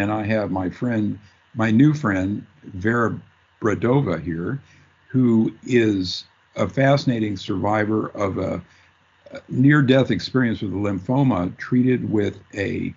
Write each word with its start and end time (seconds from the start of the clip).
and 0.00 0.10
I 0.10 0.24
have 0.24 0.50
my 0.50 0.70
friend, 0.70 1.18
my 1.54 1.70
new 1.70 1.92
friend, 1.92 2.46
Vera 2.64 3.20
Bradova 3.60 4.22
here, 4.22 4.58
who 5.08 5.52
is 5.64 6.24
a 6.56 6.66
fascinating 6.66 7.36
survivor 7.36 8.08
of 8.08 8.38
a, 8.38 8.62
a 9.30 9.40
near 9.50 9.82
death 9.82 10.10
experience 10.10 10.62
with 10.62 10.72
a 10.72 10.76
lymphoma 10.76 11.54
treated 11.58 12.10
with 12.10 12.38
a, 12.54 12.94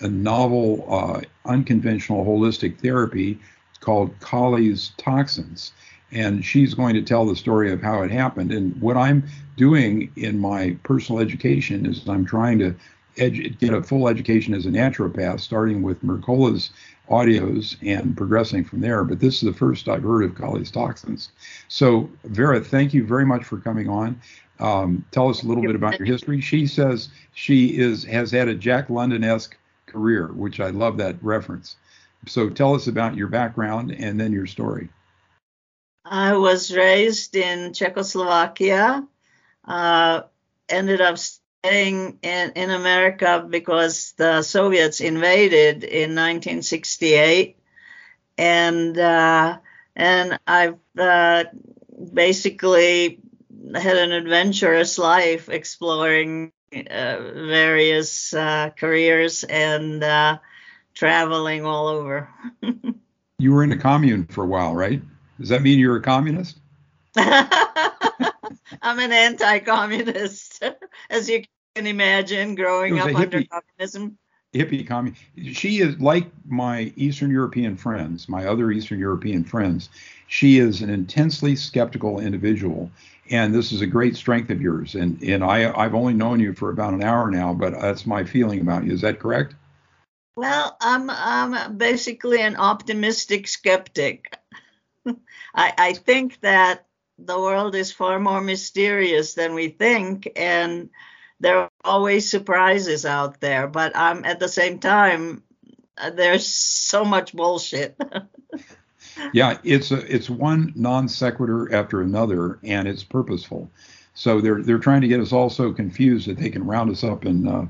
a 0.00 0.08
novel, 0.08 0.86
uh, 0.88 1.20
unconventional 1.44 2.24
holistic 2.24 2.80
therapy 2.80 3.38
called 3.80 4.18
Coley's 4.20 4.92
toxins. 4.96 5.72
And 6.10 6.42
she's 6.42 6.72
going 6.72 6.94
to 6.94 7.02
tell 7.02 7.26
the 7.26 7.36
story 7.36 7.70
of 7.70 7.82
how 7.82 8.00
it 8.02 8.10
happened. 8.10 8.50
And 8.50 8.80
what 8.80 8.96
I'm 8.96 9.24
doing 9.58 10.10
in 10.16 10.38
my 10.38 10.74
personal 10.84 11.20
education 11.20 11.84
is 11.84 12.08
I'm 12.08 12.24
trying 12.24 12.58
to 12.60 12.74
edu- 13.16 13.58
get 13.58 13.74
a 13.74 13.82
full 13.82 14.08
education 14.08 14.54
as 14.54 14.66
a 14.66 14.70
naturopath, 14.70 15.40
starting 15.40 15.82
with 15.82 16.02
Mercola's 16.02 16.70
audios 17.08 17.76
and 17.82 18.16
progressing 18.16 18.64
from 18.64 18.80
there. 18.80 19.04
But 19.04 19.20
this 19.20 19.36
is 19.36 19.42
the 19.42 19.52
first 19.52 19.88
I've 19.88 20.02
heard 20.02 20.24
of 20.24 20.34
Coley's 20.34 20.70
toxins. 20.70 21.30
So, 21.68 22.10
Vera, 22.24 22.60
thank 22.60 22.92
you 22.94 23.06
very 23.06 23.24
much 23.24 23.44
for 23.44 23.58
coming 23.58 23.88
on. 23.88 24.20
Um, 24.58 25.04
tell 25.10 25.28
us 25.28 25.42
a 25.42 25.46
little 25.46 25.62
bit 25.62 25.74
about 25.74 25.98
your 25.98 26.06
history. 26.06 26.40
She 26.40 26.66
says 26.66 27.10
she 27.34 27.78
is 27.78 28.04
has 28.04 28.30
had 28.30 28.48
a 28.48 28.54
Jack 28.54 28.88
London 28.88 29.22
esque 29.22 29.56
career, 29.86 30.28
which 30.28 30.60
I 30.60 30.70
love 30.70 30.96
that 30.98 31.16
reference. 31.22 31.76
So, 32.26 32.48
tell 32.48 32.74
us 32.74 32.86
about 32.86 33.16
your 33.16 33.28
background 33.28 33.92
and 33.92 34.18
then 34.18 34.32
your 34.32 34.46
story. 34.46 34.88
I 36.04 36.36
was 36.36 36.74
raised 36.74 37.34
in 37.36 37.72
Czechoslovakia. 37.72 39.06
Uh, 39.64 40.22
ended 40.68 41.00
up 41.00 41.16
in, 41.74 42.52
in 42.52 42.70
America 42.70 43.46
because 43.48 44.12
the 44.12 44.42
Soviets 44.42 45.00
invaded 45.00 45.84
in 45.84 46.10
1968, 46.14 47.56
and 48.38 48.98
uh, 48.98 49.58
and 49.94 50.38
I've 50.46 50.78
uh, 50.98 51.44
basically 52.12 53.20
had 53.74 53.96
an 53.96 54.12
adventurous 54.12 54.98
life 54.98 55.48
exploring 55.48 56.52
uh, 56.72 57.18
various 57.20 58.34
uh, 58.34 58.70
careers 58.76 59.44
and 59.44 60.02
uh, 60.02 60.38
traveling 60.94 61.64
all 61.64 61.88
over. 61.88 62.28
you 63.38 63.52
were 63.52 63.62
in 63.62 63.72
a 63.72 63.78
commune 63.78 64.26
for 64.26 64.44
a 64.44 64.46
while, 64.46 64.74
right? 64.74 65.00
Does 65.38 65.50
that 65.50 65.62
mean 65.62 65.78
you're 65.78 65.96
a 65.96 66.02
communist? 66.02 66.58
I'm 67.16 68.98
an 68.98 69.12
anti-communist, 69.12 70.62
as 71.10 71.28
you 71.28 71.44
can 71.76 71.86
imagine 71.86 72.54
growing 72.54 72.98
up 72.98 73.14
under 73.14 73.44
communism. 73.44 74.18
Hippie 74.54 74.86
communist. 74.86 75.20
She 75.52 75.80
is 75.80 75.98
like 76.00 76.26
my 76.48 76.92
Eastern 76.96 77.30
European 77.30 77.76
friends, 77.76 78.28
my 78.28 78.46
other 78.46 78.70
Eastern 78.70 78.98
European 78.98 79.44
friends. 79.44 79.90
She 80.28 80.58
is 80.58 80.80
an 80.80 80.88
intensely 80.88 81.54
skeptical 81.54 82.20
individual, 82.20 82.90
and 83.30 83.54
this 83.54 83.72
is 83.72 83.82
a 83.82 83.86
great 83.86 84.16
strength 84.16 84.48
of 84.48 84.62
yours. 84.62 84.94
And 84.94 85.22
and 85.22 85.44
I 85.44 85.70
I've 85.78 85.94
only 85.94 86.14
known 86.14 86.40
you 86.40 86.54
for 86.54 86.70
about 86.70 86.94
an 86.94 87.02
hour 87.02 87.30
now, 87.30 87.52
but 87.52 87.78
that's 87.78 88.06
my 88.06 88.24
feeling 88.24 88.60
about 88.60 88.84
you. 88.84 88.92
Is 88.92 89.02
that 89.02 89.20
correct? 89.20 89.54
Well, 90.36 90.76
I'm 90.80 91.10
I'm 91.10 91.76
basically 91.76 92.40
an 92.40 92.56
optimistic 92.56 93.48
skeptic. 93.48 94.34
I 95.54 95.72
I 95.76 95.92
think 95.92 96.40
that 96.40 96.86
the 97.18 97.38
world 97.38 97.74
is 97.74 97.92
far 97.92 98.18
more 98.18 98.40
mysterious 98.40 99.34
than 99.34 99.54
we 99.54 99.68
think, 99.68 100.28
and 100.36 100.88
there 101.40 101.58
are 101.58 101.70
always 101.84 102.30
surprises 102.30 103.04
out 103.04 103.40
there, 103.40 103.66
but 103.66 103.94
um, 103.94 104.24
at 104.24 104.40
the 104.40 104.48
same 104.48 104.78
time, 104.78 105.42
uh, 105.98 106.10
there's 106.10 106.46
so 106.46 107.04
much 107.04 107.34
bullshit. 107.34 107.96
yeah, 109.32 109.58
it's 109.64 109.90
a, 109.90 110.14
it's 110.14 110.30
one 110.30 110.72
non 110.76 111.08
sequitur 111.08 111.74
after 111.74 112.00
another, 112.00 112.58
and 112.62 112.88
it's 112.88 113.02
purposeful. 113.02 113.70
So 114.14 114.40
they're 114.40 114.62
they're 114.62 114.78
trying 114.78 115.02
to 115.02 115.08
get 115.08 115.20
us 115.20 115.32
all 115.32 115.50
so 115.50 115.72
confused 115.72 116.26
that 116.28 116.38
they 116.38 116.48
can 116.48 116.66
round 116.66 116.90
us 116.90 117.04
up 117.04 117.24
and 117.24 117.48
uh, 117.48 117.66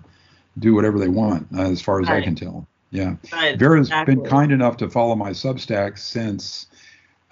do 0.59 0.75
whatever 0.75 0.99
they 0.99 1.09
want, 1.09 1.49
uh, 1.57 1.63
as 1.63 1.83
far 1.83 2.01
as 2.01 2.09
right. 2.09 2.23
I 2.23 2.25
can 2.25 2.35
tell. 2.35 2.67
Yeah, 2.91 3.17
right, 3.33 3.59
Vera's 3.59 3.89
exactly. 3.89 4.15
been 4.15 4.25
kind 4.25 4.53
enough 4.53 4.77
to 4.79 4.89
follow 4.89 5.17
my 5.17 5.31
Substack 5.31 5.99
since 5.99 6.69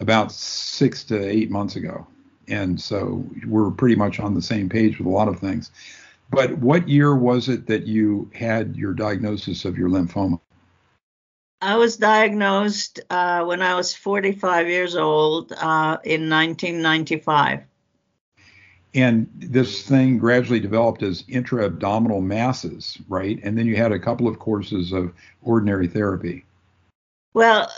about 0.00 0.32
six 0.32 1.04
to 1.04 1.28
eight 1.28 1.50
months 1.50 1.76
ago, 1.76 2.06
and 2.48 2.80
so 2.80 3.24
we're 3.46 3.70
pretty 3.70 3.94
much 3.94 4.18
on 4.18 4.34
the 4.34 4.42
same 4.42 4.68
page 4.68 4.98
with 4.98 5.06
a 5.06 5.10
lot 5.10 5.28
of 5.28 5.38
things. 5.38 5.70
But 6.34 6.58
what 6.58 6.88
year 6.88 7.14
was 7.14 7.48
it 7.48 7.66
that 7.68 7.86
you 7.86 8.30
had 8.34 8.76
your 8.76 8.92
diagnosis 8.92 9.64
of 9.64 9.78
your 9.78 9.88
lymphoma? 9.88 10.40
I 11.60 11.76
was 11.76 11.96
diagnosed 11.96 13.00
uh, 13.08 13.44
when 13.44 13.62
I 13.62 13.74
was 13.74 13.94
45 13.94 14.68
years 14.68 14.96
old 14.96 15.52
uh, 15.52 15.98
in 16.04 16.28
1995. 16.28 17.60
And 18.94 19.28
this 19.34 19.82
thing 19.82 20.18
gradually 20.18 20.60
developed 20.60 21.02
as 21.02 21.24
intra 21.28 21.64
abdominal 21.66 22.20
masses, 22.20 22.98
right? 23.08 23.40
And 23.42 23.56
then 23.56 23.66
you 23.66 23.76
had 23.76 23.92
a 23.92 23.98
couple 23.98 24.28
of 24.28 24.38
courses 24.38 24.92
of 24.92 25.12
ordinary 25.42 25.88
therapy. 25.88 26.44
Well, 27.32 27.70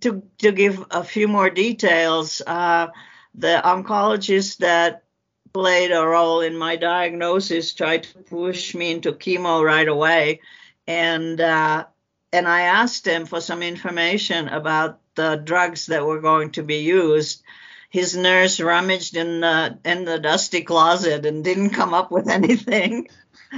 to, 0.00 0.22
to 0.38 0.52
give 0.52 0.84
a 0.90 1.02
few 1.02 1.28
more 1.28 1.50
details, 1.50 2.42
uh, 2.46 2.88
the 3.34 3.60
oncologist 3.64 4.58
that 4.58 5.04
played 5.52 5.90
a 5.90 6.06
role 6.06 6.40
in 6.40 6.56
my 6.56 6.76
diagnosis, 6.76 7.74
tried 7.74 8.04
to 8.04 8.18
push 8.18 8.74
me 8.74 8.92
into 8.92 9.12
chemo 9.12 9.64
right 9.64 9.88
away. 9.88 10.40
And 10.86 11.40
uh, 11.40 11.86
and 12.32 12.46
I 12.46 12.62
asked 12.62 13.06
him 13.06 13.26
for 13.26 13.40
some 13.40 13.62
information 13.62 14.48
about 14.48 15.00
the 15.14 15.36
drugs 15.36 15.86
that 15.86 16.06
were 16.06 16.20
going 16.20 16.52
to 16.52 16.62
be 16.62 16.78
used. 16.78 17.42
His 17.88 18.16
nurse 18.16 18.60
rummaged 18.60 19.16
in 19.16 19.40
the 19.40 19.78
in 19.84 20.04
the 20.04 20.18
dusty 20.18 20.62
closet 20.62 21.26
and 21.26 21.42
didn't 21.42 21.70
come 21.70 21.94
up 21.94 22.10
with 22.10 22.28
anything. 22.38 23.08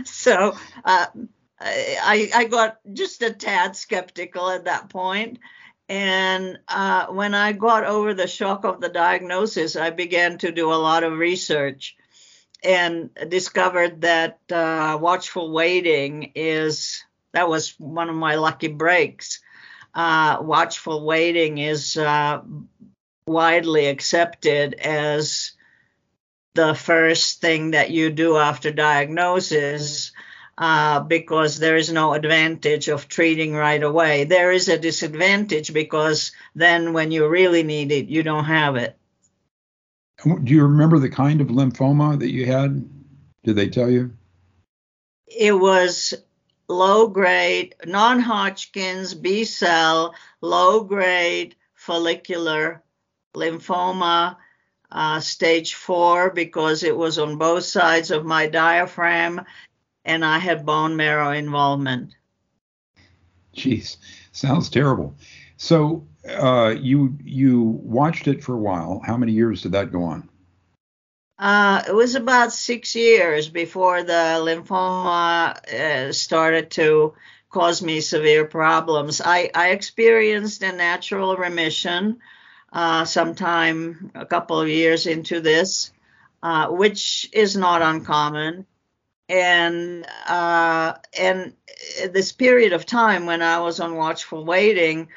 so 0.04 0.56
uh, 0.84 1.06
I 1.60 2.30
I 2.34 2.44
got 2.44 2.78
just 2.92 3.22
a 3.22 3.32
tad 3.32 3.76
skeptical 3.76 4.48
at 4.48 4.64
that 4.64 4.88
point. 4.88 5.38
And 5.88 6.58
uh, 6.68 7.06
when 7.06 7.34
I 7.34 7.52
got 7.52 7.84
over 7.84 8.14
the 8.14 8.26
shock 8.26 8.64
of 8.64 8.80
the 8.80 8.88
diagnosis, 8.88 9.76
I 9.76 9.90
began 9.90 10.38
to 10.38 10.52
do 10.52 10.72
a 10.72 10.74
lot 10.74 11.04
of 11.04 11.12
research 11.12 11.96
and 12.62 13.10
discovered 13.28 14.02
that 14.02 14.38
uh, 14.50 14.98
watchful 15.00 15.52
waiting 15.52 16.32
is 16.34 17.02
that 17.32 17.48
was 17.48 17.74
one 17.78 18.08
of 18.08 18.14
my 18.14 18.36
lucky 18.36 18.68
breaks. 18.68 19.40
Uh, 19.94 20.38
watchful 20.40 21.04
waiting 21.04 21.58
is 21.58 21.96
uh, 21.96 22.40
widely 23.26 23.86
accepted 23.86 24.74
as 24.74 25.52
the 26.54 26.74
first 26.74 27.40
thing 27.40 27.72
that 27.72 27.90
you 27.90 28.10
do 28.10 28.36
after 28.36 28.70
diagnosis 28.70 30.12
uh, 30.62 31.00
because 31.00 31.58
there 31.58 31.76
is 31.76 31.90
no 31.90 32.12
advantage 32.12 32.86
of 32.86 33.08
treating 33.08 33.52
right 33.52 33.82
away. 33.82 34.22
There 34.22 34.52
is 34.52 34.68
a 34.68 34.78
disadvantage 34.78 35.72
because 35.72 36.30
then 36.54 36.92
when 36.92 37.10
you 37.10 37.26
really 37.26 37.64
need 37.64 37.90
it, 37.90 38.06
you 38.06 38.22
don't 38.22 38.44
have 38.44 38.76
it. 38.76 38.96
Do 40.24 40.54
you 40.54 40.62
remember 40.62 41.00
the 41.00 41.10
kind 41.10 41.40
of 41.40 41.48
lymphoma 41.48 42.16
that 42.20 42.30
you 42.30 42.46
had? 42.46 42.88
Did 43.42 43.56
they 43.56 43.70
tell 43.70 43.90
you? 43.90 44.12
It 45.26 45.50
was 45.50 46.14
low 46.68 47.08
grade, 47.08 47.74
non 47.84 48.20
Hodgkin's, 48.20 49.14
B 49.14 49.42
cell, 49.42 50.14
low 50.40 50.84
grade 50.84 51.56
follicular 51.74 52.84
lymphoma, 53.34 54.36
uh, 54.92 55.18
stage 55.18 55.74
four, 55.74 56.30
because 56.30 56.84
it 56.84 56.96
was 56.96 57.18
on 57.18 57.36
both 57.36 57.64
sides 57.64 58.12
of 58.12 58.24
my 58.24 58.46
diaphragm 58.46 59.40
and 60.04 60.24
I 60.24 60.38
had 60.38 60.66
bone 60.66 60.96
marrow 60.96 61.30
involvement. 61.30 62.14
Jeez, 63.54 63.96
sounds 64.32 64.70
terrible. 64.70 65.14
So 65.56 66.06
uh, 66.28 66.74
you 66.78 67.18
you 67.22 67.62
watched 67.62 68.28
it 68.28 68.42
for 68.42 68.54
a 68.54 68.58
while. 68.58 69.00
How 69.04 69.16
many 69.16 69.32
years 69.32 69.62
did 69.62 69.72
that 69.72 69.92
go 69.92 70.04
on? 70.04 70.28
Uh, 71.38 71.82
it 71.88 71.92
was 71.92 72.14
about 72.14 72.52
six 72.52 72.94
years 72.94 73.48
before 73.48 74.02
the 74.02 74.38
lymphoma 74.40 75.56
uh, 75.72 76.12
started 76.12 76.70
to 76.70 77.14
cause 77.50 77.82
me 77.82 78.00
severe 78.00 78.44
problems. 78.44 79.20
I, 79.20 79.50
I 79.54 79.70
experienced 79.70 80.62
a 80.62 80.72
natural 80.72 81.36
remission 81.36 82.20
uh, 82.72 83.04
sometime 83.04 84.12
a 84.14 84.24
couple 84.24 84.60
of 84.60 84.68
years 84.68 85.06
into 85.06 85.40
this, 85.40 85.92
uh, 86.42 86.68
which 86.68 87.28
is 87.32 87.56
not 87.56 87.82
uncommon 87.82 88.66
and 89.32 90.06
uh, 90.28 90.92
and 91.18 91.54
this 92.10 92.32
period 92.32 92.74
of 92.74 92.84
time 92.84 93.24
when 93.24 93.40
I 93.40 93.60
was 93.60 93.80
on 93.80 93.96
watchful 93.96 94.44
waiting, 94.44 95.08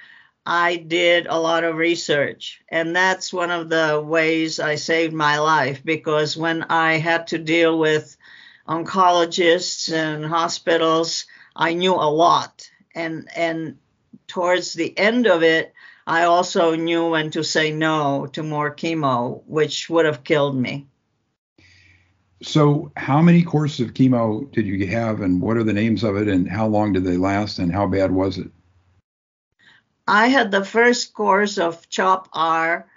I 0.46 0.78
did 0.78 1.28
a 1.28 1.38
lot 1.38 1.66
of 1.66 1.76
research, 1.76 2.62
and 2.70 2.96
that's 2.96 3.34
one 3.34 3.52
of 3.52 3.68
the 3.68 4.02
ways 4.04 4.60
I 4.62 4.76
saved 4.76 5.14
my 5.14 5.40
life 5.40 5.82
because 5.84 6.38
when 6.38 6.64
I 6.64 6.94
had 6.94 7.28
to 7.28 7.38
deal 7.38 7.78
with 7.78 8.16
oncologists 8.70 9.92
and 9.92 10.26
hospitals, 10.26 11.26
I 11.54 11.74
knew 11.74 11.94
a 11.94 12.10
lot, 12.10 12.70
and 12.96 13.28
and 13.36 13.78
towards 14.28 14.74
the 14.74 14.98
end 14.98 15.28
of 15.28 15.44
it, 15.44 15.74
I 16.08 16.24
also 16.24 16.76
knew 16.76 17.10
when 17.10 17.32
to 17.32 17.44
say 17.44 17.74
no 17.74 18.28
to 18.32 18.44
more 18.44 18.74
chemo, 18.74 19.44
which 19.46 19.90
would 19.90 20.06
have 20.06 20.24
killed 20.24 20.56
me. 20.56 20.88
So, 22.46 22.92
how 22.96 23.24
many 23.24 23.42
courses 23.42 23.80
of 23.80 23.96
chemo 23.96 24.50
did 24.52 24.68
you 24.68 24.86
have, 24.88 25.22
and 25.22 25.42
what 25.42 25.58
are 25.58 25.64
the 25.64 25.74
names 25.74 26.04
of 26.04 26.16
it, 26.16 26.28
and 26.28 26.48
how 26.48 26.68
long 26.68 26.94
did 26.94 27.04
they 27.04 27.18
last, 27.18 27.58
and 27.58 27.72
how 27.72 27.88
bad 27.88 28.12
was 28.12 28.38
it? 28.38 28.52
I 30.08 30.28
had 30.28 30.52
the 30.52 30.64
first 30.64 31.16
course 31.16 31.58
of 31.58 31.90
CHOP 31.90 32.30
R 32.34 32.88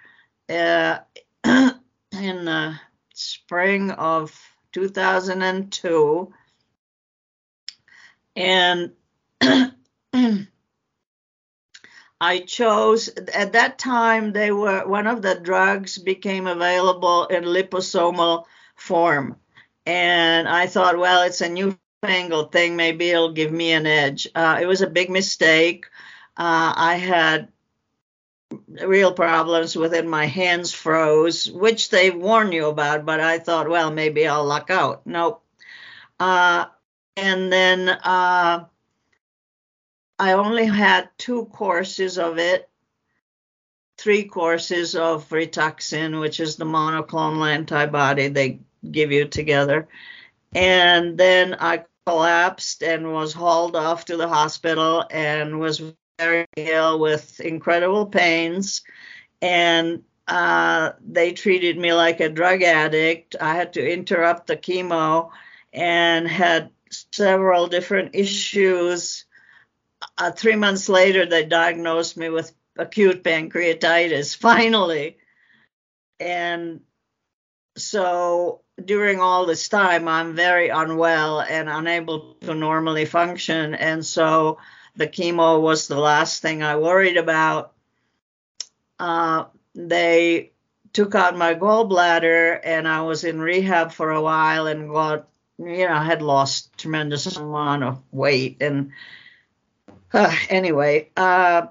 uh, 0.50 0.98
in 1.44 1.72
the 2.12 2.78
spring 3.14 3.90
of 3.90 4.38
2002, 4.72 6.34
and 8.36 8.92
I 12.20 12.40
chose 12.40 13.08
at 13.08 13.52
that 13.54 13.78
time 13.78 14.34
they 14.34 14.52
were 14.52 14.86
one 14.86 15.06
of 15.06 15.22
the 15.22 15.36
drugs 15.36 15.96
became 15.96 16.46
available 16.46 17.24
in 17.28 17.44
liposomal 17.44 18.44
form. 18.88 19.36
And 19.86 20.48
I 20.48 20.66
thought, 20.66 20.98
well, 20.98 21.22
it's 21.22 21.40
a 21.40 21.48
newfangled 21.48 22.52
thing. 22.52 22.74
Maybe 22.74 23.10
it'll 23.10 23.32
give 23.32 23.52
me 23.52 23.72
an 23.72 23.86
edge. 23.86 24.26
Uh, 24.34 24.58
it 24.60 24.66
was 24.66 24.82
a 24.82 24.90
big 24.90 25.10
mistake. 25.10 25.86
Uh, 26.36 26.72
I 26.76 26.94
had 26.96 27.48
real 28.84 29.12
problems 29.12 29.76
with 29.76 29.94
it. 29.94 30.06
My 30.06 30.26
hands 30.26 30.72
froze, 30.72 31.50
which 31.50 31.90
they 31.90 32.10
warn 32.10 32.52
you 32.52 32.66
about, 32.66 33.04
but 33.04 33.20
I 33.20 33.38
thought, 33.38 33.68
well, 33.68 33.90
maybe 33.90 34.26
I'll 34.26 34.44
luck 34.44 34.70
out. 34.70 35.06
Nope. 35.06 35.42
Uh, 36.18 36.66
and 37.16 37.52
then 37.52 37.88
uh, 37.88 38.64
I 40.18 40.32
only 40.32 40.66
had 40.66 41.10
two 41.18 41.46
courses 41.46 42.18
of 42.18 42.38
it, 42.38 42.68
three 43.98 44.24
courses 44.24 44.94
of 44.94 45.28
Rituxan, 45.28 46.20
which 46.20 46.40
is 46.40 46.56
the 46.56 46.64
monoclonal 46.64 47.48
antibody 47.48 48.28
they 48.28 48.60
give 48.90 49.12
you 49.12 49.26
together. 49.26 49.88
And 50.54 51.18
then 51.18 51.56
I 51.58 51.84
collapsed 52.06 52.82
and 52.82 53.12
was 53.12 53.32
hauled 53.32 53.76
off 53.76 54.06
to 54.06 54.16
the 54.16 54.28
hospital 54.28 55.04
and 55.10 55.60
was 55.60 55.82
very 56.18 56.46
ill 56.56 56.98
with 56.98 57.40
incredible 57.40 58.06
pains. 58.06 58.82
And 59.42 60.02
uh, 60.26 60.92
they 61.06 61.32
treated 61.32 61.78
me 61.78 61.92
like 61.92 62.20
a 62.20 62.28
drug 62.28 62.62
addict. 62.62 63.36
I 63.40 63.54
had 63.54 63.74
to 63.74 63.92
interrupt 63.92 64.46
the 64.46 64.56
chemo 64.56 65.30
and 65.72 66.26
had 66.26 66.70
several 66.90 67.66
different 67.66 68.14
issues 68.14 69.26
uh, 70.16 70.30
three 70.32 70.56
months 70.56 70.88
later, 70.88 71.26
they 71.26 71.44
diagnosed 71.44 72.16
me 72.16 72.28
with 72.28 72.52
acute 72.76 73.22
pancreatitis, 73.22 74.36
finally. 74.40 75.18
And 76.20 76.80
so 77.80 78.60
during 78.82 79.20
all 79.20 79.46
this 79.46 79.68
time, 79.68 80.08
I'm 80.08 80.34
very 80.34 80.68
unwell 80.68 81.40
and 81.40 81.68
unable 81.68 82.34
to 82.42 82.54
normally 82.54 83.04
function. 83.04 83.74
And 83.74 84.04
so 84.04 84.58
the 84.96 85.08
chemo 85.08 85.60
was 85.60 85.88
the 85.88 85.98
last 85.98 86.42
thing 86.42 86.62
I 86.62 86.76
worried 86.76 87.16
about. 87.16 87.72
Uh, 88.98 89.44
they 89.74 90.52
took 90.92 91.14
out 91.14 91.36
my 91.36 91.54
gallbladder 91.54 92.60
and 92.64 92.88
I 92.88 93.02
was 93.02 93.24
in 93.24 93.40
rehab 93.40 93.92
for 93.92 94.10
a 94.10 94.22
while 94.22 94.66
and 94.66 94.90
got, 94.90 95.28
you 95.58 95.86
know, 95.86 95.92
I 95.92 96.04
had 96.04 96.22
lost 96.22 96.76
tremendous 96.76 97.36
amount 97.36 97.84
of 97.84 98.02
weight 98.10 98.58
and 98.60 98.92
uh, 100.12 100.34
anyway, 100.48 101.10
uh, 101.16 101.66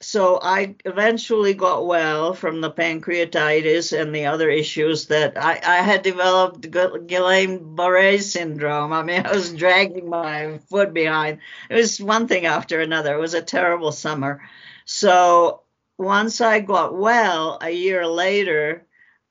so 0.00 0.38
I 0.42 0.76
eventually 0.86 1.52
got 1.52 1.86
well 1.86 2.32
from 2.32 2.60
the 2.60 2.70
pancreatitis 2.70 3.98
and 3.98 4.14
the 4.14 4.26
other 4.26 4.48
issues 4.48 5.06
that 5.08 5.36
I, 5.36 5.60
I 5.62 5.82
had 5.82 6.02
developed 6.02 6.62
Guillain-Barré 6.62 8.22
syndrome. 8.22 8.92
I 8.94 9.02
mean, 9.02 9.22
I 9.26 9.32
was 9.32 9.52
dragging 9.52 10.08
my 10.08 10.58
foot 10.70 10.94
behind. 10.94 11.40
It 11.68 11.74
was 11.74 12.00
one 12.00 12.28
thing 12.28 12.46
after 12.46 12.80
another. 12.80 13.14
It 13.14 13.20
was 13.20 13.34
a 13.34 13.42
terrible 13.42 13.92
summer. 13.92 14.42
So 14.86 15.62
once 15.98 16.40
I 16.40 16.60
got 16.60 16.96
well, 16.96 17.58
a 17.60 17.70
year 17.70 18.06
later, 18.06 18.86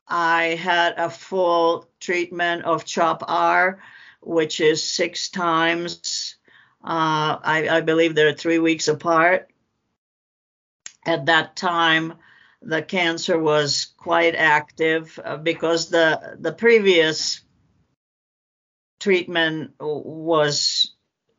I 0.08 0.56
had 0.62 0.94
a 0.98 1.10
full 1.10 1.90
treatment 2.00 2.66
of 2.66 2.86
CHOP 2.86 3.24
R, 3.28 3.80
which 4.22 4.60
is 4.60 4.84
six 4.84 5.30
times 5.30 6.36
uh, 6.84 7.38
I, 7.44 7.68
I 7.70 7.82
believe 7.82 8.16
they're 8.16 8.34
three 8.34 8.60
weeks 8.60 8.88
apart. 8.88 9.50
At 11.10 11.26
that 11.26 11.56
time, 11.56 12.14
the 12.62 12.84
cancer 12.84 13.40
was 13.40 13.88
quite 13.98 14.36
active 14.36 15.20
uh, 15.24 15.38
because 15.38 15.90
the 15.90 16.38
the 16.40 16.52
previous 16.52 17.42
treatment 19.00 19.72
was 19.80 20.94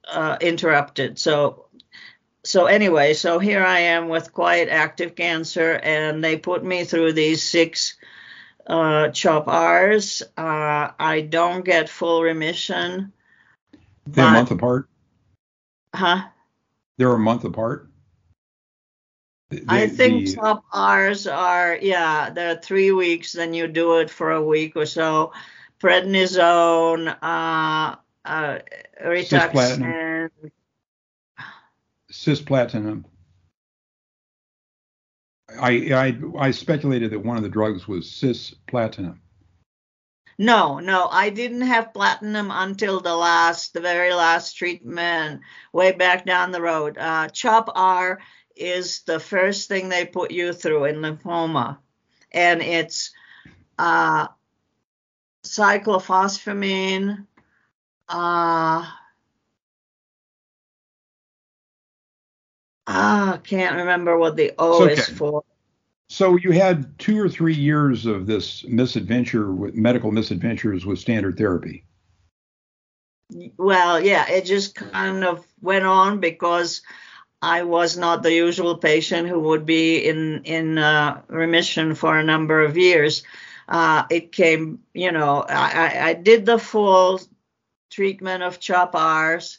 uh, 0.08 0.38
interrupted. 0.40 1.20
So 1.20 1.67
so 2.43 2.67
anyway, 2.67 3.14
so 3.14 3.38
here 3.38 3.64
I 3.64 3.78
am 3.94 4.08
with 4.08 4.32
quite 4.32 4.69
active 4.69 5.14
cancer, 5.14 5.78
and 5.81 6.25
they 6.25 6.37
put 6.37 6.64
me 6.64 6.82
through 6.82 7.12
these 7.12 7.43
six 7.43 7.96
uh, 8.66 9.11
CHOP 9.11 9.46
R's. 9.46 10.23
Uh, 10.37 10.90
I 10.99 11.26
don't 11.28 11.64
get 11.64 11.88
full 11.88 12.23
remission. 12.23 13.12
They're 14.05 14.26
a 14.26 14.32
month 14.32 14.50
apart. 14.50 14.88
Huh? 15.94 16.23
They're 16.96 17.12
a 17.12 17.19
month 17.19 17.44
apart. 17.44 17.89
The, 19.50 19.64
I 19.67 19.88
think 19.88 20.26
the, 20.26 20.35
CHOP 20.37 20.64
R's 20.73 21.26
are 21.26 21.76
yeah, 21.82 22.31
they're 22.31 22.56
three 22.56 22.93
weeks. 22.93 23.32
Then 23.32 23.52
you 23.52 23.67
do 23.67 23.99
it 23.99 24.08
for 24.08 24.31
a 24.31 24.43
week 24.43 24.76
or 24.76 24.87
so. 24.87 25.32
Prednisone, 25.81 27.08
uh, 27.20 27.97
uh, 28.25 28.58
Rituxan. 29.05 30.31
Cisplatin. 32.12 33.05
I, 35.61 35.70
I 35.93 36.47
I 36.47 36.50
speculated 36.52 37.11
that 37.11 37.19
one 37.19 37.37
of 37.37 37.43
the 37.43 37.49
drugs 37.49 37.88
was 37.88 38.06
cisplatin. 38.06 39.19
No, 40.38 40.79
no, 40.79 41.06
I 41.11 41.29
didn't 41.29 41.62
have 41.62 41.93
platinum 41.93 42.50
until 42.50 43.00
the 43.00 43.14
last, 43.14 43.75
the 43.75 43.81
very 43.81 44.14
last 44.14 44.55
treatment, 44.55 45.43
way 45.73 45.93
back 45.93 46.25
down 46.25 46.50
the 46.50 46.62
road. 46.62 46.97
Uh, 46.97 47.29
CHOP 47.29 47.70
R 47.75 48.20
is 48.61 49.03
the 49.03 49.19
first 49.19 49.69
thing 49.69 49.88
they 49.88 50.05
put 50.05 50.31
you 50.31 50.52
through 50.52 50.85
in 50.85 50.97
lymphoma, 50.97 51.79
and 52.31 52.62
it's 52.62 53.12
uh, 53.79 54.29
cyclophosphamine. 55.45 57.26
Uh, 58.09 58.87
I 62.87 63.38
can't 63.45 63.76
remember 63.76 64.19
what 64.19 64.37
the 64.37 64.52
O 64.59 64.85
okay. 64.85 64.95
is 64.95 65.09
for. 65.09 65.45
So 66.09 66.37
you 66.37 66.50
had 66.50 66.99
two 66.99 67.21
or 67.21 67.29
three 67.29 67.55
years 67.55 68.05
of 68.05 68.26
this 68.26 68.64
misadventure 68.64 69.52
with 69.52 69.76
medical 69.76 70.11
misadventures 70.11 70.85
with 70.85 70.99
standard 70.99 71.38
therapy. 71.38 71.85
Well, 73.57 74.00
yeah, 74.00 74.29
it 74.29 74.45
just 74.45 74.75
kind 74.75 75.23
of 75.23 75.47
went 75.61 75.85
on 75.85 76.19
because 76.19 76.83
I 77.42 77.62
was 77.62 77.97
not 77.97 78.23
the 78.23 78.32
usual 78.35 78.76
patient 78.76 79.28
who 79.28 79.40
would 79.40 79.64
be 79.64 80.06
in 80.06 80.44
in 80.44 80.78
uh, 80.78 81.23
remission 81.28 81.94
for 81.94 82.18
a 82.18 82.25
number 82.25 82.62
of 82.62 82.76
years. 82.76 83.23
Uh, 83.68 84.04
it 84.11 84.32
came, 84.32 84.80
you 84.94 85.12
know, 85.12 85.44
I, 85.49 86.09
I 86.11 86.14
did 86.14 86.44
the 86.44 86.59
full 86.59 87.20
treatment 87.88 88.42
of 88.42 88.59
CHOP 88.59 88.94
Rs, 88.94 89.59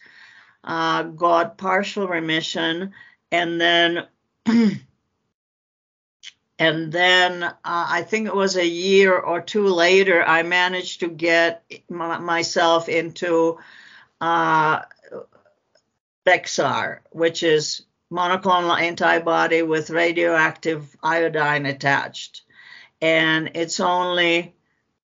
uh, 0.64 1.04
got 1.04 1.58
partial 1.58 2.08
remission, 2.08 2.94
and 3.32 3.60
then 3.60 4.06
And 6.62 6.92
then 6.92 7.42
uh, 7.42 7.54
I 7.66 8.04
think 8.04 8.28
it 8.28 8.36
was 8.36 8.56
a 8.56 8.68
year 8.68 9.18
or 9.18 9.42
two 9.42 9.66
later, 9.66 10.24
I 10.24 10.44
managed 10.44 11.00
to 11.00 11.08
get 11.08 11.64
m- 11.90 12.24
myself 12.24 12.88
into 12.88 13.58
uh, 14.22 14.82
Bexxar, 16.26 17.00
which 17.12 17.44
is 17.44 17.84
monoclonal 18.12 18.80
antibody 18.80 19.62
with 19.62 19.90
radioactive 19.90 20.96
iodine 21.02 21.66
attached. 21.66 22.44
And 23.02 23.52
it's 23.56 23.80
only 23.80 24.54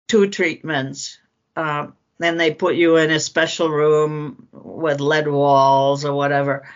two 0.07 0.29
treatments. 0.29 1.19
Um, 1.55 1.95
then 2.19 2.37
they 2.37 2.53
put 2.53 2.75
you 2.75 2.97
in 2.97 3.09
a 3.11 3.19
special 3.19 3.69
room 3.69 4.47
with 4.51 5.01
lead 5.01 5.27
walls 5.27 6.05
or 6.05 6.13
whatever. 6.13 6.67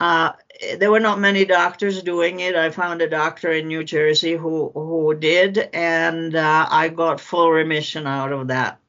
Uh, 0.00 0.32
there 0.76 0.90
were 0.90 1.00
not 1.00 1.20
many 1.20 1.44
doctors 1.44 2.02
doing 2.02 2.40
it. 2.40 2.56
I 2.56 2.70
found 2.70 3.00
a 3.00 3.08
doctor 3.08 3.52
in 3.52 3.68
New 3.68 3.84
Jersey 3.84 4.32
who 4.32 4.70
who 4.74 5.14
did, 5.14 5.58
and 5.72 6.34
uh, 6.34 6.66
I 6.68 6.88
got 6.88 7.20
full 7.20 7.50
remission 7.50 8.06
out 8.06 8.32
of 8.32 8.48
that. 8.48 8.80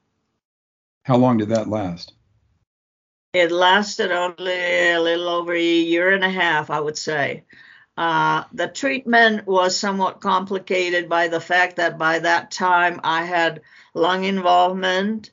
How 1.04 1.16
long 1.16 1.38
did 1.38 1.48
that 1.50 1.68
last? 1.68 2.12
It 3.32 3.52
lasted 3.52 4.10
only 4.10 4.90
a 4.90 5.00
little 5.00 5.28
over 5.28 5.54
a 5.54 5.60
year 5.60 6.12
and 6.12 6.24
a 6.24 6.30
half, 6.30 6.70
I 6.70 6.80
would 6.80 6.98
say. 6.98 7.44
Uh, 7.96 8.44
the 8.52 8.66
treatment 8.66 9.46
was 9.46 9.76
somewhat 9.76 10.20
complicated 10.20 11.08
by 11.08 11.28
the 11.28 11.40
fact 11.40 11.76
that 11.76 11.98
by 11.98 12.18
that 12.18 12.50
time 12.50 13.00
I 13.04 13.24
had 13.24 13.62
lung 13.94 14.24
involvement 14.24 15.30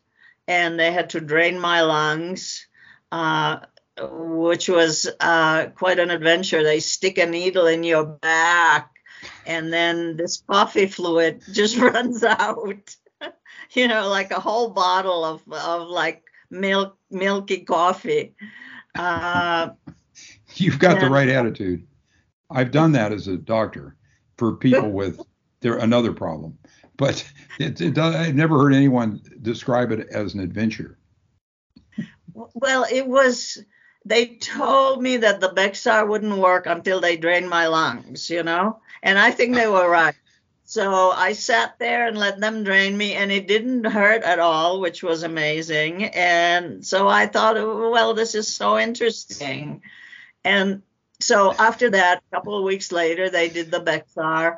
and 0.47 0.79
they 0.79 0.91
had 0.91 1.11
to 1.11 1.21
drain 1.21 1.59
my 1.59 1.81
lungs, 1.81 2.67
uh, 3.11 3.59
which 3.99 4.69
was 4.69 5.09
uh, 5.19 5.67
quite 5.67 5.99
an 5.99 6.11
adventure. 6.11 6.63
They 6.63 6.79
stick 6.81 7.17
a 7.17 7.25
needle 7.25 7.67
in 7.67 7.83
your 7.83 8.05
back 8.05 8.91
and 9.45 9.71
then 9.71 10.17
this 10.17 10.43
coffee 10.49 10.87
fluid 10.87 11.41
just 11.51 11.77
runs 11.77 12.23
out. 12.23 12.95
you 13.71 13.87
know, 13.87 14.09
like 14.09 14.31
a 14.31 14.39
whole 14.39 14.69
bottle 14.69 15.23
of, 15.23 15.41
of 15.51 15.87
like 15.87 16.23
milk, 16.49 16.97
milky 17.09 17.59
coffee. 17.59 18.35
Uh, 18.95 19.69
You've 20.55 20.79
got 20.79 20.97
and, 20.97 21.01
the 21.01 21.09
right 21.09 21.29
attitude. 21.29 21.85
I've 22.49 22.71
done 22.71 22.93
that 22.93 23.11
as 23.11 23.27
a 23.27 23.37
doctor 23.37 23.95
for 24.37 24.55
people 24.55 24.91
with 24.91 25.19
there 25.61 25.77
another 25.77 26.13
problem, 26.13 26.57
but 26.97 27.29
it, 27.59 27.81
it 27.81 27.97
I've 27.97 28.35
never 28.35 28.57
heard 28.57 28.73
anyone 28.73 29.21
describe 29.41 29.91
it 29.91 30.07
as 30.11 30.33
an 30.33 30.39
adventure. 30.39 30.97
Well, 32.33 32.85
it 32.91 33.07
was. 33.07 33.57
They 34.05 34.37
told 34.37 35.03
me 35.03 35.17
that 35.17 35.41
the 35.41 35.49
Bexxar 35.49 36.07
wouldn't 36.07 36.37
work 36.37 36.65
until 36.65 37.01
they 37.01 37.17
drained 37.17 37.49
my 37.49 37.67
lungs, 37.67 38.29
you 38.29 38.41
know, 38.41 38.79
and 39.03 39.19
I 39.19 39.31
think 39.31 39.55
they 39.55 39.67
were 39.67 39.89
right. 39.89 40.15
So 40.69 41.11
I 41.11 41.31
sat 41.31 41.79
there 41.79 42.09
and 42.09 42.17
let 42.17 42.41
them 42.41 42.65
drain 42.65 42.97
me, 42.97 43.13
and 43.13 43.31
it 43.31 43.47
didn't 43.47 43.85
hurt 43.85 44.23
at 44.23 44.37
all, 44.37 44.81
which 44.81 45.01
was 45.01 45.23
amazing. 45.23 46.03
And 46.03 46.85
so 46.85 47.07
I 47.07 47.27
thought, 47.27 47.55
well, 47.55 48.13
this 48.13 48.35
is 48.35 48.53
so 48.53 48.77
interesting. 48.77 49.81
And 50.43 50.81
so 51.21 51.53
after 51.53 51.91
that, 51.91 52.17
a 52.17 52.35
couple 52.35 52.57
of 52.57 52.65
weeks 52.65 52.91
later, 52.91 53.29
they 53.29 53.47
did 53.47 53.71
the 53.71 53.79
Bexxar, 53.79 54.57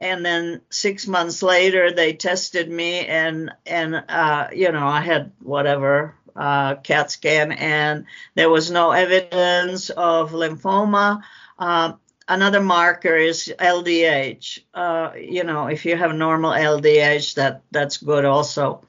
and 0.00 0.26
then 0.26 0.60
six 0.70 1.06
months 1.06 1.40
later, 1.40 1.92
they 1.92 2.14
tested 2.14 2.68
me, 2.68 3.06
and 3.06 3.52
and 3.64 4.02
uh, 4.08 4.48
you 4.52 4.72
know 4.72 4.88
I 4.88 5.02
had 5.02 5.30
whatever 5.40 6.16
uh, 6.34 6.74
CAT 6.82 7.12
scan, 7.12 7.52
and 7.52 8.06
there 8.34 8.50
was 8.50 8.72
no 8.72 8.90
evidence 8.90 9.90
of 9.90 10.32
lymphoma. 10.32 11.22
Uh, 11.56 11.92
another 12.28 12.60
marker 12.60 13.16
is 13.16 13.52
LDH. 13.58 14.60
Uh, 14.72 15.12
you 15.16 15.44
know, 15.44 15.66
if 15.66 15.84
you 15.84 15.96
have 15.96 16.14
normal 16.14 16.52
LDH, 16.52 17.34
that 17.34 17.62
that's 17.70 17.98
good 17.98 18.24
also. 18.24 18.82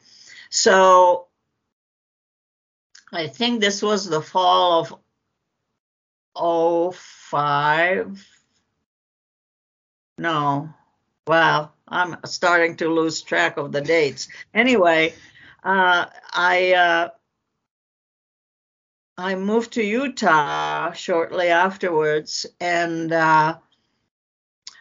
So 0.50 1.28
I 3.12 3.28
think 3.28 3.62
this 3.62 3.82
was 3.82 4.06
the 4.08 4.22
fall 4.22 5.02
of 6.36 6.96
05. 6.96 8.28
No, 10.18 10.74
well, 11.28 11.74
I'm 11.88 12.18
starting 12.26 12.78
to 12.78 12.90
lose 12.90 13.22
track 13.22 13.58
of 13.58 13.72
the 13.72 13.82
dates. 13.82 14.28
Anyway, 14.54 15.14
uh, 15.64 16.06
I 16.34 16.74
uh, 16.74 17.10
I 19.18 19.36
moved 19.36 19.74
to 19.74 19.84
Utah 19.84 20.92
shortly 20.92 21.48
afterwards, 21.48 22.46
and 22.60 23.12
uh, 23.14 23.58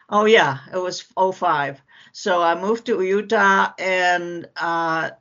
oh 0.09 0.25
yeah, 0.25 0.59
it 0.73 0.77
was 0.77 1.01
05. 1.01 1.81
So 2.11 2.41
I 2.41 2.59
moved 2.59 2.85
to 2.87 3.01
Utah, 3.01 3.71
and 3.79 4.45
uh, 4.57 5.11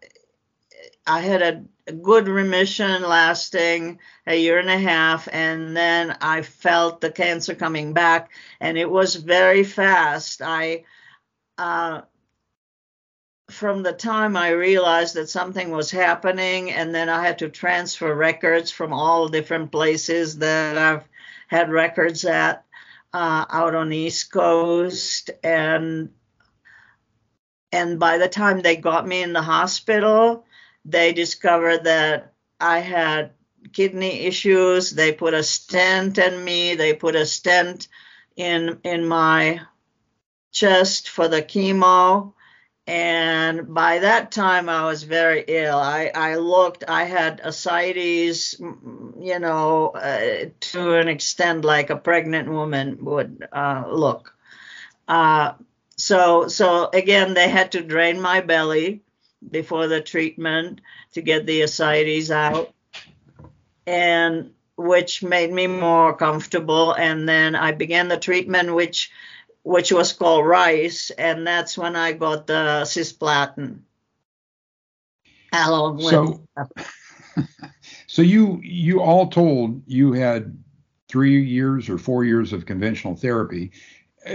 I 1.06 1.21
had 1.21 1.42
a, 1.42 1.64
a, 1.87 1.92
good 1.92 2.26
remission 2.26 3.02
lasting 3.02 4.00
a 4.26 4.37
year 4.37 4.59
and 4.59 4.71
a 4.71 4.78
half, 4.78 5.28
and 5.33 5.76
then 5.76 6.16
I 6.21 6.42
felt 6.42 7.00
the 7.00 7.12
cancer 7.12 7.54
coming 7.54 7.92
back, 7.92 8.33
and 8.61 8.76
it 8.76 8.90
was 8.90 9.14
very 9.14 9.62
fast. 9.62 10.42
I 10.42 10.85
uh, 11.56 12.02
from 13.55 13.83
the 13.83 13.93
time 13.93 14.37
I 14.37 14.51
realized 14.51 15.15
that 15.15 15.31
something 15.31 15.71
was 15.71 15.91
happening, 15.91 16.73
and 16.73 16.95
then 16.95 17.09
I 17.09 17.25
had 17.25 17.39
to 17.39 17.49
transfer 17.49 18.13
records 18.13 18.71
from 18.71 18.93
all 18.93 19.29
different 19.29 19.71
places 19.71 20.39
that 20.39 20.77
I've 20.77 21.09
had 21.47 21.71
records 21.71 22.25
at 22.25 22.65
uh, 23.13 23.45
out 23.49 23.77
on 23.77 23.91
the 23.91 23.97
East 23.97 24.33
Coast, 24.33 25.31
and 25.43 26.11
and 27.71 27.99
by 27.99 28.19
the 28.19 28.29
time 28.29 28.61
they 28.61 28.77
got 28.77 29.07
me 29.07 29.23
in 29.23 29.33
the 29.33 29.43
hospital, 29.43 30.45
they 30.85 31.13
discovered 31.13 31.85
that 31.85 32.35
I 32.61 32.81
had 32.81 33.33
kidney 33.73 34.27
issues. 34.27 34.91
They 34.91 35.13
put 35.13 35.33
a 35.33 35.43
stent 35.45 36.19
in 36.19 36.45
me. 36.45 36.75
They 36.75 36.93
put 36.93 37.15
a 37.15 37.25
stent 37.25 37.89
in 38.37 38.81
in 38.83 39.07
my 39.07 39.61
chest 40.51 41.09
for 41.09 41.29
the 41.29 41.43
chemo 41.43 42.35
and 42.87 43.73
by 43.73 44.00
that 44.00 44.31
time 44.31 44.69
I 44.69 44.85
was 44.85 45.05
very 45.05 45.43
ill. 45.47 45.79
I, 45.79 46.11
I 46.14 46.37
looked, 46.37 46.85
I 46.87 47.05
had 47.05 47.41
ascites, 47.43 48.59
you 48.61 49.38
know, 49.38 49.88
uh, 49.88 50.50
to 50.61 50.95
an 50.95 51.09
extent 51.09 51.64
like 51.64 51.88
a 51.88 51.97
pregnant 51.97 52.49
woman 52.50 52.99
would 53.05 53.49
uh, 53.50 53.85
look. 53.91 54.35
Uh, 55.09 55.53
so, 55.97 56.49
so 56.49 56.91
again, 56.93 57.33
they 57.33 57.49
had 57.49 57.73
to 57.73 57.83
drain 57.83 58.21
my 58.21 58.41
belly 58.41 59.03
before 59.50 59.87
the 59.87 60.00
treatment 60.00 60.81
to 61.12 61.23
get 61.23 61.47
the 61.47 61.62
ascites 61.62 62.31
out, 62.31 62.75
and 63.87 64.50
which 64.76 65.23
made 65.23 65.53
me 65.53 65.67
more 65.67 66.14
comfortable. 66.17 66.93
And 66.93 67.29
then 67.29 67.55
I 67.55 67.73
began 67.73 68.09
the 68.09 68.19
treatment, 68.19 68.75
which 68.75 69.11
which 69.64 69.90
was 69.90 70.12
called 70.12 70.47
RICE, 70.47 71.11
and 71.11 71.47
that's 71.47 71.76
when 71.76 71.97
I 71.97 72.12
got 72.12 72.47
the 72.47 72.83
cisplatin. 72.85 73.80
Along 75.52 76.00
so, 76.00 76.47
so 78.06 78.23
you 78.23 78.61
you 78.62 79.00
all 79.00 79.28
told 79.28 79.83
you 79.87 80.12
had 80.12 80.56
three 81.09 81.42
years 81.42 81.88
or 81.88 81.97
four 81.97 82.25
years 82.25 82.52
of 82.52 82.66
conventional 82.66 83.14
therapy 83.14 83.71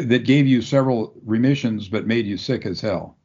that 0.01 0.25
gave 0.25 0.47
you 0.47 0.61
several 0.61 1.13
remissions 1.25 1.89
but 1.89 2.07
made 2.07 2.25
you 2.25 2.37
sick 2.37 2.65
as 2.65 2.79
hell. 2.79 3.17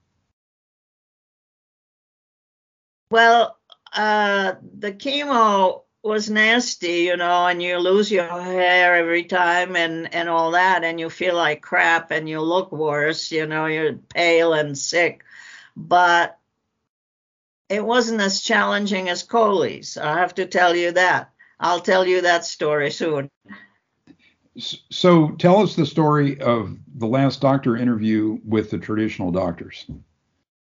Well, 3.10 3.56
uh, 3.92 4.54
the 4.76 4.92
chemo 4.92 5.83
was 6.04 6.28
nasty, 6.28 7.04
you 7.04 7.16
know, 7.16 7.46
and 7.46 7.62
you 7.62 7.78
lose 7.78 8.10
your 8.10 8.28
hair 8.28 8.94
every 8.96 9.24
time 9.24 9.74
and 9.74 10.12
and 10.14 10.28
all 10.28 10.52
that, 10.52 10.84
and 10.84 11.00
you 11.00 11.08
feel 11.08 11.34
like 11.34 11.62
crap 11.62 12.10
and 12.10 12.28
you 12.28 12.40
look 12.40 12.70
worse, 12.70 13.32
you 13.32 13.46
know, 13.46 13.66
you're 13.66 13.94
pale 13.94 14.52
and 14.52 14.76
sick. 14.76 15.24
But 15.76 16.38
it 17.68 17.84
wasn't 17.84 18.20
as 18.20 18.42
challenging 18.42 19.08
as 19.08 19.22
Coley's. 19.22 19.96
I 19.96 20.18
have 20.18 20.34
to 20.34 20.46
tell 20.46 20.76
you 20.76 20.92
that. 20.92 21.32
I'll 21.58 21.80
tell 21.80 22.06
you 22.06 22.20
that 22.22 22.44
story 22.44 22.90
soon. 22.90 23.30
So 24.56 25.30
tell 25.30 25.62
us 25.62 25.74
the 25.74 25.86
story 25.86 26.40
of 26.40 26.76
the 26.96 27.06
last 27.06 27.40
doctor 27.40 27.76
interview 27.76 28.38
with 28.44 28.70
the 28.70 28.78
traditional 28.78 29.32
doctors. 29.32 29.86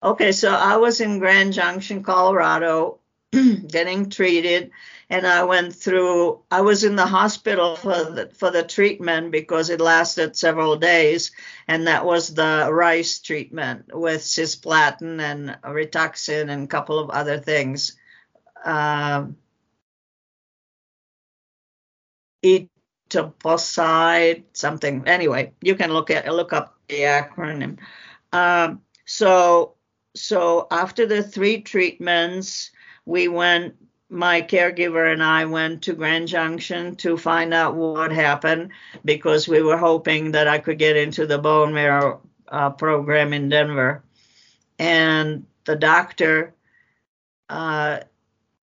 Okay, 0.02 0.32
so 0.32 0.52
I 0.52 0.76
was 0.76 1.00
in 1.00 1.18
Grand 1.18 1.52
Junction, 1.54 2.02
Colorado, 2.02 2.98
getting 3.68 4.10
treated 4.10 4.72
and 5.10 5.26
I 5.26 5.44
went 5.44 5.74
through. 5.74 6.40
I 6.50 6.60
was 6.60 6.84
in 6.84 6.96
the 6.96 7.06
hospital 7.06 7.76
for 7.76 8.04
the, 8.04 8.30
for 8.34 8.50
the 8.50 8.62
treatment 8.62 9.32
because 9.32 9.70
it 9.70 9.80
lasted 9.80 10.36
several 10.36 10.76
days, 10.76 11.32
and 11.66 11.86
that 11.86 12.04
was 12.04 12.34
the 12.34 12.68
RICE 12.70 13.20
treatment 13.20 13.86
with 13.92 14.20
cisplatin 14.20 15.20
and 15.20 15.56
rituxan 15.64 16.50
and 16.50 16.64
a 16.64 16.66
couple 16.66 16.98
of 16.98 17.10
other 17.10 17.38
things. 17.38 17.96
Um, 18.64 19.36
etoposide, 22.44 24.44
something. 24.52 25.04
Anyway, 25.06 25.52
you 25.62 25.74
can 25.74 25.92
look 25.92 26.10
at 26.10 26.32
look 26.32 26.52
up 26.52 26.78
the 26.88 27.00
acronym. 27.00 27.78
Um, 28.32 28.82
so 29.06 29.74
so 30.14 30.66
after 30.70 31.06
the 31.06 31.22
three 31.22 31.62
treatments, 31.62 32.72
we 33.08 33.26
went 33.26 33.74
my 34.10 34.42
caregiver 34.42 35.10
and 35.10 35.22
I 35.22 35.46
went 35.46 35.82
to 35.84 35.94
Grand 35.94 36.28
Junction 36.28 36.94
to 36.96 37.16
find 37.16 37.54
out 37.54 37.74
what 37.74 38.12
happened 38.12 38.72
because 39.02 39.48
we 39.48 39.62
were 39.62 39.78
hoping 39.78 40.32
that 40.32 40.46
I 40.46 40.58
could 40.58 40.78
get 40.78 40.96
into 40.96 41.26
the 41.26 41.38
bone 41.38 41.72
marrow 41.72 42.20
uh, 42.48 42.70
program 42.70 43.32
in 43.32 43.48
Denver. 43.48 44.02
And 44.78 45.46
the 45.64 45.76
doctor 45.76 46.54
uh, 47.48 48.00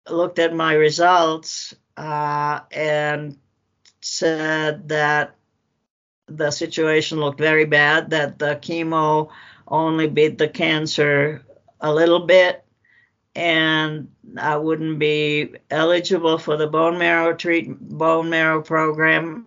looked 0.08 0.38
at 0.38 0.54
my 0.54 0.74
results 0.74 1.74
uh, 1.98 2.60
and 2.72 3.38
said 4.02 4.90
that 4.90 5.36
the 6.28 6.52
situation 6.52 7.20
looked 7.20 7.40
very 7.40 7.66
bad, 7.66 8.12
that 8.12 8.38
the 8.38 8.58
chemo 8.62 9.30
only 9.68 10.08
beat 10.08 10.38
the 10.38 10.48
cancer 10.48 11.44
a 11.82 11.92
little 11.92 12.28
bit 12.28 12.65
and 13.36 14.10
I 14.38 14.56
wouldn't 14.56 14.98
be 14.98 15.56
eligible 15.70 16.38
for 16.38 16.56
the 16.56 16.68
bone 16.68 16.98
marrow 16.98 17.34
treat 17.36 17.78
bone 17.80 18.30
marrow 18.30 18.62
program, 18.62 19.46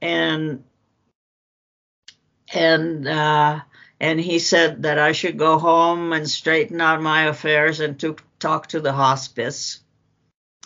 and 0.00 0.62
and 2.54 3.08
uh, 3.08 3.60
and 4.00 4.20
he 4.20 4.38
said 4.38 4.82
that 4.84 4.98
I 4.98 5.12
should 5.12 5.38
go 5.38 5.58
home 5.58 6.12
and 6.12 6.28
straighten 6.30 6.80
out 6.80 7.02
my 7.02 7.24
affairs 7.24 7.80
and 7.80 7.98
to 8.00 8.16
talk 8.38 8.68
to 8.68 8.80
the 8.80 8.92
hospice 8.92 9.80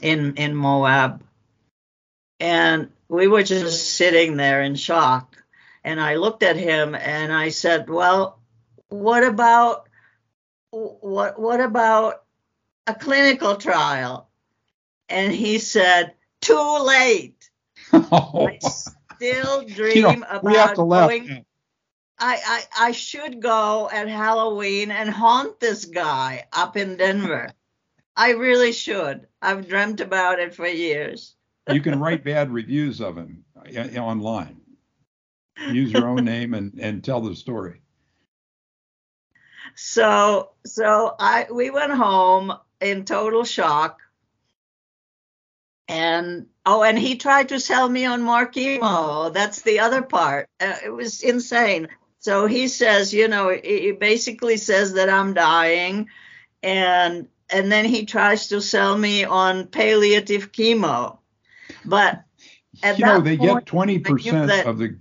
in 0.03 0.37
in 0.37 0.55
Moab. 0.55 1.23
And 2.39 2.91
we 3.09 3.29
were 3.29 3.43
just 3.43 3.95
sitting 3.95 4.37
there 4.37 4.63
in 4.63 4.75
shock. 4.75 5.37
And 5.85 6.01
I 6.01 6.17
looked 6.17 6.43
at 6.43 6.57
him 6.57 6.95
and 6.95 7.33
I 7.33 7.49
said, 7.49 7.89
"Well, 7.89 8.39
what 8.89 9.25
about 9.25 9.89
what 10.71 11.41
what 11.41 11.61
about 11.61 12.23
a 12.87 12.95
clinical 12.95 13.57
trial?" 13.57 14.31
And 15.09 15.33
he 15.33 15.59
said, 15.59 16.15
"Too 16.41 16.79
late." 16.85 17.51
Oh. 17.93 18.49
I 18.49 18.59
still 19.17 19.65
dream 19.65 19.97
you 19.97 20.03
know, 20.03 20.27
about 20.31 20.77
going 20.77 21.45
I, 22.25 22.39
I, 22.79 22.89
I 22.89 22.93
should 22.93 23.43
go 23.43 23.91
at 23.93 24.09
Halloween 24.09 24.93
and 24.93 25.11
haunt 25.11 25.59
this 25.59 25.87
guy 25.87 26.47
up 26.53 26.77
in 26.77 26.97
Denver. 26.97 27.51
I 28.17 28.31
really 28.31 28.73
should. 28.73 29.27
I've 29.41 29.67
dreamt 29.67 30.01
about 30.01 30.39
it 30.39 30.55
for 30.55 30.67
years. 30.67 31.35
you 31.69 31.81
can 31.81 31.99
write 31.99 32.23
bad 32.23 32.53
reviews 32.53 33.01
of 33.01 33.17
him 33.17 33.45
online. 33.97 34.61
Use 35.69 35.93
your 35.93 36.07
own 36.07 36.25
name 36.25 36.55
and, 36.55 36.79
and 36.79 37.03
tell 37.03 37.21
the 37.21 37.35
story. 37.35 37.81
So 39.75 40.51
so 40.65 41.17
I 41.19 41.47
we 41.51 41.71
went 41.71 41.93
home 41.93 42.53
in 42.83 43.05
total 43.05 43.45
shock. 43.45 44.01
And 45.89 46.47
oh, 46.65 46.83
and 46.83 46.99
he 46.99 47.17
tried 47.17 47.51
to 47.51 47.61
sell 47.61 47.89
me 47.89 48.05
on 48.05 48.23
more 48.23 48.47
chemo. 48.47 49.33
That's 49.33 49.63
the 49.63 49.81
other 49.81 50.03
part. 50.03 50.49
Uh, 50.61 50.77
it 50.85 50.91
was 50.91 51.23
insane. 51.23 51.89
So 52.19 52.47
he 52.47 52.69
says, 52.69 53.13
you 53.13 53.29
know, 53.29 53.49
he 53.51 53.93
basically 53.93 54.57
says 54.57 54.95
that 54.95 55.11
I'm 55.11 55.35
dying, 55.35 56.09
and 56.63 57.29
and 57.51 57.71
then 57.71 57.85
he 57.85 58.07
tries 58.07 58.49
to 58.49 58.63
sell 58.63 58.97
me 58.97 59.25
on 59.25 59.67
palliative 59.67 60.53
chemo. 60.53 61.19
But 61.85 62.25
at 62.83 62.99
you 62.99 63.05
know, 63.05 63.21
they 63.21 63.37
point, 63.37 63.67
get 63.67 63.75
20% 63.75 64.65
of 64.65 64.79
the 64.79 64.97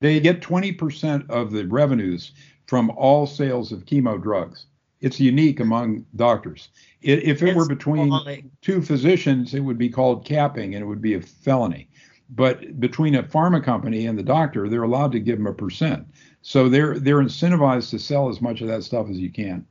they 0.00 0.20
get 0.20 0.40
20% 0.40 1.28
of 1.28 1.50
the 1.50 1.66
revenues 1.66 2.32
from 2.66 2.90
all 2.90 3.26
sales 3.26 3.72
of 3.72 3.84
chemo 3.84 4.20
drugs. 4.20 4.66
It's 5.00 5.18
unique 5.18 5.60
among 5.60 6.04
doctors. 6.16 6.68
If 7.00 7.42
it 7.42 7.56
were 7.56 7.66
between 7.66 8.50
two 8.60 8.82
physicians, 8.82 9.54
it 9.54 9.60
would 9.60 9.78
be 9.78 9.88
called 9.88 10.26
capping 10.26 10.74
and 10.74 10.82
it 10.82 10.86
would 10.86 11.00
be 11.00 11.14
a 11.14 11.20
felony. 11.22 11.88
But 12.28 12.78
between 12.78 13.16
a 13.16 13.22
pharma 13.22 13.64
company 13.64 14.06
and 14.06 14.18
the 14.18 14.22
doctor, 14.22 14.68
they're 14.68 14.84
allowed 14.84 15.12
to 15.12 15.20
give 15.20 15.38
them 15.38 15.46
a 15.46 15.52
percent. 15.52 16.06
So 16.42 16.68
they're 16.68 16.98
they're 16.98 17.22
incentivized 17.22 17.90
to 17.90 17.98
sell 17.98 18.28
as 18.28 18.40
much 18.40 18.60
of 18.60 18.68
that 18.68 18.84
stuff 18.84 19.08
as 19.10 19.18
you 19.18 19.30
can, 19.30 19.66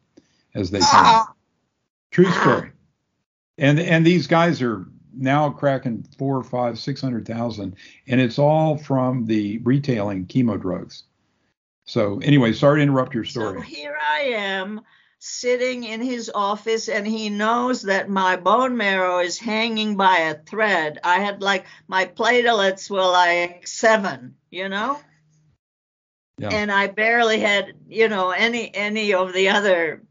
as 0.55 0.71
they 0.71 0.79
can. 0.79 0.88
Ah. 0.91 1.33
True 2.12 2.29
story. 2.31 2.71
And 3.57 3.79
and 3.79 4.05
these 4.05 4.27
guys 4.27 4.62
are 4.62 4.88
now 5.15 5.50
cracking 5.50 6.05
four, 6.17 6.43
five, 6.43 6.79
six 6.79 7.01
hundred 7.01 7.27
thousand, 7.27 7.75
and 8.07 8.19
it's 8.19 8.39
all 8.39 8.77
from 8.77 9.25
the 9.25 9.59
retailing 9.59 10.25
chemo 10.25 10.59
drugs. 10.59 11.03
So 11.86 12.19
anyway, 12.19 12.53
sorry 12.53 12.79
to 12.79 12.83
interrupt 12.83 13.13
your 13.13 13.24
story. 13.24 13.62
So 13.62 13.62
here 13.62 13.98
I 14.01 14.19
am 14.21 14.81
sitting 15.20 15.84
in 15.84 16.02
his 16.02 16.32
office 16.34 16.88
and 16.88 17.06
he 17.06 17.30
knows 17.30 17.82
that 17.84 18.10
my 18.10 18.38
bone 18.38 18.78
marrow 18.78 19.20
is 19.20 19.38
hanging 19.38 19.98
by 19.98 20.18
a 20.18 20.36
thread. 20.36 20.98
I 21.04 21.20
had 21.20 21.42
like 21.42 21.66
my 21.88 22.06
platelets 22.06 22.90
were 22.90 23.06
like 23.06 23.68
seven, 23.68 24.36
you 24.50 24.70
know? 24.70 25.00
Yeah. 26.38 26.50
And 26.52 26.72
I 26.72 26.88
barely 26.88 27.42
had, 27.42 27.74
you 27.90 28.08
know, 28.08 28.32
any 28.32 28.74
any 28.74 29.14
of 29.14 29.34
the 29.34 29.50
other 29.50 30.03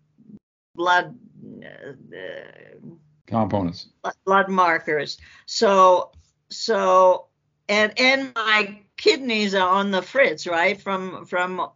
blood 0.75 1.19
uh, 1.65 2.79
components, 3.27 3.89
blood 4.27 4.51
markers. 4.51 5.17
So 5.47 6.13
so 6.51 7.29
and 7.67 7.99
and 7.99 8.33
my 8.35 8.81
kidneys 8.99 9.55
are 9.55 9.71
on 9.71 9.91
the 9.91 10.03
fritz, 10.03 10.47
right? 10.47 10.79
From 10.79 11.25
from 11.25 11.67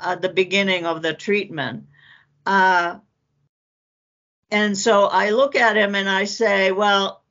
uh, 0.00 0.16
the 0.16 0.30
beginning 0.30 0.84
of 0.84 1.02
the 1.02 1.14
treatment. 1.14 1.84
Uh, 2.46 2.98
and 4.50 4.76
so 4.76 5.04
I 5.04 5.30
look 5.30 5.56
at 5.56 5.76
him 5.76 5.94
and 5.94 6.08
I 6.08 6.24
say, 6.24 6.72
well, 6.72 7.22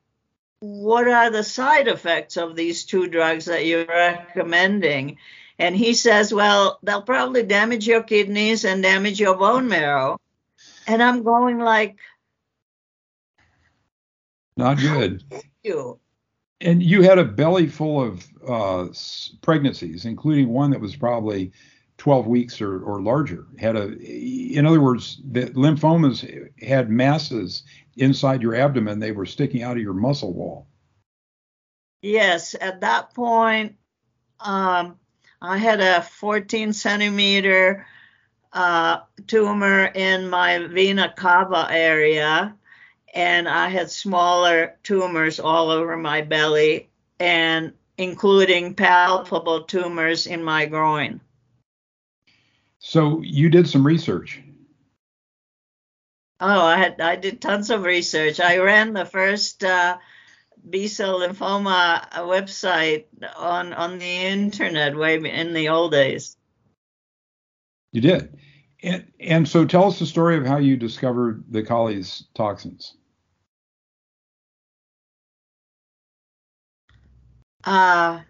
what 0.59 1.07
are 1.07 1.29
the 1.29 1.43
side 1.43 1.87
effects 1.87 2.37
of 2.37 2.55
these 2.55 2.85
two 2.85 3.07
drugs 3.07 3.45
that 3.45 3.65
you're 3.65 3.85
recommending? 3.85 5.17
And 5.59 5.75
he 5.75 5.93
says, 5.93 6.33
well, 6.33 6.79
they'll 6.81 7.01
probably 7.01 7.43
damage 7.43 7.87
your 7.87 8.03
kidneys 8.03 8.65
and 8.65 8.81
damage 8.81 9.19
your 9.19 9.37
bone 9.37 9.67
marrow. 9.67 10.19
And 10.87 11.03
I'm 11.03 11.23
going 11.23 11.59
like, 11.59 11.97
not 14.57 14.79
good. 14.79 15.23
You. 15.63 15.99
And 16.59 16.81
you 16.81 17.01
had 17.01 17.17
a 17.17 17.25
belly 17.25 17.67
full 17.67 18.01
of 18.01 18.27
uh, 18.47 18.87
pregnancies, 19.41 20.05
including 20.05 20.49
one 20.49 20.71
that 20.71 20.81
was 20.81 20.95
probably 20.95 21.51
12 22.01 22.25
weeks 22.25 22.61
or, 22.61 22.81
or 22.81 22.99
larger. 22.99 23.45
Had 23.59 23.75
a, 23.75 23.95
in 23.95 24.65
other 24.65 24.81
words, 24.81 25.21
the 25.23 25.45
lymphomas 25.51 26.49
had 26.59 26.89
masses 26.89 27.61
inside 27.95 28.41
your 28.41 28.55
abdomen. 28.55 28.97
They 28.97 29.11
were 29.11 29.27
sticking 29.27 29.61
out 29.61 29.77
of 29.77 29.83
your 29.83 29.93
muscle 29.93 30.33
wall. 30.33 30.65
Yes, 32.01 32.55
at 32.59 32.81
that 32.81 33.13
point, 33.13 33.75
um, 34.39 34.97
I 35.43 35.59
had 35.59 35.79
a 35.79 36.01
14 36.01 36.73
centimeter 36.73 37.85
uh, 38.51 39.01
tumor 39.27 39.85
in 39.93 40.27
my 40.27 40.57
vena 40.57 41.13
cava 41.15 41.67
area, 41.69 42.55
and 43.13 43.47
I 43.47 43.69
had 43.69 43.91
smaller 43.91 44.75
tumors 44.81 45.39
all 45.39 45.69
over 45.69 45.95
my 45.97 46.23
belly, 46.23 46.89
and 47.19 47.73
including 47.99 48.73
palpable 48.73 49.65
tumors 49.65 50.25
in 50.25 50.43
my 50.43 50.65
groin. 50.65 51.21
So 52.81 53.21
you 53.21 53.49
did 53.49 53.69
some 53.69 53.85
research. 53.85 54.41
Oh, 56.39 56.65
I 56.65 56.77
had 56.77 56.99
I 56.99 57.15
did 57.15 57.39
tons 57.39 57.69
of 57.69 57.83
research. 57.83 58.39
I 58.39 58.57
ran 58.57 58.93
the 58.93 59.05
first 59.05 59.63
uh, 59.63 59.99
B 60.67 60.87
cell 60.87 61.19
lymphoma 61.19 62.09
website 62.13 63.05
on 63.35 63.73
on 63.73 63.99
the 63.99 64.05
internet 64.05 64.97
way 64.97 65.17
in 65.17 65.53
the 65.53 65.69
old 65.69 65.91
days. 65.91 66.35
You 67.91 68.01
did, 68.01 68.35
and 68.81 69.05
and 69.19 69.47
so 69.47 69.63
tell 69.63 69.85
us 69.85 69.99
the 69.99 70.07
story 70.07 70.37
of 70.37 70.45
how 70.47 70.57
you 70.57 70.75
discovered 70.75 71.43
the 71.49 71.61
Coley's 71.61 72.23
toxins. 72.33 72.97
Uh, 77.63 78.21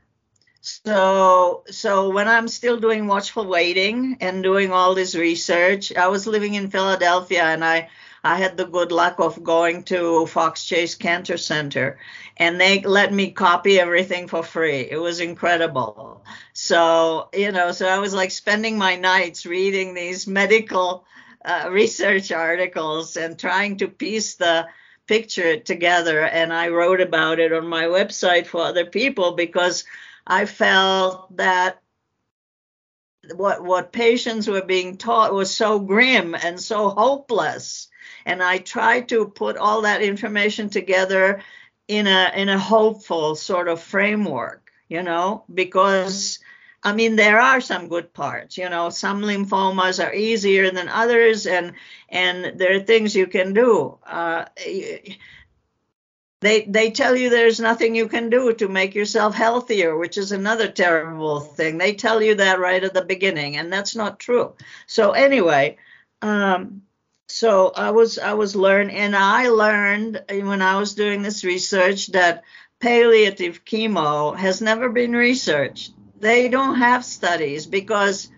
so, 0.61 1.63
so 1.69 2.09
when 2.09 2.27
I'm 2.27 2.47
still 2.47 2.79
doing 2.79 3.07
watchful 3.07 3.47
waiting 3.47 4.17
and 4.21 4.43
doing 4.43 4.71
all 4.71 4.93
this 4.93 5.15
research, 5.15 5.93
I 5.95 6.07
was 6.07 6.27
living 6.27 6.53
in 6.53 6.69
Philadelphia 6.69 7.43
and 7.43 7.65
I 7.65 7.89
I 8.23 8.37
had 8.37 8.55
the 8.55 8.67
good 8.67 8.91
luck 8.91 9.15
of 9.17 9.43
going 9.43 9.81
to 9.85 10.27
Fox 10.27 10.63
Chase 10.63 10.93
Cancer 10.93 11.37
Center 11.37 11.97
and 12.37 12.61
they 12.61 12.81
let 12.81 13.11
me 13.11 13.31
copy 13.31 13.79
everything 13.79 14.27
for 14.27 14.43
free. 14.43 14.87
It 14.91 14.97
was 14.97 15.19
incredible. 15.19 16.23
So, 16.53 17.29
you 17.33 17.51
know, 17.51 17.71
so 17.71 17.87
I 17.87 17.97
was 17.97 18.13
like 18.13 18.29
spending 18.29 18.77
my 18.77 18.95
nights 18.95 19.47
reading 19.47 19.95
these 19.95 20.27
medical 20.27 21.03
uh, 21.43 21.69
research 21.71 22.31
articles 22.31 23.17
and 23.17 23.39
trying 23.39 23.77
to 23.77 23.87
piece 23.87 24.35
the 24.35 24.67
picture 25.07 25.57
together. 25.57 26.21
And 26.21 26.53
I 26.53 26.69
wrote 26.69 27.01
about 27.01 27.39
it 27.39 27.51
on 27.51 27.65
my 27.65 27.85
website 27.85 28.45
for 28.45 28.61
other 28.61 28.85
people 28.85 29.31
because 29.31 29.83
I 30.25 30.45
felt 30.45 31.35
that 31.37 31.81
what 33.35 33.63
what 33.63 33.91
patients 33.93 34.47
were 34.47 34.63
being 34.63 34.97
taught 34.97 35.33
was 35.33 35.55
so 35.55 35.79
grim 35.79 36.35
and 36.35 36.59
so 36.59 36.89
hopeless. 36.89 37.87
And 38.25 38.41
i 38.41 38.57
tried 38.57 39.09
to 39.09 39.27
put 39.27 39.57
all 39.57 39.81
that 39.81 40.01
information 40.01 40.69
together 40.69 41.41
in 41.87 42.07
a 42.07 42.31
in 42.35 42.49
a 42.49 42.59
hopeful 42.59 43.35
sort 43.35 43.67
of 43.67 43.81
framework 43.81 44.71
you 44.87 45.03
know 45.03 45.43
because 45.53 46.39
i 46.83 46.93
mean 46.93 47.15
there 47.15 47.39
are 47.39 47.61
some 47.61 47.87
good 47.87 48.13
parts 48.13 48.57
you 48.57 48.69
know 48.69 48.89
some 48.89 49.21
lymphomas 49.21 50.03
are 50.03 50.13
easier 50.13 50.71
than 50.71 50.87
others 50.87 51.47
and 51.47 51.73
and 52.09 52.59
there 52.59 52.75
are 52.75 52.79
things 52.79 53.15
you 53.15 53.25
can 53.25 53.53
do. 53.53 53.97
Uh, 54.05 54.45
they 56.41 56.63
they 56.63 56.91
tell 56.91 57.15
you 57.15 57.29
there's 57.29 57.59
nothing 57.59 57.95
you 57.95 58.07
can 58.07 58.29
do 58.29 58.53
to 58.53 58.67
make 58.67 58.93
yourself 58.93 59.33
healthier 59.33 59.97
which 59.97 60.17
is 60.17 60.31
another 60.31 60.67
terrible 60.67 61.39
thing 61.39 61.77
they 61.77 61.93
tell 61.93 62.21
you 62.21 62.35
that 62.35 62.59
right 62.59 62.83
at 62.83 62.93
the 62.93 63.05
beginning 63.05 63.57
and 63.57 63.71
that's 63.71 63.95
not 63.95 64.19
true 64.19 64.53
so 64.87 65.11
anyway 65.11 65.77
um, 66.21 66.83
so 67.31 67.71
I 67.75 67.91
was 67.91 68.19
I 68.19 68.33
was 68.33 68.55
learning, 68.55 68.95
and 68.95 69.15
I 69.15 69.47
learned 69.47 70.21
when 70.29 70.61
I 70.61 70.77
was 70.77 70.95
doing 70.95 71.21
this 71.21 71.43
research 71.43 72.07
that 72.07 72.43
palliative 72.79 73.63
chemo 73.63 74.35
has 74.35 74.61
never 74.61 74.89
been 74.89 75.13
researched. 75.13 75.93
They 76.19 76.49
don't 76.49 76.75
have 76.75 77.05
studies 77.05 77.65
because, 77.65 78.29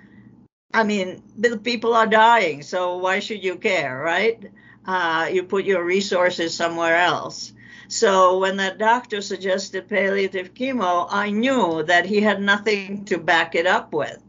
I 0.74 0.84
mean, 0.84 1.24
the 1.38 1.58
people 1.58 1.94
are 1.96 2.08
dying, 2.08 2.62
so 2.62 2.98
why 2.98 3.20
should 3.20 3.44
you 3.44 3.58
care, 3.58 4.00
right? 4.00 4.52
Uh, 4.86 5.30
you 5.32 5.44
put 5.44 5.66
your 5.66 5.84
resources 5.84 6.54
somewhere 6.54 6.98
else. 6.98 7.52
So 7.88 8.40
when 8.40 8.58
that 8.58 8.78
doctor 8.78 9.22
suggested 9.22 9.90
palliative 9.90 10.54
chemo, 10.54 11.08
I 11.10 11.30
knew 11.30 11.84
that 11.84 12.06
he 12.06 12.22
had 12.22 12.42
nothing 12.42 13.06
to 13.06 13.18
back 13.18 13.56
it 13.56 13.68
up 13.68 13.94
with. 13.94 14.22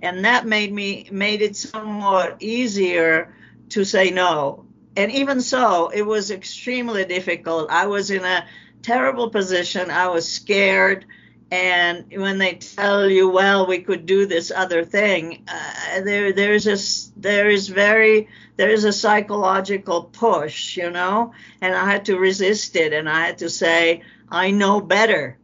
And 0.00 0.24
that 0.24 0.46
made 0.46 0.72
me 0.72 1.08
made 1.12 1.42
it 1.42 1.56
somewhat 1.56 2.36
easier 2.40 3.34
to 3.70 3.84
say 3.84 4.10
no. 4.10 4.66
And 4.96 5.10
even 5.12 5.40
so, 5.40 5.88
it 5.88 6.02
was 6.02 6.30
extremely 6.30 7.04
difficult. 7.04 7.70
I 7.70 7.86
was 7.86 8.10
in 8.10 8.24
a 8.24 8.46
terrible 8.82 9.30
position. 9.30 9.90
I 9.90 10.08
was 10.08 10.28
scared. 10.28 11.06
And 11.52 12.06
when 12.16 12.38
they 12.38 12.54
tell 12.54 13.10
you, 13.10 13.28
well, 13.28 13.66
we 13.66 13.80
could 13.80 14.06
do 14.06 14.24
this 14.24 14.50
other 14.50 14.86
thing, 14.86 15.44
uh, 15.46 16.00
there, 16.00 16.32
there's 16.32 16.66
a, 16.66 17.20
there 17.20 17.50
is 17.50 17.68
very, 17.68 18.28
there 18.56 18.70
is 18.70 18.84
a 18.84 18.92
psychological 18.92 20.04
push, 20.04 20.78
you 20.78 20.88
know, 20.88 21.34
and 21.60 21.74
I 21.74 21.90
had 21.90 22.06
to 22.06 22.18
resist 22.18 22.74
it. 22.74 22.94
And 22.94 23.06
I 23.06 23.26
had 23.26 23.38
to 23.38 23.50
say, 23.50 24.00
I 24.30 24.50
know 24.50 24.80
better, 24.80 25.36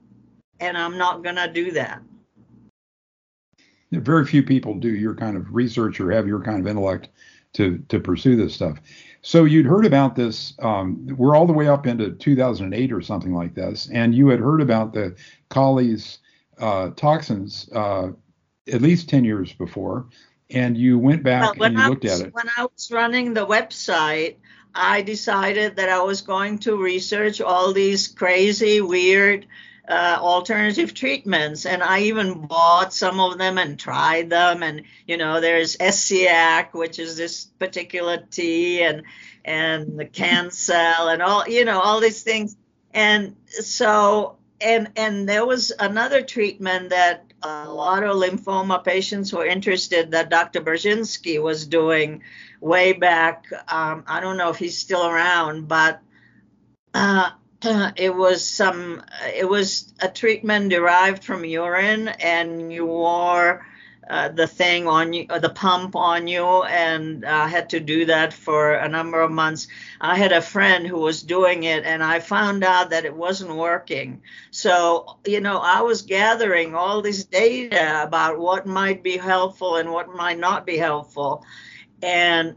and 0.59 0.79
I'm 0.79 0.97
not 0.97 1.23
to 1.23 1.53
do 1.53 1.73
that. 1.73 2.01
Very 3.93 4.25
few 4.25 4.43
people 4.43 4.77
do 4.77 4.89
your 4.89 5.15
kind 5.15 5.37
of 5.37 5.55
research 5.55 6.01
or 6.01 6.11
have 6.11 6.27
your 6.27 6.41
kind 6.41 6.61
of 6.61 6.67
intellect 6.67 7.11
to 7.55 7.85
to 7.89 8.01
pursue 8.01 8.37
this 8.37 8.55
stuff. 8.55 8.79
So 9.23 9.45
you'd 9.45 9.67
heard 9.67 9.85
about 9.85 10.15
this. 10.15 10.55
Um, 10.61 11.07
we're 11.17 11.37
all 11.37 11.47
the 11.47 11.53
way 11.53 11.69
up 11.69 11.87
into 11.87 12.13
2008 12.13 12.93
or 12.93 13.01
something 13.01 13.35
like 13.35 13.55
this, 13.55 13.89
and 13.93 14.15
you 14.15 14.29
had 14.29 14.41
heard 14.41 14.61
about 14.61 14.93
the 14.93 15.17
Coley's 15.49 16.19
uh, 16.59 16.91
toxins 16.91 17.69
uh, 17.75 18.11
at 18.73 18.83
least 18.83 19.09
10 19.09 19.25
years 19.25 19.53
before, 19.53 20.07
and 20.51 20.77
you 20.77 20.99
went 20.99 21.23
back 21.23 21.57
well, 21.59 21.67
and 21.67 21.77
you 21.77 21.85
I 21.85 21.89
looked 21.89 22.05
was, 22.05 22.21
at 22.21 22.29
it. 22.29 22.35
When 22.35 22.49
I 22.57 22.63
was 22.63 22.91
running 22.91 23.35
the 23.35 23.47
website, 23.47 24.37
I 24.75 25.03
decided 25.03 25.77
that 25.77 25.89
I 25.89 26.03
was 26.03 26.21
going 26.21 26.59
to 26.61 26.77
research 26.77 27.41
all 27.41 27.73
these 27.73 28.07
crazy, 28.09 28.81
weird 28.81 29.47
uh, 29.89 30.19
alternative 30.21 30.93
treatments 30.93 31.65
and 31.65 31.83
i 31.83 32.01
even 32.01 32.47
bought 32.47 32.93
some 32.93 33.21
of 33.21 33.39
them 33.39 33.59
and 33.59 33.79
tried 33.79 34.29
them 34.29 34.63
and 34.63 34.83
you 35.07 35.17
know 35.17 35.41
there's 35.41 35.77
Essiac 35.79 36.75
which 36.75 36.99
is 36.99 37.17
this 37.17 37.47
particular 37.59 38.19
tea 38.31 38.83
and 38.83 39.03
and 39.45 39.99
the 39.99 40.05
cancel 40.05 40.75
and 40.75 41.23
all 41.23 41.49
you 41.49 41.65
know 41.65 41.81
all 41.81 42.01
these 42.01 42.23
things 42.23 42.57
and 42.93 43.35
so 43.49 44.37
and 44.61 44.91
and 44.97 45.29
there 45.29 45.47
was 45.47 45.73
another 45.79 46.23
treatment 46.23 46.91
that 46.91 47.25
a 47.43 47.71
lot 47.71 48.03
of 48.03 48.17
lymphoma 48.17 48.83
patients 48.83 49.33
were 49.33 49.47
interested 49.47 50.11
that 50.11 50.29
Dr. 50.29 50.61
Burzynski 50.61 51.41
was 51.41 51.67
doing 51.67 52.23
way 52.61 52.93
back. 52.93 53.45
Um, 53.69 54.05
I 54.07 54.21
don't 54.21 54.37
know 54.37 54.51
if 54.51 54.57
he's 54.57 54.77
still 54.77 55.07
around, 55.07 55.69
but 55.69 56.01
uh, 56.95 57.31
it 57.97 58.15
was 58.15 58.47
some 58.47 59.03
it 59.35 59.49
was 59.49 59.93
a 60.01 60.09
treatment 60.09 60.71
derived 60.71 61.25
from 61.25 61.45
urine 61.45 62.07
and 62.09 62.73
you 62.73 62.87
wore 62.87 63.67
uh, 64.09 64.29
the 64.29 64.47
thing 64.47 64.87
on 64.87 65.13
you 65.13 65.27
the 65.27 65.51
pump 65.51 65.97
on 65.97 66.29
you 66.29 66.63
and 66.63 67.25
I 67.25 67.49
had 67.49 67.71
to 67.71 67.81
do 67.81 68.07
that 68.07 68.33
for 68.33 68.75
a 68.75 68.89
number 68.89 69.21
of 69.21 69.33
months. 69.33 69.67
I 70.01 70.17
had 70.17 70.33
a 70.33 70.41
friend 70.41 70.87
who 70.87 70.99
was 71.01 71.23
doing 71.23 71.65
it 71.65 71.85
and 71.85 72.03
i 72.03 72.21
found 72.21 72.63
out 72.63 72.91
that 72.91 73.05
it 73.05 73.15
wasn't 73.15 73.57
working. 73.57 74.23
So 74.53 75.19
you 75.27 75.41
know 75.41 75.59
i 75.59 75.81
was 75.81 76.03
gathering 76.03 76.77
all 76.77 77.03
this 77.03 77.25
data 77.25 78.05
about 78.05 78.39
what 78.39 78.67
might 78.67 79.03
be 79.03 79.17
helpful 79.17 79.77
and 79.77 79.91
what 79.91 80.15
might 80.15 80.39
not 80.39 80.65
be 80.65 80.77
helpful. 80.77 81.45
And 82.03 82.57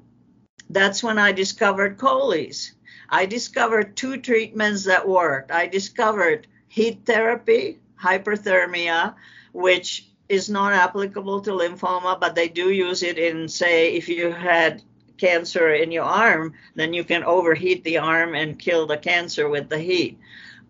that's 0.70 1.04
when 1.04 1.18
i 1.18 1.32
discovered 1.32 1.98
Coley's 1.98 2.76
I 3.12 3.26
discovered 3.26 3.96
two 3.98 4.18
treatments 4.18 4.86
that 4.86 5.08
worked. 5.08 5.52
I 5.52 5.68
discovered 5.68 6.48
heat 6.70 7.02
therapy, 7.06 7.80
hyperthermia, 8.02 9.16
which 9.52 10.08
is 10.30 10.50
not 10.50 10.72
applicable 10.72 11.42
to 11.42 11.52
lymphoma, 11.52 12.18
but 12.20 12.36
they 12.36 12.48
do 12.48 12.72
use 12.72 13.04
it 13.04 13.18
in, 13.18 13.50
say, 13.50 13.94
if 13.96 14.08
you 14.08 14.32
had 14.32 14.82
cancer 15.18 15.74
in 15.74 15.92
your 15.92 16.06
arm, 16.06 16.54
then 16.76 16.94
you 16.94 17.04
can 17.04 17.24
overheat 17.24 17.84
the 17.84 17.98
arm 17.98 18.34
and 18.34 18.58
kill 18.58 18.88
the 18.88 18.98
cancer 18.98 19.50
with 19.50 19.68
the 19.70 19.78
heat. 19.78 20.18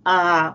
Uh, 0.04 0.54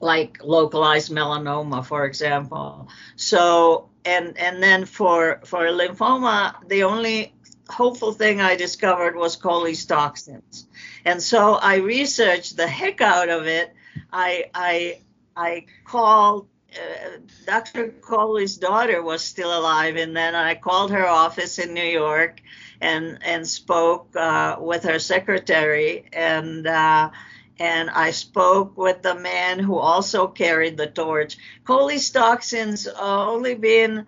like 0.00 0.38
localized 0.42 1.12
melanoma, 1.12 1.84
for 1.84 2.04
example. 2.06 2.88
So, 3.16 3.90
and 4.04 4.36
and 4.38 4.62
then 4.62 4.84
for 4.84 5.40
for 5.44 5.60
lymphoma, 5.68 6.68
the 6.68 6.82
only 6.82 7.32
hopeful 7.68 8.12
thing 8.12 8.40
I 8.40 8.56
discovered 8.56 9.16
was 9.16 9.36
Coley's 9.36 9.84
toxins. 9.84 10.66
And 11.04 11.22
so 11.22 11.54
I 11.54 11.76
researched 11.76 12.56
the 12.56 12.66
heck 12.66 13.00
out 13.00 13.28
of 13.28 13.46
it. 13.46 13.72
I 14.12 14.50
I 14.54 15.00
I 15.36 15.66
called 15.84 16.48
uh, 16.74 17.18
Dr. 17.46 17.88
Coley's 17.88 18.56
daughter 18.56 19.02
was 19.02 19.22
still 19.22 19.56
alive, 19.56 19.96
and 19.96 20.16
then 20.16 20.34
I 20.34 20.54
called 20.54 20.90
her 20.90 21.06
office 21.06 21.58
in 21.58 21.74
New 21.74 21.84
York 21.84 22.40
and 22.80 23.18
and 23.22 23.46
spoke 23.46 24.14
uh, 24.16 24.56
with 24.60 24.84
her 24.84 24.98
secretary 24.98 26.06
and. 26.12 26.66
Uh, 26.66 27.10
and 27.58 27.88
I 27.88 28.10
spoke 28.10 28.76
with 28.76 29.00
the 29.00 29.14
man 29.14 29.58
who 29.58 29.78
also 29.78 30.26
carried 30.26 30.76
the 30.76 30.88
torch. 30.88 31.38
Colles 31.64 32.10
toxins 32.10 32.86
only 32.86 33.54
been 33.54 34.06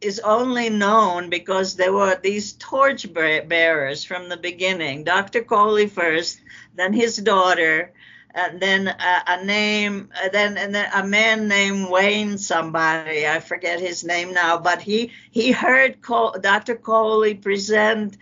is 0.00 0.20
only 0.20 0.68
known 0.68 1.30
because 1.30 1.76
there 1.76 1.92
were 1.92 2.18
these 2.22 2.52
torch 2.54 3.12
bearers 3.12 4.04
from 4.04 4.28
the 4.28 4.36
beginning. 4.36 5.04
Dr. 5.04 5.42
Coley 5.42 5.86
first, 5.86 6.40
then 6.74 6.92
his 6.92 7.16
daughter, 7.16 7.92
and 8.34 8.60
then 8.60 8.88
a, 8.88 9.22
a 9.28 9.44
name, 9.44 10.10
uh, 10.22 10.28
then 10.28 10.58
and 10.58 10.74
then 10.74 10.90
a 10.92 11.06
man 11.06 11.48
named 11.48 11.88
Wayne 11.88 12.36
somebody. 12.36 13.26
I 13.26 13.40
forget 13.40 13.80
his 13.80 14.04
name 14.04 14.34
now, 14.34 14.58
but 14.58 14.82
he 14.82 15.12
he 15.30 15.52
heard 15.52 16.02
Dr. 16.02 16.74
Coley 16.74 17.34
present 17.34 18.18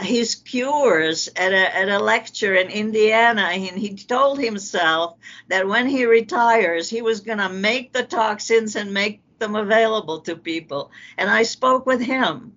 his 0.00 0.34
cures 0.34 1.28
at 1.36 1.52
a, 1.52 1.76
at 1.76 1.88
a 1.88 1.98
lecture 1.98 2.54
in 2.54 2.68
Indiana, 2.68 3.42
and 3.42 3.78
he 3.78 3.94
told 3.94 4.38
himself 4.38 5.16
that 5.48 5.68
when 5.68 5.88
he 5.88 6.04
retires, 6.04 6.90
he 6.90 7.00
was 7.00 7.20
going 7.20 7.38
to 7.38 7.48
make 7.48 7.92
the 7.92 8.02
toxins 8.02 8.76
and 8.76 8.92
make 8.92 9.23
them 9.38 9.56
available 9.56 10.20
to 10.20 10.36
people. 10.36 10.90
And 11.18 11.30
I 11.30 11.42
spoke 11.42 11.86
with 11.86 12.00
him. 12.00 12.52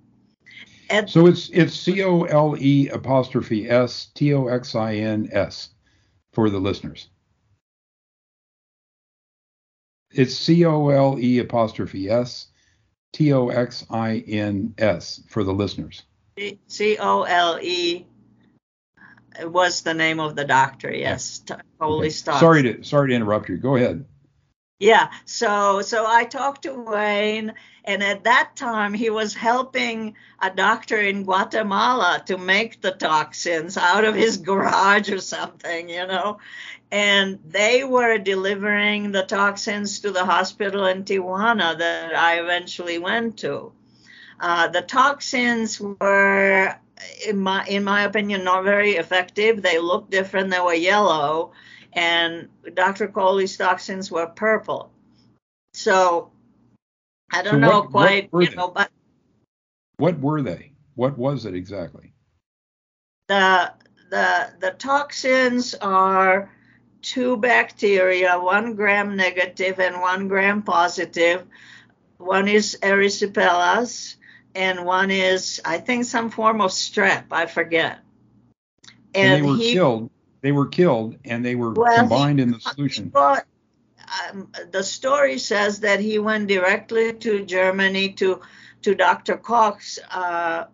And 0.90 1.10
so 1.10 1.28
it's 1.28 1.50
it's 1.50 1.74
C 1.74 2.04
O 2.04 2.24
L 2.24 2.56
E 2.58 2.90
apostrophe 2.90 3.70
S 3.70 4.08
T 4.14 4.34
O 4.34 4.48
X 4.48 4.74
I 4.76 4.96
N 4.96 5.30
S 5.32 5.70
for 6.32 6.50
the 6.50 6.60
listeners. 6.60 7.10
It's 10.12 10.34
C 10.34 10.66
O 10.66 10.90
L 10.90 11.20
E 11.20 11.40
apostrophe 11.40 12.10
S 12.10 12.48
T 13.12 13.34
O 13.34 13.50
X 13.50 13.86
I 13.90 14.24
N 14.28 14.74
S 14.78 15.22
for 15.28 15.44
the 15.44 15.54
listeners. 15.54 16.04
C 16.68 16.98
O 17.00 17.24
L 17.24 17.60
E 17.62 18.06
was 19.44 19.82
the 19.82 19.94
name 19.94 20.20
of 20.20 20.36
the 20.36 20.46
doctor. 20.46 20.92
Yes, 20.92 21.44
Holy 21.80 22.08
okay. 22.08 22.10
Sorry 22.10 22.64
to 22.64 22.84
sorry 22.84 23.10
to 23.10 23.16
interrupt 23.16 23.50
you. 23.50 23.58
Go 23.58 23.76
ahead. 23.76 24.06
Yeah, 24.80 25.10
so 25.26 25.82
so 25.82 26.06
I 26.08 26.26
talked 26.26 26.64
to 26.64 26.74
Wayne, 26.74 27.54
and 27.84 28.04
at 28.04 28.24
that 28.26 28.56
time 28.56 28.94
he 28.94 29.10
was 29.10 29.34
helping 29.34 30.16
a 30.40 30.52
doctor 30.52 31.00
in 31.00 31.24
Guatemala 31.24 32.22
to 32.28 32.38
make 32.38 32.82
the 32.82 32.92
toxins 32.92 33.76
out 33.78 34.04
of 34.06 34.14
his 34.16 34.38
garage 34.50 35.10
or 35.12 35.20
something, 35.20 35.90
you 35.90 36.06
know. 36.06 36.38
And 36.92 37.40
they 37.46 37.84
were 37.84 38.18
delivering 38.20 39.12
the 39.12 39.24
toxins 39.24 40.00
to 40.02 40.12
the 40.12 40.26
hospital 40.26 40.86
in 40.86 41.04
Tijuana 41.06 41.78
that 41.80 42.16
I 42.16 42.40
eventually 42.40 43.00
went 43.00 43.38
to. 43.40 43.72
Uh, 44.40 44.68
the 44.68 44.82
toxins 44.84 45.82
were, 45.82 46.76
in 47.28 47.40
my 47.40 47.66
in 47.66 47.84
my 47.84 48.04
opinion, 48.04 48.44
not 48.44 48.64
very 48.64 48.92
effective. 48.92 49.62
They 49.62 49.80
looked 49.80 50.12
different. 50.12 50.52
They 50.52 50.60
were 50.60 50.74
yellow 50.74 51.52
and 51.94 52.50
Dr. 52.74 53.08
Coley's 53.08 53.58
toxins 53.58 54.12
were 54.12 54.28
purple. 54.28 54.92
So 55.74 56.32
I 57.32 57.42
don't 57.42 57.54
so 57.54 57.60
know 57.60 57.82
what, 57.82 57.92
quite, 57.92 58.34
what 58.34 58.50
you 58.50 58.56
know, 58.56 58.70
but 58.70 58.90
what 59.98 60.20
were 60.20 60.42
they? 60.42 60.72
What 60.96 61.18
was 61.18 61.46
it 61.46 61.54
exactly? 61.54 62.14
The 63.28 63.74
the 64.10 64.54
the 64.60 64.72
toxins 64.72 65.76
are 65.76 66.52
two 67.02 67.38
bacteria, 67.38 68.40
one 68.40 68.76
gram 68.76 69.16
negative 69.16 69.80
and 69.80 70.00
one 70.02 70.28
gram 70.28 70.62
positive. 70.64 71.46
One 72.18 72.48
is 72.48 72.78
erysipelas, 72.82 74.16
and 74.56 74.86
one 74.86 75.12
is 75.12 75.62
I 75.66 75.78
think 75.80 76.06
some 76.06 76.30
form 76.30 76.62
of 76.62 76.72
strep. 76.72 77.26
I 77.32 77.46
forget. 77.46 78.00
And, 79.14 79.34
and 79.34 79.46
they 79.46 79.50
were 79.50 79.58
he, 79.58 79.74
killed. 79.74 80.10
They 80.48 80.54
were 80.54 80.68
killed, 80.68 81.18
and 81.26 81.44
they 81.44 81.56
were 81.56 81.74
well, 81.74 81.94
combined 81.94 82.40
he, 82.40 82.44
in 82.44 82.52
the 82.52 82.62
solution. 82.62 83.10
Bought, 83.10 83.46
um, 84.32 84.50
the 84.72 84.82
story 84.82 85.40
says 85.40 85.82
that 85.82 86.00
he 86.00 86.20
went 86.20 86.48
directly 86.48 87.12
to 87.16 87.44
Germany 87.44 88.14
to 88.14 88.40
to 88.84 88.96
Dr. 88.96 89.36
Koch's 89.36 90.00
uh, 90.10 90.68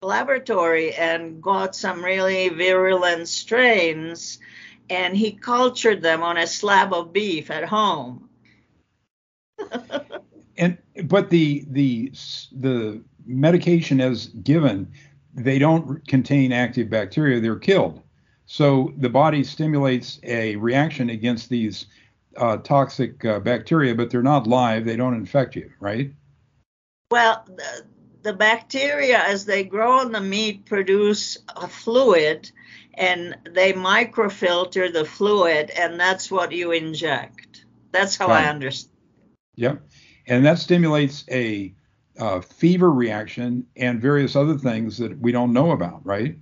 laboratory 0.00 0.94
and 0.94 1.42
got 1.42 1.76
some 1.76 2.02
really 2.02 2.48
virulent 2.48 3.28
strains, 3.28 4.38
and 4.88 5.14
he 5.14 5.32
cultured 5.32 6.00
them 6.00 6.22
on 6.22 6.38
a 6.38 6.46
slab 6.46 6.94
of 6.94 7.12
beef 7.12 7.50
at 7.50 7.64
home. 7.64 8.30
and 10.56 10.78
but 11.04 11.28
the 11.28 11.66
the 11.68 12.10
the 12.52 13.02
medication 13.26 14.00
as 14.00 14.28
given, 14.28 14.90
they 15.34 15.58
don't 15.58 16.08
contain 16.08 16.52
active 16.52 16.88
bacteria; 16.88 17.38
they're 17.38 17.56
killed. 17.56 18.02
So 18.52 18.92
the 18.96 19.08
body 19.08 19.44
stimulates 19.44 20.18
a 20.24 20.56
reaction 20.56 21.08
against 21.08 21.48
these 21.48 21.86
uh, 22.36 22.56
toxic 22.56 23.24
uh, 23.24 23.38
bacteria, 23.38 23.94
but 23.94 24.10
they're 24.10 24.24
not 24.24 24.48
live. 24.48 24.84
They 24.84 24.96
don't 24.96 25.14
infect 25.14 25.54
you, 25.54 25.70
right? 25.78 26.12
Well, 27.12 27.44
the, 27.46 27.86
the 28.22 28.32
bacteria, 28.32 29.18
as 29.18 29.44
they 29.44 29.62
grow 29.62 30.00
in 30.00 30.10
the 30.10 30.20
meat, 30.20 30.66
produce 30.66 31.38
a 31.54 31.68
fluid 31.68 32.50
and 32.94 33.38
they 33.48 33.72
microfilter 33.72 34.90
the 34.90 35.04
fluid, 35.04 35.70
and 35.70 35.98
that's 36.00 36.28
what 36.28 36.50
you 36.50 36.72
inject. 36.72 37.64
That's 37.92 38.16
how 38.16 38.26
right. 38.26 38.46
I 38.46 38.48
understand. 38.48 38.96
Yep. 39.54 39.80
And 40.26 40.44
that 40.44 40.58
stimulates 40.58 41.24
a 41.30 41.72
uh, 42.18 42.40
fever 42.40 42.90
reaction 42.90 43.68
and 43.76 44.02
various 44.02 44.34
other 44.34 44.58
things 44.58 44.98
that 44.98 45.16
we 45.20 45.30
don't 45.30 45.52
know 45.52 45.70
about, 45.70 46.04
right? 46.04 46.36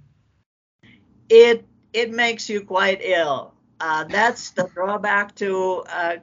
It 1.29 1.68
it 1.99 2.11
makes 2.13 2.49
you 2.49 2.61
quite 2.63 3.01
ill. 3.03 3.55
Uh, 3.81 4.05
that's 4.05 4.51
the 4.51 4.69
drawback 4.75 5.35
to 5.37 5.85
uh, 5.89 6.17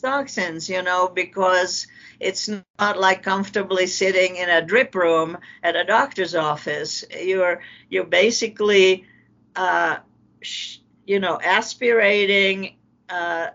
toxins, 0.00 0.68
you 0.68 0.82
know, 0.82 1.08
because 1.08 1.86
it's 2.20 2.48
not 2.48 2.98
like 2.98 3.22
comfortably 3.22 3.86
sitting 3.86 4.36
in 4.36 4.48
a 4.48 4.62
drip 4.62 4.94
room 4.94 5.36
at 5.62 5.76
a 5.76 5.84
doctor's 5.84 6.34
office. 6.34 7.04
You're 7.10 7.60
you're 7.90 8.04
basically, 8.06 9.04
uh, 9.56 9.98
sh- 10.40 10.78
you 11.06 11.20
know, 11.20 11.38
aspirating 11.42 12.76
uh, 13.08 13.48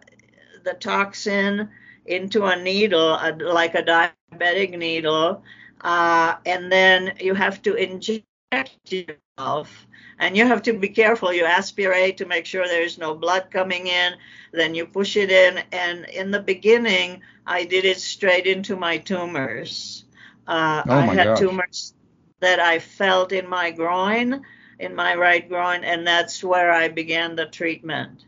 the 0.64 0.74
toxin 0.74 1.70
into 2.06 2.46
a 2.46 2.56
needle, 2.56 3.14
a, 3.16 3.36
like 3.42 3.76
a 3.76 3.84
diabetic 3.84 4.78
needle, 4.78 5.44
uh, 5.82 6.36
and 6.46 6.72
then 6.72 7.14
you 7.20 7.34
have 7.36 7.62
to 7.64 7.76
inject 7.76 8.29
yourself 8.52 9.88
and 10.18 10.36
you 10.36 10.46
have 10.46 10.64
to 10.64 10.74
be 10.74 10.90
careful. 10.90 11.32
You 11.32 11.46
aspirate 11.46 12.18
to 12.18 12.26
make 12.26 12.46
sure 12.46 12.68
there's 12.68 12.98
no 12.98 13.16
blood 13.16 13.50
coming 13.52 13.88
in. 13.88 14.14
Then 14.52 14.76
you 14.76 14.86
push 14.86 15.16
it 15.16 15.32
in. 15.32 15.64
And 15.72 16.06
in 16.06 16.32
the 16.32 16.42
beginning, 16.42 17.22
I 17.46 17.66
did 17.66 17.86
it 17.86 18.00
straight 18.00 18.48
into 18.48 18.76
my 18.76 18.98
tumors. 18.98 20.06
Uh, 20.48 20.84
oh 20.86 20.90
my 20.90 21.02
I 21.02 21.06
had 21.06 21.24
gosh. 21.26 21.40
tumors 21.40 21.94
that 22.40 22.60
I 22.60 22.80
felt 22.80 23.32
in 23.32 23.48
my 23.48 23.72
groin, 23.72 24.42
in 24.80 24.96
my 24.96 25.16
right 25.16 25.48
groin, 25.48 25.84
and 25.84 26.08
that's 26.08 26.44
where 26.44 26.72
I 26.72 26.88
began 26.88 27.36
the 27.36 27.46
treatment. 27.46 28.26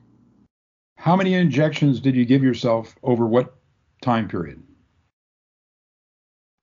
How 0.98 1.16
many 1.16 1.34
injections 1.34 2.00
did 2.00 2.16
you 2.16 2.26
give 2.26 2.44
yourself 2.44 2.96
over 3.02 3.26
what 3.26 3.56
time 4.02 4.28
period? 4.28 4.62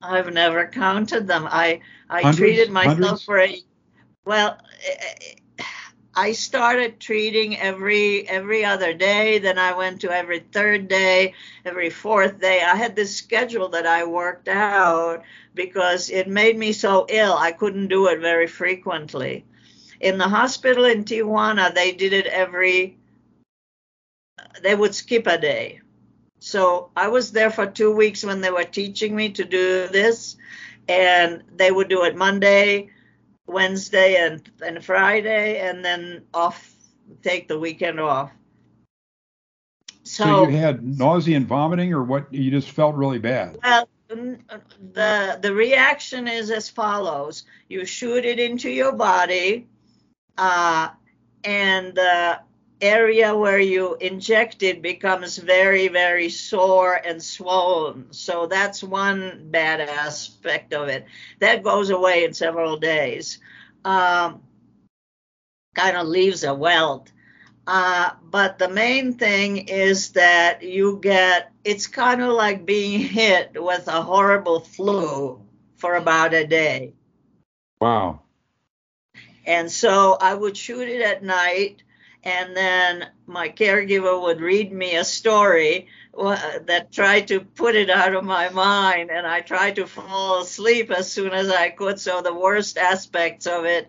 I've 0.00 0.32
never 0.32 0.66
counted 0.66 1.26
them. 1.26 1.46
I 1.50 1.80
I 2.08 2.22
hundreds, 2.22 2.38
treated 2.38 2.70
myself 2.70 2.98
hundreds? 2.98 3.24
for 3.24 3.40
a 3.40 3.62
well, 4.24 4.58
eh, 4.86 4.94
eh, 5.58 5.64
I 6.14 6.32
started 6.32 7.00
treating 7.00 7.58
every 7.58 8.28
every 8.28 8.64
other 8.64 8.92
day. 8.92 9.38
Then 9.38 9.58
I 9.58 9.72
went 9.72 10.00
to 10.02 10.10
every 10.10 10.40
third 10.40 10.88
day, 10.88 11.34
every 11.64 11.90
fourth 11.90 12.40
day. 12.40 12.60
I 12.62 12.76
had 12.76 12.94
this 12.94 13.16
schedule 13.16 13.68
that 13.70 13.86
I 13.86 14.04
worked 14.04 14.48
out 14.48 15.22
because 15.54 16.10
it 16.10 16.28
made 16.28 16.58
me 16.58 16.72
so 16.72 17.06
ill. 17.08 17.34
I 17.34 17.52
couldn't 17.52 17.88
do 17.88 18.06
it 18.08 18.20
very 18.20 18.46
frequently. 18.46 19.44
In 20.00 20.18
the 20.18 20.28
hospital 20.28 20.84
in 20.84 21.04
Tijuana, 21.04 21.74
they 21.74 21.92
did 21.92 22.12
it 22.12 22.26
every. 22.26 22.98
They 24.62 24.74
would 24.74 24.94
skip 24.94 25.26
a 25.26 25.38
day. 25.38 25.80
So 26.40 26.90
I 26.96 27.08
was 27.08 27.32
there 27.32 27.50
for 27.50 27.66
two 27.66 27.92
weeks 27.92 28.24
when 28.24 28.40
they 28.40 28.50
were 28.50 28.64
teaching 28.64 29.14
me 29.14 29.30
to 29.30 29.44
do 29.44 29.88
this, 29.88 30.36
and 30.88 31.42
they 31.56 31.70
would 31.70 31.88
do 31.88 32.04
it 32.04 32.16
Monday, 32.16 32.90
Wednesday 33.46 34.16
and, 34.16 34.48
and 34.64 34.84
Friday, 34.84 35.58
and 35.60 35.84
then 35.84 36.24
off, 36.32 36.72
take 37.22 37.48
the 37.48 37.58
weekend 37.58 37.98
off. 37.98 38.30
So, 40.04 40.24
so, 40.24 40.48
you 40.48 40.56
had 40.56 40.82
nausea 40.98 41.36
and 41.36 41.46
vomiting, 41.46 41.92
or 41.92 42.02
what? 42.02 42.32
You 42.32 42.50
just 42.50 42.70
felt 42.70 42.94
really 42.94 43.18
bad. 43.18 43.58
Well, 43.62 43.88
the 44.08 45.38
the 45.42 45.52
reaction 45.52 46.26
is 46.26 46.50
as 46.50 46.70
follows: 46.70 47.44
you 47.68 47.84
shoot 47.84 48.24
it 48.24 48.38
into 48.38 48.70
your 48.70 48.92
body, 48.92 49.66
uh, 50.38 50.88
and 51.44 51.94
the 51.94 52.40
area 52.80 53.36
where 53.36 53.58
you 53.58 53.96
inject 53.96 54.62
it 54.62 54.82
becomes 54.82 55.36
very, 55.36 55.88
very 55.88 56.28
sore 56.28 56.94
and 56.94 57.22
swollen. 57.22 58.12
So 58.12 58.46
that's 58.46 58.82
one 58.82 59.48
bad 59.50 59.80
aspect 59.80 60.72
of 60.72 60.88
it. 60.88 61.06
That 61.40 61.62
goes 61.62 61.90
away 61.90 62.24
in 62.24 62.34
several 62.34 62.76
days. 62.76 63.38
Um, 63.84 64.42
kind 65.74 65.96
of 65.96 66.06
leaves 66.06 66.44
a 66.44 66.54
welt. 66.54 67.10
Uh, 67.66 68.10
but 68.22 68.58
the 68.58 68.68
main 68.68 69.12
thing 69.12 69.68
is 69.68 70.12
that 70.12 70.62
you 70.62 70.98
get, 71.02 71.52
it's 71.64 71.86
kind 71.86 72.22
of 72.22 72.32
like 72.32 72.64
being 72.64 73.00
hit 73.18 73.62
with 73.62 73.88
a 73.88 74.02
horrible 74.02 74.60
flu 74.60 75.42
for 75.76 75.94
about 75.94 76.34
a 76.34 76.46
day. 76.46 76.94
Wow. 77.80 78.22
And 79.44 79.70
so 79.70 80.16
I 80.20 80.34
would 80.34 80.56
shoot 80.56 80.88
it 80.88 81.00
at 81.00 81.22
night 81.22 81.82
and 82.24 82.56
then 82.56 83.08
my 83.26 83.48
caregiver 83.48 84.20
would 84.20 84.40
read 84.40 84.72
me 84.72 84.96
a 84.96 85.04
story 85.04 85.86
that 86.14 86.90
tried 86.90 87.28
to 87.28 87.40
put 87.40 87.76
it 87.76 87.90
out 87.90 88.14
of 88.14 88.24
my 88.24 88.48
mind 88.48 89.10
and 89.10 89.26
i 89.26 89.40
tried 89.40 89.76
to 89.76 89.86
fall 89.86 90.40
asleep 90.40 90.90
as 90.90 91.10
soon 91.10 91.32
as 91.32 91.48
i 91.48 91.68
could 91.68 92.00
so 92.00 92.20
the 92.20 92.34
worst 92.34 92.76
aspects 92.76 93.46
of 93.46 93.64
it 93.64 93.88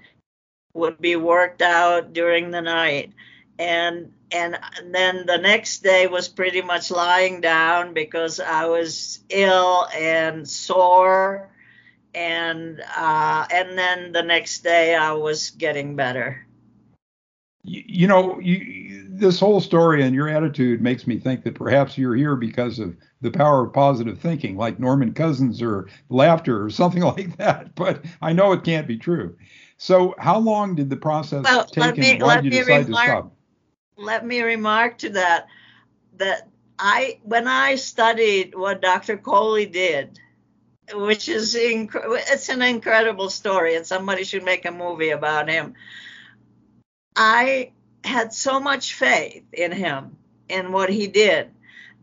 would 0.73 0.99
be 0.99 1.15
worked 1.15 1.61
out 1.61 2.13
during 2.13 2.51
the 2.51 2.61
night. 2.61 3.13
And 3.57 4.13
and 4.31 4.57
then 4.85 5.25
the 5.25 5.37
next 5.37 5.81
day 5.81 6.05
was 6.07 6.27
pretty 6.27 6.61
much 6.61 6.91
lying 6.91 7.41
down 7.41 7.93
because 7.95 8.39
i 8.39 8.65
was 8.65 9.19
ill 9.29 9.87
and 9.95 10.47
sore. 10.47 11.49
And 12.15 12.81
uh, 12.97 13.45
and 13.51 13.77
then 13.77 14.11
the 14.11 14.23
next 14.23 14.63
day 14.63 14.95
i 14.95 15.11
was 15.13 15.51
getting 15.51 15.95
better 15.95 16.45
you, 17.69 17.83
you 17.85 18.07
know, 18.07 18.39
you, 18.39 19.05
this 19.07 19.39
whole 19.39 19.61
story 19.61 20.03
and 20.03 20.15
your 20.15 20.27
attitude 20.27 20.81
makes 20.81 21.05
me 21.05 21.19
think 21.19 21.43
that 21.43 21.55
perhaps 21.55 21.97
you're 21.97 22.15
here 22.15 22.35
because 22.35 22.79
of 22.79 22.95
the 23.21 23.29
power 23.29 23.65
of 23.65 23.73
positive 23.73 24.19
thinking, 24.19 24.57
like 24.57 24.79
Norman 24.79 25.13
Cousins 25.13 25.61
or 25.61 25.87
laughter 26.09 26.63
or 26.63 26.69
something 26.69 27.03
like 27.17 27.37
that. 27.37 27.75
But 27.75 28.03
I 28.21 28.33
know 28.33 28.53
it 28.53 28.63
can't 28.63 28.87
be 28.87 28.97
true. 28.97 29.37
So, 29.77 30.15
how 30.17 30.39
long 30.39 30.75
did 30.75 30.89
the 30.89 30.97
process 30.97 31.43
well, 31.43 31.65
take, 31.65 31.97
me, 31.97 32.11
and 32.11 32.23
why 32.23 32.41
did 32.41 32.45
you 32.45 32.51
decide 32.51 32.87
remark, 32.87 32.87
to 32.87 32.95
stop? 32.95 33.35
Let 33.97 34.25
me 34.25 34.41
remark 34.41 34.97
to 34.99 35.09
that 35.11 35.47
that 36.17 36.49
I, 36.77 37.19
when 37.23 37.47
I 37.47 37.75
studied 37.75 38.55
what 38.55 38.81
Dr. 38.81 39.15
Coley 39.17 39.67
did, 39.67 40.19
which 40.93 41.29
is 41.29 41.55
inc- 41.55 41.91
it's 41.95 42.49
an 42.49 42.61
incredible 42.61 43.29
story, 43.29 43.75
and 43.75 43.85
somebody 43.85 44.23
should 44.23 44.43
make 44.43 44.65
a 44.65 44.71
movie 44.71 45.11
about 45.11 45.49
him. 45.49 45.75
I 47.19 47.73
had 48.01 48.33
so 48.33 48.61
much 48.61 48.93
faith 48.93 49.43
in 49.51 49.73
him 49.73 50.15
in 50.47 50.71
what 50.71 50.89
he 50.89 51.07
did 51.07 51.49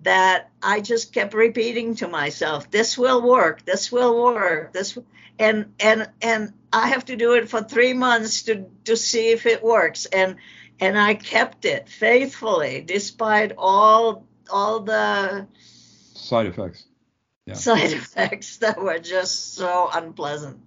that 0.02 0.50
I 0.62 0.82
just 0.82 1.14
kept 1.14 1.32
repeating 1.32 1.94
to 1.96 2.06
myself, 2.06 2.70
"This 2.70 2.98
will 2.98 3.22
work. 3.22 3.64
This 3.64 3.90
will 3.90 4.22
work. 4.22 4.74
This." 4.74 4.98
And 5.38 5.72
and 5.80 6.10
and 6.20 6.52
I 6.70 6.88
have 6.88 7.06
to 7.06 7.16
do 7.16 7.32
it 7.32 7.48
for 7.48 7.62
three 7.62 7.94
months 7.94 8.42
to 8.42 8.66
to 8.84 8.94
see 8.94 9.30
if 9.30 9.46
it 9.46 9.64
works. 9.64 10.04
And 10.04 10.36
and 10.80 10.98
I 10.98 11.14
kept 11.14 11.64
it 11.64 11.88
faithfully 11.88 12.82
despite 12.82 13.52
all 13.56 14.26
all 14.50 14.80
the 14.80 15.46
side 16.12 16.46
effects. 16.46 16.84
Yeah. 17.46 17.54
Side 17.54 17.92
effects 18.02 18.58
that 18.58 18.78
were 18.78 18.98
just 18.98 19.54
so 19.54 19.88
unpleasant. 19.90 20.60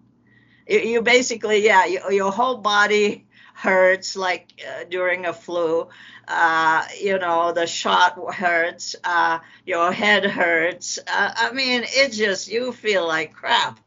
You, 0.67 0.79
you 0.79 1.01
basically, 1.03 1.63
yeah, 1.63 1.85
you, 1.85 1.99
your 2.09 2.31
whole 2.31 2.57
body 2.57 3.27
hurts 3.59 4.15
like 4.15 4.47
uh, 4.67 4.83
during 4.89 5.25
a 5.25 5.33
flu 5.33 5.87
uh, 6.27 6.85
you 6.99 7.17
know 7.19 7.51
the 7.51 7.67
shot 7.67 8.17
hurts 8.33 8.95
uh, 9.03 9.39
your 9.65 9.91
head 9.91 10.25
hurts 10.25 10.99
uh, 11.07 11.31
i 11.35 11.51
mean 11.51 11.83
it 11.85 12.11
just 12.11 12.47
you 12.47 12.71
feel 12.71 13.05
like 13.07 13.33
crap 13.33 13.79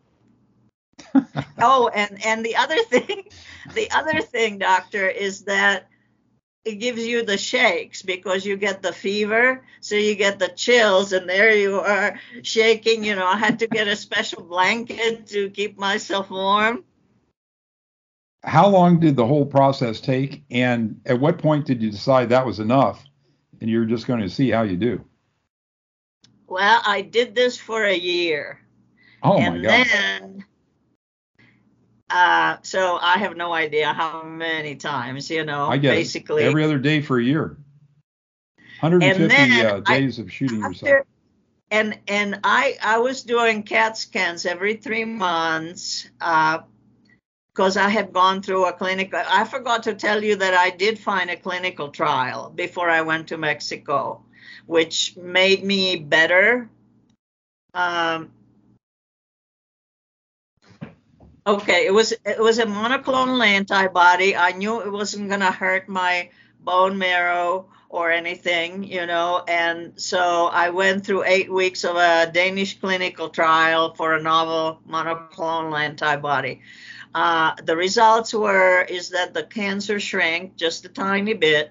oh, 1.58 1.88
and 1.88 2.24
and 2.24 2.44
the 2.44 2.56
other 2.56 2.82
thing, 2.90 3.24
the 3.74 3.90
other 3.90 4.20
thing, 4.20 4.58
doctor, 4.58 5.08
is 5.08 5.42
that 5.42 5.88
it 6.64 6.76
gives 6.76 7.04
you 7.04 7.24
the 7.24 7.38
shakes 7.38 8.02
because 8.02 8.46
you 8.46 8.56
get 8.56 8.82
the 8.82 8.92
fever, 8.92 9.64
so 9.80 9.96
you 9.96 10.14
get 10.14 10.38
the 10.38 10.48
chills, 10.48 11.12
and 11.12 11.28
there 11.28 11.54
you 11.54 11.80
are 11.80 12.18
shaking. 12.42 13.04
You 13.04 13.16
know, 13.16 13.26
I 13.26 13.36
had 13.36 13.60
to 13.60 13.66
get 13.66 13.88
a 13.88 13.96
special 13.96 14.42
blanket 14.42 15.28
to 15.28 15.50
keep 15.50 15.78
myself 15.78 16.30
warm. 16.30 16.84
How 18.44 18.68
long 18.68 18.98
did 18.98 19.14
the 19.16 19.26
whole 19.26 19.46
process 19.46 20.00
take, 20.00 20.42
and 20.50 21.00
at 21.06 21.20
what 21.20 21.38
point 21.38 21.64
did 21.64 21.80
you 21.80 21.90
decide 21.90 22.28
that 22.30 22.44
was 22.44 22.58
enough, 22.58 23.04
and 23.60 23.70
you're 23.70 23.84
just 23.84 24.06
going 24.06 24.20
to 24.20 24.28
see 24.28 24.50
how 24.50 24.62
you 24.62 24.76
do? 24.76 25.04
Well, 26.48 26.82
I 26.84 27.02
did 27.02 27.34
this 27.34 27.56
for 27.56 27.84
a 27.84 27.96
year. 27.96 28.60
Oh 29.22 29.38
and 29.38 29.56
my 29.56 29.62
God. 29.62 29.86
then 29.86 30.44
uh, 32.12 32.56
so 32.62 32.98
I 33.00 33.18
have 33.18 33.36
no 33.36 33.52
idea 33.54 33.92
how 33.92 34.22
many 34.22 34.74
times, 34.76 35.30
you 35.30 35.44
know, 35.44 35.66
I 35.68 35.78
get 35.78 35.92
basically 35.92 36.44
every 36.44 36.62
other 36.62 36.78
day 36.78 37.00
for 37.00 37.18
a 37.18 37.24
year. 37.24 37.56
150 38.80 39.28
then 39.28 39.66
uh, 39.66 39.80
I- 39.86 40.00
days 40.00 40.18
of 40.18 40.30
shooting 40.30 40.62
after- 40.62 40.68
yourself. 40.86 41.06
and 41.70 41.98
and 42.08 42.40
I 42.44 42.76
I 42.82 42.98
was 42.98 43.22
doing 43.22 43.62
CAT 43.62 43.96
scans 43.96 44.44
every 44.44 44.74
three 44.74 45.04
months 45.06 46.10
because 47.54 47.76
I 47.76 47.88
had 47.88 48.12
gone 48.12 48.42
through 48.42 48.66
a 48.66 48.72
clinical. 48.72 49.22
I 49.26 49.44
forgot 49.44 49.82
to 49.84 49.94
tell 49.94 50.24
you 50.24 50.36
that 50.36 50.54
I 50.54 50.70
did 50.70 50.98
find 50.98 51.30
a 51.30 51.36
clinical 51.36 51.88
trial 51.90 52.50
before 52.50 52.88
I 52.88 53.02
went 53.02 53.28
to 53.28 53.36
Mexico, 53.36 54.22
which 54.66 55.16
made 55.16 55.62
me 55.62 55.96
better. 55.96 56.70
Um, 57.74 58.30
okay, 61.46 61.86
it 61.86 61.92
was 61.92 62.12
it 62.24 62.40
was 62.40 62.58
a 62.58 62.66
monoclonal 62.66 63.44
antibody. 63.44 64.34
I 64.34 64.52
knew 64.52 64.80
it 64.80 64.90
wasn't 64.90 65.28
gonna 65.28 65.52
hurt 65.52 65.88
my 65.88 66.30
bone 66.60 66.96
marrow 66.96 67.66
or 67.90 68.10
anything, 68.10 68.84
you 68.84 69.04
know. 69.04 69.44
And 69.46 70.00
so 70.00 70.46
I 70.46 70.70
went 70.70 71.04
through 71.04 71.24
eight 71.24 71.52
weeks 71.52 71.84
of 71.84 71.96
a 71.96 72.30
Danish 72.32 72.80
clinical 72.80 73.28
trial 73.28 73.92
for 73.94 74.14
a 74.14 74.22
novel 74.22 74.80
monoclonal 74.88 75.78
antibody. 75.78 76.62
Uh, 77.14 77.54
the 77.64 77.76
results 77.76 78.32
were 78.32 78.82
is 78.82 79.10
that 79.10 79.34
the 79.34 79.42
cancer 79.44 80.00
shrank 80.00 80.56
just 80.56 80.84
a 80.84 80.88
tiny 80.88 81.34
bit, 81.34 81.70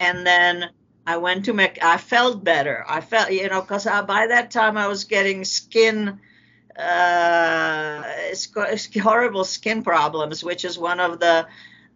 and 0.00 0.26
then 0.26 0.70
I 1.06 1.18
went 1.18 1.44
to 1.44 1.52
make. 1.52 1.82
I 1.82 1.98
felt 1.98 2.42
better. 2.42 2.84
I 2.88 3.00
felt, 3.00 3.30
you 3.30 3.48
know, 3.48 3.60
because 3.60 3.84
by 3.84 4.26
that 4.28 4.50
time 4.50 4.76
I 4.76 4.88
was 4.88 5.04
getting 5.04 5.44
skin 5.44 6.18
uh, 6.78 8.02
horrible 9.02 9.44
skin 9.44 9.82
problems, 9.82 10.44
which 10.44 10.64
is 10.64 10.78
one 10.78 11.00
of 11.00 11.20
the 11.20 11.46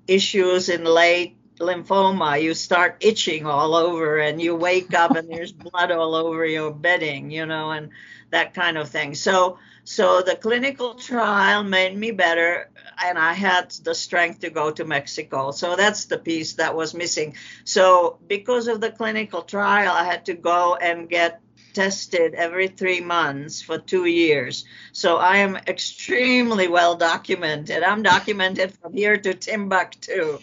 issues 0.06 0.68
in 0.68 0.84
late 0.84 1.36
lymphoma. 1.58 2.40
You 2.40 2.54
start 2.54 2.96
itching 3.00 3.46
all 3.46 3.74
over, 3.74 4.18
and 4.18 4.40
you 4.40 4.54
wake 4.54 4.94
up 4.94 5.16
and 5.16 5.28
there's 5.28 5.52
blood 5.70 5.90
all 5.90 6.14
over 6.14 6.46
your 6.46 6.70
bedding, 6.70 7.30
you 7.30 7.46
know, 7.46 7.70
and 7.70 7.90
that 8.30 8.54
kind 8.54 8.78
of 8.78 8.88
thing. 8.88 9.14
So, 9.14 9.58
so 9.84 10.22
the 10.22 10.36
clinical 10.36 10.94
trial 10.94 11.64
made 11.64 11.96
me 11.96 12.10
better, 12.10 12.70
and 13.02 13.18
I 13.18 13.32
had 13.32 13.70
the 13.82 13.94
strength 13.94 14.40
to 14.40 14.50
go 14.50 14.70
to 14.70 14.84
Mexico. 14.84 15.50
So 15.50 15.76
that's 15.76 16.06
the 16.06 16.18
piece 16.18 16.54
that 16.54 16.74
was 16.74 16.94
missing. 16.94 17.34
So 17.64 18.18
because 18.26 18.68
of 18.68 18.80
the 18.80 18.90
clinical 18.90 19.42
trial, 19.42 19.92
I 19.92 20.04
had 20.04 20.26
to 20.26 20.34
go 20.34 20.76
and 20.76 21.08
get 21.08 21.40
tested 21.72 22.34
every 22.34 22.68
three 22.68 23.00
months 23.00 23.62
for 23.62 23.78
two 23.78 24.06
years. 24.06 24.64
So 24.92 25.18
I 25.18 25.38
am 25.38 25.56
extremely 25.56 26.68
well 26.68 26.96
documented. 26.96 27.82
I'm 27.82 28.02
documented 28.02 28.74
from 28.74 28.92
here 28.92 29.16
to 29.16 29.34
Timbuktu. 29.34 30.38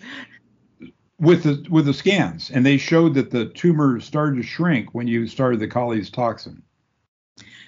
with 1.19 1.43
the 1.43 1.65
with 1.69 1.85
the 1.85 1.93
scans, 1.93 2.51
and 2.51 2.65
they 2.65 2.77
showed 2.77 3.13
that 3.15 3.31
the 3.31 3.45
tumor 3.45 3.99
started 3.99 4.37
to 4.37 4.43
shrink 4.43 4.93
when 4.93 5.07
you 5.07 5.27
started 5.27 5.59
the 5.59 5.67
Coley's 5.67 6.09
toxin. 6.09 6.61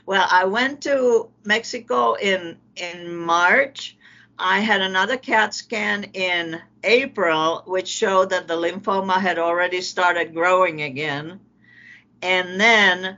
Well, 0.10 0.28
I 0.28 0.46
went 0.46 0.82
to 0.82 1.30
Mexico 1.46 2.16
in 2.16 2.58
in 2.76 3.16
March. 3.16 3.96
I 4.40 4.60
had 4.60 4.82
another 4.82 5.18
CAT 5.18 5.54
scan 5.54 6.06
in 6.16 6.60
April, 6.84 7.62
which 7.68 7.88
showed 7.88 8.32
that 8.32 8.48
the 8.48 8.56
lymphoma 8.56 9.22
had 9.22 9.38
already 9.38 9.82
started 9.82 10.34
growing 10.34 10.82
again. 10.82 11.40
And 12.24 12.60
then 12.60 13.18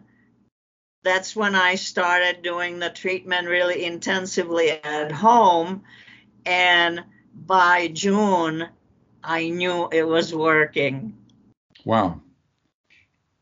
that's 1.01 1.33
when 1.33 1.55
I 1.55 1.75
started 1.75 2.41
doing 2.41 2.79
the 2.79 2.89
treatment 2.89 3.47
really 3.47 3.85
intensively 3.85 4.71
at 4.71 5.13
home. 5.13 5.83
And 6.45 7.05
by 7.33 7.87
June, 7.87 8.67
I 9.23 9.47
knew 9.47 9.87
it 9.93 10.03
was 10.03 10.35
working. 10.35 11.15
Wow. 11.85 12.19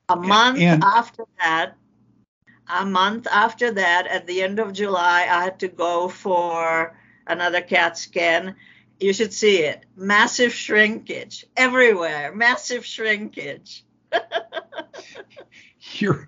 A 0.08 0.16
month 0.16 0.60
and- 0.60 0.84
after 0.84 1.26
that, 1.40 1.79
a 2.70 2.86
month 2.86 3.28
after 3.32 3.72
that, 3.72 4.08
at 4.08 4.28
the 4.28 4.42
end 4.42 4.60
of 4.60 4.74
July, 4.74 5.22
I 5.22 5.44
had 5.44 5.60
to 5.60 5.68
go 5.68 6.08
for 6.08 6.96
another 7.28 7.62
CAT 7.62 7.98
scan. 7.98 8.56
You 9.00 9.14
should 9.14 9.34
see 9.34 9.60
it. 9.64 9.86
Massive 9.96 10.54
shrinkage 10.54 11.46
everywhere. 11.56 12.34
Massive 12.34 12.86
shrinkage. 12.86 13.86
You're 15.94 16.28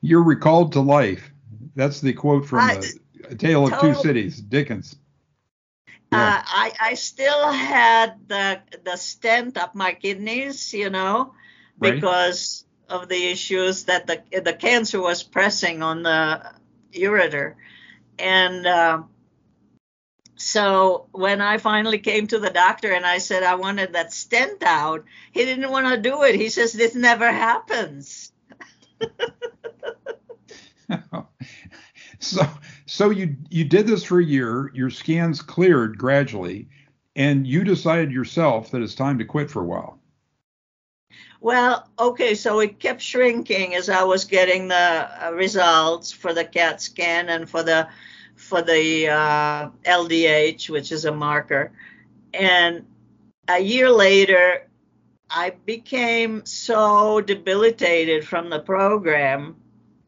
you're 0.00 0.22
recalled 0.22 0.72
to 0.72 0.80
life. 0.80 1.30
That's 1.74 2.00
the 2.00 2.12
quote 2.12 2.46
from 2.46 2.58
I- 2.60 2.76
the 2.76 3.28
A 3.30 3.34
Tale 3.34 3.66
of 3.66 3.80
Two 3.80 3.94
Cities, 3.94 4.40
Dickens. 4.40 4.96
Uh, 6.10 6.42
I 6.44 6.72
I 6.80 6.94
still 6.94 7.52
had 7.52 8.28
the 8.28 8.60
the 8.84 8.96
stent 8.96 9.56
up 9.58 9.74
my 9.74 9.92
kidneys, 9.92 10.72
you 10.72 10.90
know, 10.90 11.34
because 11.78 12.64
of 12.88 13.08
the 13.08 13.26
issues 13.28 13.84
that 13.84 14.06
the 14.06 14.22
the 14.40 14.52
cancer 14.52 15.00
was 15.00 15.22
pressing 15.22 15.82
on 15.82 16.02
the 16.02 16.42
ureter, 16.92 17.54
and 18.18 18.66
uh, 18.66 19.02
so 20.38 21.08
when 21.10 21.40
I 21.40 21.58
finally 21.58 21.98
came 21.98 22.28
to 22.28 22.38
the 22.38 22.50
doctor 22.50 22.92
and 22.92 23.04
I 23.04 23.18
said 23.18 23.42
I 23.42 23.56
wanted 23.56 23.92
that 23.92 24.12
stent 24.12 24.62
out, 24.62 25.04
he 25.32 25.44
didn't 25.44 25.70
want 25.70 25.88
to 25.88 26.00
do 26.00 26.22
it. 26.22 26.36
He 26.36 26.48
says 26.48 26.72
this 26.72 26.94
never 26.94 27.30
happens. 27.30 28.32
so 32.20 32.42
so 32.86 33.10
you 33.10 33.36
you 33.50 33.64
did 33.64 33.86
this 33.86 34.04
for 34.04 34.20
a 34.20 34.24
year. 34.24 34.70
Your 34.74 34.90
scans 34.90 35.42
cleared 35.42 35.98
gradually, 35.98 36.68
and 37.16 37.46
you 37.46 37.64
decided 37.64 38.12
yourself 38.12 38.70
that 38.70 38.80
it's 38.80 38.94
time 38.94 39.18
to 39.18 39.24
quit 39.24 39.50
for 39.50 39.62
a 39.62 39.66
while. 39.66 39.97
Well, 41.40 41.88
okay, 41.98 42.34
so 42.34 42.58
it 42.60 42.80
kept 42.80 43.00
shrinking 43.00 43.74
as 43.74 43.88
I 43.88 44.02
was 44.02 44.24
getting 44.24 44.68
the 44.68 45.08
uh, 45.26 45.30
results 45.32 46.10
for 46.10 46.34
the 46.34 46.44
CAT 46.44 46.80
scan 46.82 47.28
and 47.28 47.48
for 47.48 47.62
the 47.62 47.88
for 48.34 48.62
the 48.62 49.08
uh, 49.08 49.70
LDH, 49.84 50.70
which 50.70 50.92
is 50.92 51.04
a 51.04 51.12
marker. 51.12 51.72
And 52.32 52.86
a 53.48 53.58
year 53.58 53.90
later, 53.90 54.68
I 55.30 55.50
became 55.50 56.44
so 56.46 57.20
debilitated 57.20 58.26
from 58.26 58.48
the 58.48 58.60
program 58.60 59.56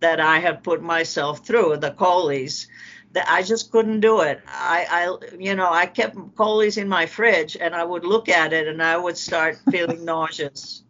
that 0.01 0.21
I 0.21 0.39
had 0.39 0.63
put 0.63 0.83
myself 0.83 1.47
through, 1.47 1.77
the 1.77 1.91
Coley's, 1.91 2.69
that 3.13 3.29
I 3.29 3.43
just 3.43 3.71
couldn't 3.71 4.01
do 4.01 4.21
it. 4.21 4.41
I, 4.47 4.87
I, 4.91 5.35
you 5.37 5.55
know, 5.55 5.71
I 5.71 5.87
kept 5.87 6.17
Coley's 6.37 6.77
in 6.77 6.89
my 6.89 7.07
fridge 7.07 7.57
and 7.61 7.75
I 7.75 7.85
would 7.85 8.05
look 8.05 8.29
at 8.29 8.53
it 8.53 8.67
and 8.69 8.83
I 8.83 8.97
would 8.97 9.19
start 9.19 9.59
feeling 9.71 10.05
nauseous. 10.05 10.85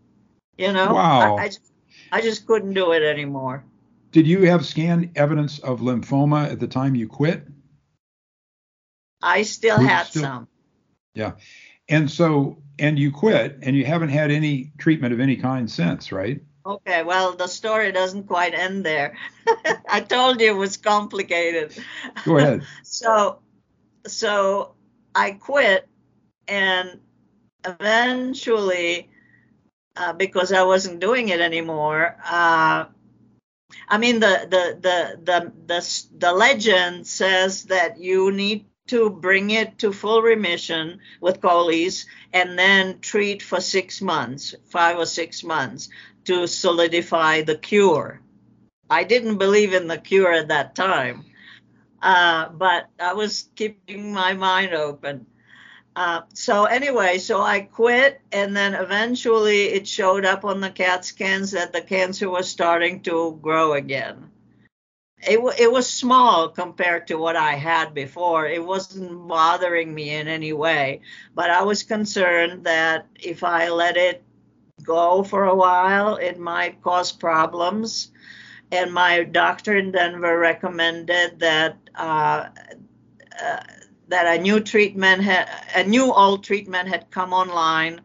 You 0.61 0.73
know, 0.75 0.93
Wow. 0.93 1.37
I, 1.37 1.45
I, 1.45 1.47
just, 1.47 1.73
I 2.13 2.21
just 2.21 2.47
couldn't 2.47 2.75
do 2.75 2.93
it 2.93 3.03
anymore. 3.03 3.65
Did 4.13 4.27
you 4.27 4.47
have 4.47 4.67
scan 4.67 5.11
evidence 5.17 5.59
of 5.61 5.81
lymphoma 5.81 6.51
at 6.51 6.61
the 6.61 6.67
time 6.69 6.95
you 6.95 7.09
quit? 7.09 7.47
I 9.23 9.43
still 9.43 9.81
you 9.81 9.87
had 9.89 10.07
still- 10.07 10.23
some. 10.23 10.49
Yeah. 11.15 11.33
And 11.89 12.11
so, 12.11 12.63
and 12.79 12.99
you 12.99 13.11
quit, 13.11 13.59
and 13.63 13.75
you 13.75 13.85
haven't 13.85 14.11
had 14.11 14.31
any 14.31 14.73
treatment 14.79 15.13
of 15.13 15.21
any 15.21 15.37
kind 15.37 15.71
since, 15.71 16.13
right? 16.13 16.41
Okay, 16.65 17.03
well, 17.03 17.35
the 17.35 17.47
story 17.47 17.91
doesn't 17.91 18.25
quite 18.25 18.55
end 18.55 18.85
there. 18.85 19.17
I 19.89 20.01
told 20.01 20.41
you 20.41 20.49
it 20.49 20.57
was 20.57 20.77
complicated. 20.77 21.77
Go 22.25 22.37
ahead. 22.37 22.63
so, 22.85 23.41
so 24.07 24.75
I 25.15 25.33
quit, 25.33 25.89
and 26.47 27.01
eventually, 27.65 29.11
uh, 29.97 30.13
because 30.13 30.53
I 30.53 30.63
wasn't 30.63 31.01
doing 31.01 31.29
it 31.29 31.41
anymore, 31.41 32.17
uh, 32.25 32.87
I 33.89 33.99
mean, 33.99 34.21
the 34.21 34.47
the 34.49 34.79
the 34.81 35.21
the 35.23 35.53
the 35.67 36.05
the 36.19 36.33
legend 36.33 37.07
says 37.07 37.65
that 37.65 37.99
you 37.99 38.33
need 38.33 38.67
to 38.89 39.11
bring 39.11 39.51
it 39.51 39.79
to 39.79 39.93
full 39.93 40.23
remission 40.23 41.01
with 41.21 41.41
Coley's 41.41 42.07
and 42.33 42.59
then 42.59 42.99
treat 43.01 43.43
for 43.43 43.61
six 43.61 44.01
months, 44.01 44.55
five 44.67 44.99
or 44.99 45.07
six 45.07 45.45
months, 45.45 45.89
to 46.25 46.47
solidify 46.47 47.43
the 47.43 47.57
cure. 47.57 48.21
I 48.89 49.05
didn't 49.05 49.39
believe 49.39 49.73
in 49.73 49.87
the 49.87 49.99
cure 49.99 50.33
at 50.33 50.49
that 50.49 50.75
time. 50.75 51.25
Uh, 52.03 52.49
but 52.49 52.89
I 52.99 53.13
was 53.13 53.49
keeping 53.55 54.13
my 54.13 54.33
mind 54.33 54.75
open. 54.75 55.27
Uh, 55.97 56.23
so 56.35 56.65
anyway, 56.65 57.19
so 57.19 57.41
I 57.41 57.61
quit, 57.61 58.21
and 58.33 58.57
then 58.57 58.75
eventually 58.75 59.67
it 59.67 59.89
showed 59.89 60.25
up 60.25 60.45
on 60.45 60.61
the 60.61 60.71
CAT 60.71 61.05
scans 61.05 61.51
that 61.51 61.73
the 61.73 61.83
cancer 61.83 62.31
was 62.31 62.49
starting 62.49 63.03
to 63.03 63.39
grow 63.43 63.73
again. 63.73 64.31
It, 65.23 65.39
it 65.61 65.71
was 65.71 65.91
small 65.91 66.49
compared 66.49 67.09
to 67.09 67.17
what 67.17 67.37
I 67.37 67.55
had 67.55 67.93
before. 67.93 68.47
It 68.47 68.65
wasn't 68.65 69.29
bothering 69.29 69.93
me 69.93 70.15
in 70.15 70.29
any 70.29 70.53
way, 70.53 71.03
but 71.35 71.51
I 71.51 71.63
was 71.63 71.83
concerned 71.83 72.65
that 72.65 73.07
if 73.21 73.45
I 73.45 73.69
let 73.69 73.97
it 73.99 74.23
go 74.83 75.23
for 75.23 75.45
a 75.45 75.55
while, 75.55 76.17
it 76.17 76.39
might 76.39 76.81
cause 76.81 77.13
problems. 77.13 78.13
And 78.73 78.95
my 78.95 79.25
doctor 79.25 79.77
in 79.77 79.93
Denver 79.93 80.39
recommended 80.39 81.41
that 81.41 81.77
uh, 81.95 82.49
uh, 83.43 83.63
that 84.11 84.39
a 84.39 84.43
new 84.43 84.61
treatment 84.61 85.23
had 85.23 85.49
a 85.75 85.85
new 85.85 86.13
old 86.13 86.43
treatment 86.45 86.89
had 86.89 87.11
come 87.11 87.33
online 87.33 88.01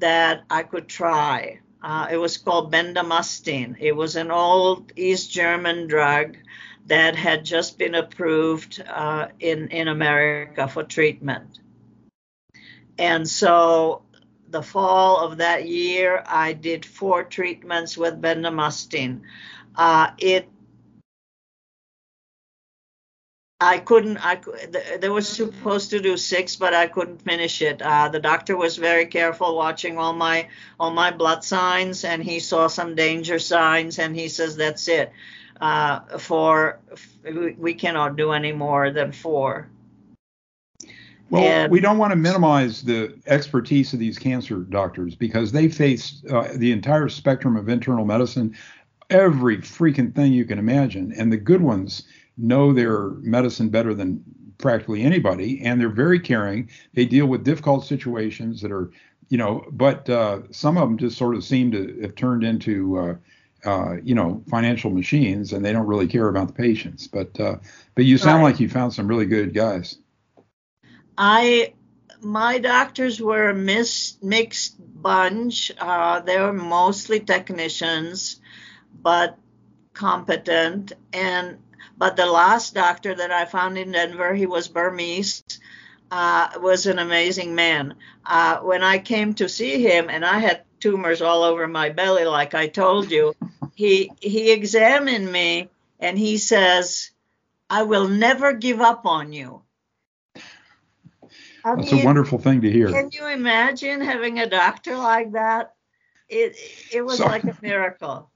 that 0.00 0.42
I 0.50 0.64
could 0.64 0.88
try. 0.88 1.60
Uh, 1.80 2.08
it 2.10 2.16
was 2.16 2.36
called 2.38 2.72
bendamustine. 2.72 3.76
It 3.78 3.92
was 3.92 4.16
an 4.16 4.32
old 4.32 4.92
East 4.96 5.30
German 5.30 5.86
drug 5.86 6.36
that 6.86 7.14
had 7.14 7.44
just 7.44 7.78
been 7.78 7.94
approved 7.94 8.82
uh, 8.88 9.28
in 9.38 9.68
in 9.68 9.86
America 9.86 10.66
for 10.66 10.82
treatment. 10.82 11.60
And 12.98 13.28
so, 13.28 14.02
the 14.50 14.62
fall 14.62 15.18
of 15.18 15.38
that 15.38 15.68
year, 15.68 16.24
I 16.26 16.52
did 16.52 16.84
four 16.84 17.22
treatments 17.22 17.96
with 17.96 18.20
bendamustine. 18.20 19.20
Uh, 19.76 20.10
it 20.18 20.48
I 23.60 23.78
couldn't. 23.78 24.18
I 24.18 24.40
they 25.00 25.08
were 25.08 25.20
supposed 25.20 25.90
to 25.90 25.98
do 26.00 26.16
six, 26.16 26.54
but 26.54 26.74
I 26.74 26.86
couldn't 26.86 27.22
finish 27.22 27.60
it. 27.60 27.82
Uh, 27.82 28.08
the 28.08 28.20
doctor 28.20 28.56
was 28.56 28.76
very 28.76 29.06
careful, 29.06 29.56
watching 29.56 29.98
all 29.98 30.12
my 30.12 30.48
all 30.78 30.92
my 30.92 31.10
blood 31.10 31.42
signs, 31.42 32.04
and 32.04 32.22
he 32.22 32.38
saw 32.38 32.68
some 32.68 32.94
danger 32.94 33.40
signs, 33.40 33.98
and 33.98 34.14
he 34.14 34.28
says 34.28 34.56
that's 34.56 34.86
it. 34.86 35.10
Uh, 35.60 36.18
for 36.18 36.78
we 37.58 37.74
cannot 37.74 38.16
do 38.16 38.30
any 38.30 38.52
more 38.52 38.92
than 38.92 39.10
four. 39.10 39.68
Well, 41.30 41.42
and, 41.42 41.70
we 41.70 41.80
don't 41.80 41.98
want 41.98 42.12
to 42.12 42.16
minimize 42.16 42.82
the 42.82 43.18
expertise 43.26 43.92
of 43.92 43.98
these 43.98 44.18
cancer 44.18 44.58
doctors 44.60 45.16
because 45.16 45.50
they 45.50 45.68
face 45.68 46.22
uh, 46.30 46.48
the 46.54 46.70
entire 46.70 47.08
spectrum 47.08 47.56
of 47.56 47.68
internal 47.68 48.04
medicine, 48.04 48.56
every 49.10 49.58
freaking 49.58 50.14
thing 50.14 50.32
you 50.32 50.44
can 50.44 50.60
imagine, 50.60 51.12
and 51.12 51.32
the 51.32 51.36
good 51.36 51.60
ones 51.60 52.04
know 52.38 52.72
their 52.72 53.10
medicine 53.20 53.68
better 53.68 53.94
than 53.94 54.22
practically 54.58 55.02
anybody, 55.02 55.60
and 55.62 55.80
they're 55.80 55.88
very 55.88 56.20
caring. 56.20 56.70
They 56.94 57.04
deal 57.04 57.26
with 57.26 57.44
difficult 57.44 57.86
situations 57.86 58.60
that 58.62 58.72
are, 58.72 58.90
you 59.28 59.38
know, 59.38 59.64
but 59.70 60.08
uh, 60.08 60.40
some 60.50 60.76
of 60.76 60.88
them 60.88 60.98
just 60.98 61.18
sort 61.18 61.36
of 61.36 61.44
seem 61.44 61.70
to 61.72 62.00
have 62.02 62.14
turned 62.14 62.44
into, 62.44 62.98
uh, 62.98 63.14
uh, 63.68 63.96
you 64.02 64.14
know, 64.14 64.42
financial 64.48 64.90
machines, 64.90 65.52
and 65.52 65.64
they 65.64 65.72
don't 65.72 65.86
really 65.86 66.08
care 66.08 66.28
about 66.28 66.48
the 66.48 66.54
patients. 66.54 67.06
But 67.06 67.38
uh, 67.38 67.56
but 67.94 68.04
you 68.04 68.18
sound 68.18 68.42
right. 68.42 68.50
like 68.50 68.60
you 68.60 68.68
found 68.68 68.92
some 68.94 69.08
really 69.08 69.26
good 69.26 69.54
guys. 69.54 69.98
I 71.16 71.74
my 72.20 72.58
doctors 72.58 73.20
were 73.20 73.50
a 73.50 73.54
mis- 73.54 74.16
mixed 74.22 74.76
bunch. 74.78 75.70
Uh, 75.78 76.20
they 76.20 76.38
were 76.40 76.52
mostly 76.52 77.20
technicians, 77.20 78.40
but 79.02 79.38
competent 79.94 80.92
and 81.12 81.58
but 81.98 82.16
the 82.16 82.26
last 82.26 82.74
doctor 82.74 83.14
that 83.14 83.32
I 83.32 83.44
found 83.44 83.76
in 83.76 83.92
Denver, 83.92 84.32
he 84.32 84.46
was 84.46 84.68
Burmese, 84.68 85.42
uh, 86.10 86.50
was 86.60 86.86
an 86.86 86.98
amazing 87.00 87.54
man. 87.54 87.94
Uh, 88.24 88.58
when 88.58 88.82
I 88.82 88.98
came 88.98 89.34
to 89.34 89.48
see 89.48 89.82
him, 89.82 90.08
and 90.08 90.24
I 90.24 90.38
had 90.38 90.62
tumors 90.78 91.20
all 91.20 91.42
over 91.42 91.66
my 91.66 91.90
belly, 91.90 92.24
like 92.24 92.54
I 92.54 92.68
told 92.68 93.10
you, 93.10 93.34
he 93.74 94.10
he 94.20 94.52
examined 94.52 95.30
me 95.30 95.68
and 95.98 96.16
he 96.16 96.38
says, 96.38 97.10
"I 97.68 97.82
will 97.82 98.08
never 98.08 98.52
give 98.52 98.80
up 98.80 99.04
on 99.04 99.32
you." 99.32 99.62
I 101.64 101.74
That's 101.74 101.92
mean, 101.92 102.02
a 102.02 102.04
wonderful 102.04 102.38
thing 102.38 102.62
to 102.62 102.70
hear. 102.70 102.90
Can 102.90 103.10
you 103.12 103.26
imagine 103.26 104.00
having 104.00 104.38
a 104.38 104.48
doctor 104.48 104.96
like 104.96 105.32
that? 105.32 105.74
It 106.28 106.56
it 106.92 107.02
was 107.02 107.18
so, 107.18 107.26
like 107.26 107.44
a 107.44 107.56
miracle. 107.60 108.30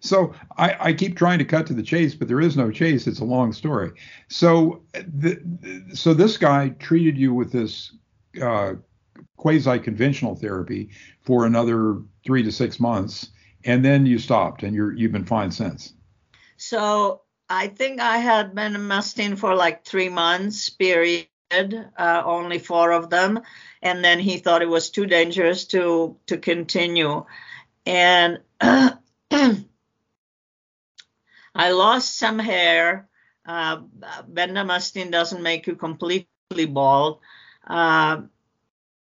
So 0.00 0.34
I, 0.56 0.76
I, 0.78 0.92
keep 0.92 1.16
trying 1.16 1.38
to 1.38 1.44
cut 1.44 1.66
to 1.68 1.74
the 1.74 1.82
chase, 1.82 2.14
but 2.14 2.28
there 2.28 2.40
is 2.40 2.56
no 2.56 2.70
chase. 2.70 3.06
It's 3.06 3.20
a 3.20 3.24
long 3.24 3.52
story. 3.52 3.92
So 4.28 4.82
the, 4.92 5.40
so 5.94 6.14
this 6.14 6.36
guy 6.36 6.70
treated 6.70 7.16
you 7.16 7.32
with 7.32 7.52
this 7.52 7.92
uh, 8.42 8.74
quasi 9.36 9.78
conventional 9.78 10.34
therapy 10.34 10.90
for 11.22 11.46
another 11.46 12.02
three 12.24 12.42
to 12.42 12.52
six 12.52 12.80
months, 12.80 13.30
and 13.64 13.84
then 13.84 14.06
you 14.06 14.18
stopped, 14.18 14.62
and 14.62 14.74
you're 14.74 14.92
you've 14.92 15.12
been 15.12 15.24
fine 15.24 15.50
since. 15.50 15.94
So 16.56 17.22
I 17.48 17.68
think 17.68 18.00
I 18.00 18.18
had 18.18 18.54
been 18.54 18.74
bendamustine 18.74 19.38
for 19.38 19.54
like 19.54 19.84
three 19.84 20.08
months 20.08 20.70
period. 20.70 21.28
Uh, 21.52 22.22
only 22.24 22.58
four 22.58 22.90
of 22.90 23.10
them, 23.10 23.40
and 23.80 24.04
then 24.04 24.18
he 24.18 24.38
thought 24.38 24.62
it 24.62 24.68
was 24.68 24.90
too 24.90 25.06
dangerous 25.06 25.66
to 25.66 26.16
to 26.26 26.38
continue, 26.38 27.24
and. 27.86 28.40
I 31.54 31.70
lost 31.70 32.18
some 32.18 32.38
hair. 32.38 33.08
Uh, 33.46 33.82
bendamustine 34.32 35.10
doesn't 35.10 35.42
make 35.42 35.66
you 35.66 35.76
completely 35.76 36.66
bald. 36.66 37.20
Uh, 37.66 38.22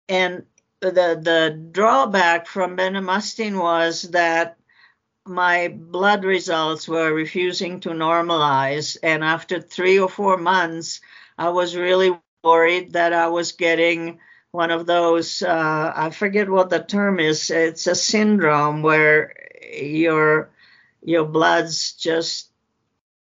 and 0.09 0.45
the 0.81 0.91
the 0.91 1.69
drawback 1.73 2.47
from 2.47 2.77
bendamustine 2.77 3.59
was 3.61 4.03
that 4.03 4.57
my 5.27 5.69
blood 5.69 6.25
results 6.25 6.89
were 6.89 7.13
refusing 7.13 7.81
to 7.81 7.91
normalize, 7.91 8.97
and 9.03 9.23
after 9.23 9.61
three 9.61 9.99
or 9.99 10.09
four 10.09 10.37
months, 10.39 11.01
I 11.37 11.51
was 11.51 11.77
really 11.77 12.19
worried 12.43 12.93
that 12.93 13.13
I 13.13 13.29
was 13.29 13.53
getting 13.53 14.21
one 14.53 14.71
of 14.71 14.87
those. 14.87 15.43
Uh, 15.43 15.93
I 15.95 16.11
forget 16.11 16.49
what 16.49 16.71
the 16.71 16.81
term 16.81 17.21
is. 17.21 17.51
It's 17.51 17.87
a 17.87 17.95
syndrome 17.95 18.83
where 18.83 19.35
your 19.73 20.51
your 21.03 21.25
bloods 21.25 21.93
just 21.93 22.51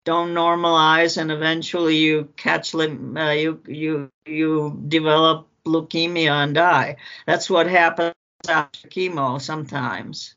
don't 0.05 0.33
normalize 0.33 1.17
and 1.17 1.31
eventually 1.31 1.97
you 1.97 2.29
catch 2.37 2.73
uh, 2.73 2.87
you 2.87 3.61
you 3.67 4.09
you 4.25 4.81
develop 4.87 5.47
leukemia 5.65 6.31
and 6.31 6.55
die. 6.55 6.95
That's 7.25 7.49
what 7.49 7.67
happens 7.67 8.13
after 8.47 8.87
chemo 8.87 9.41
sometimes. 9.41 10.35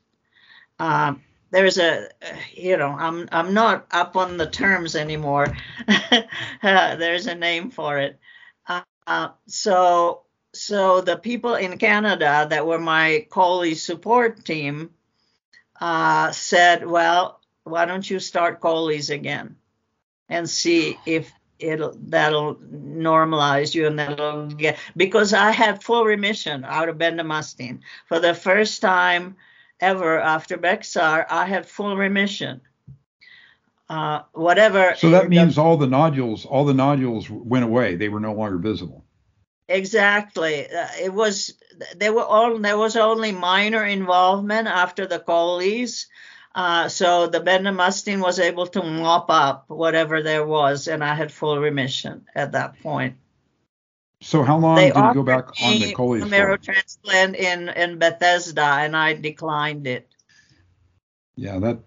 Uh, 0.77 1.13
there's 1.51 1.77
a 1.77 2.09
you 2.53 2.77
know 2.77 2.95
i'm 2.97 3.27
i'm 3.31 3.53
not 3.53 3.85
up 3.91 4.15
on 4.15 4.37
the 4.37 4.49
terms 4.49 4.95
anymore. 4.95 5.47
There's 6.61 7.27
a 7.27 7.35
name 7.35 7.69
for 7.71 7.99
it. 7.99 8.19
Uh, 9.07 9.29
so 9.47 10.23
so 10.53 11.01
the 11.01 11.17
people 11.17 11.55
in 11.55 11.77
canada 11.77 12.47
that 12.49 12.65
were 12.65 12.79
my 12.79 13.25
Coley 13.29 13.75
support 13.75 14.43
team 14.45 14.91
uh, 15.81 16.31
said, 16.31 16.87
well, 16.87 17.41
why 17.63 17.85
don't 17.85 18.07
you 18.09 18.19
start 18.19 18.61
Coley's 18.61 19.09
again 19.09 19.55
and 20.29 20.49
see 20.49 20.97
if 21.05 21.31
it'll 21.59 21.95
that'll 22.05 22.55
normalize 22.55 23.75
you 23.75 23.85
and 23.85 23.99
that'll 23.99 24.47
get 24.47 24.77
because 24.95 25.33
I 25.33 25.51
had 25.51 25.83
full 25.83 26.05
remission 26.05 26.63
out 26.63 26.89
of 26.89 26.97
bendamustine 26.97 27.79
for 28.07 28.19
the 28.19 28.33
first 28.33 28.81
time 28.81 29.35
ever 29.79 30.19
after 30.19 30.57
Bexxar. 30.57 31.25
I 31.29 31.45
had 31.45 31.65
full 31.65 31.97
remission. 31.97 32.61
Uh, 33.89 34.21
whatever. 34.31 34.93
So 34.95 35.09
that 35.09 35.27
means 35.27 35.55
the, 35.55 35.61
all 35.61 35.75
the 35.75 35.87
nodules, 35.87 36.45
all 36.45 36.63
the 36.63 36.73
nodules 36.73 37.29
went 37.29 37.65
away. 37.65 37.95
They 37.95 38.07
were 38.07 38.21
no 38.21 38.33
longer 38.33 38.57
visible. 38.57 39.03
Exactly. 39.67 40.69
Uh, 40.69 40.87
it 41.01 41.13
was 41.13 41.53
there 41.95 42.13
were 42.13 42.23
all 42.23 42.57
there 42.57 42.77
was 42.77 42.95
only 42.95 43.31
minor 43.31 43.83
involvement 43.85 44.67
after 44.67 45.07
the 45.07 45.19
Coley's. 45.19 46.07
Uh, 46.53 46.89
so 46.89 47.27
the 47.27 47.39
bendamustine 47.39 48.21
was 48.21 48.37
able 48.37 48.67
to 48.67 48.83
mop 48.83 49.29
up 49.29 49.69
whatever 49.69 50.21
there 50.21 50.45
was, 50.45 50.89
and 50.89 51.01
I 51.01 51.15
had 51.15 51.31
full 51.31 51.57
remission 51.57 52.25
at 52.35 52.51
that 52.51 52.81
point. 52.81 53.15
So 54.21 54.43
how 54.43 54.57
long 54.59 54.75
they 54.75 54.91
did 54.91 54.97
you 54.97 55.13
go 55.13 55.23
back 55.23 55.49
on 55.63 55.79
the 55.79 55.93
Coley's? 55.93 56.25
Marrow 56.29 56.57
transplant 56.57 57.35
in 57.35 57.69
in 57.69 57.97
Bethesda, 57.97 58.61
and 58.61 58.95
I 58.95 59.13
declined 59.13 59.87
it. 59.87 60.07
Yeah, 61.35 61.59
that 61.59 61.79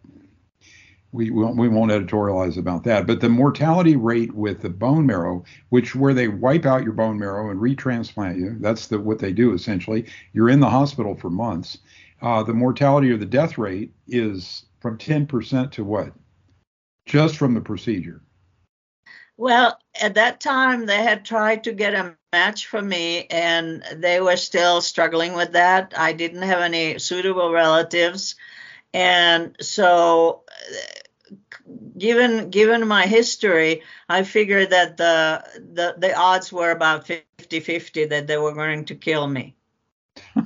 we 1.14 1.30
won't, 1.30 1.56
we 1.56 1.68
won't 1.68 1.92
editorialize 1.92 2.58
about 2.58 2.82
that. 2.84 3.06
But 3.06 3.20
the 3.20 3.28
mortality 3.28 3.94
rate 3.94 4.34
with 4.34 4.60
the 4.60 4.68
bone 4.68 5.06
marrow, 5.06 5.44
which 5.68 5.94
where 5.94 6.12
they 6.12 6.26
wipe 6.26 6.66
out 6.66 6.82
your 6.82 6.92
bone 6.92 7.18
marrow 7.18 7.50
and 7.50 7.60
retransplant 7.60 8.36
you, 8.36 8.56
that's 8.58 8.88
the 8.88 8.98
what 8.98 9.20
they 9.20 9.32
do 9.32 9.54
essentially. 9.54 10.06
You're 10.32 10.50
in 10.50 10.58
the 10.58 10.68
hospital 10.68 11.14
for 11.14 11.30
months. 11.30 11.78
Uh, 12.20 12.42
the 12.42 12.52
mortality 12.52 13.10
or 13.12 13.16
the 13.16 13.26
death 13.26 13.58
rate 13.58 13.92
is 14.08 14.64
from 14.80 14.98
10% 14.98 15.70
to 15.70 15.84
what? 15.84 16.12
Just 17.06 17.36
from 17.36 17.54
the 17.54 17.60
procedure. 17.60 18.20
Well, 19.36 19.78
at 20.00 20.14
that 20.14 20.40
time, 20.40 20.86
they 20.86 21.02
had 21.02 21.24
tried 21.24 21.64
to 21.64 21.72
get 21.72 21.94
a 21.94 22.16
match 22.32 22.66
for 22.66 22.82
me, 22.82 23.26
and 23.26 23.84
they 23.96 24.20
were 24.20 24.36
still 24.36 24.80
struggling 24.80 25.34
with 25.34 25.52
that. 25.52 25.92
I 25.96 26.12
didn't 26.12 26.42
have 26.42 26.60
any 26.60 26.98
suitable 26.98 27.52
relatives, 27.52 28.36
and 28.92 29.56
so 29.60 30.44
given 31.96 32.50
given 32.50 32.86
my 32.86 33.06
history, 33.06 33.82
I 34.08 34.24
figured 34.24 34.70
that 34.70 34.96
the 34.96 35.44
the, 35.56 35.94
the 35.98 36.16
odds 36.16 36.52
were 36.52 36.70
about 36.70 37.06
50-50 37.06 38.08
that 38.10 38.26
they 38.26 38.36
were 38.36 38.52
going 38.52 38.84
to 38.86 38.94
kill 38.94 39.26
me. 39.26 39.54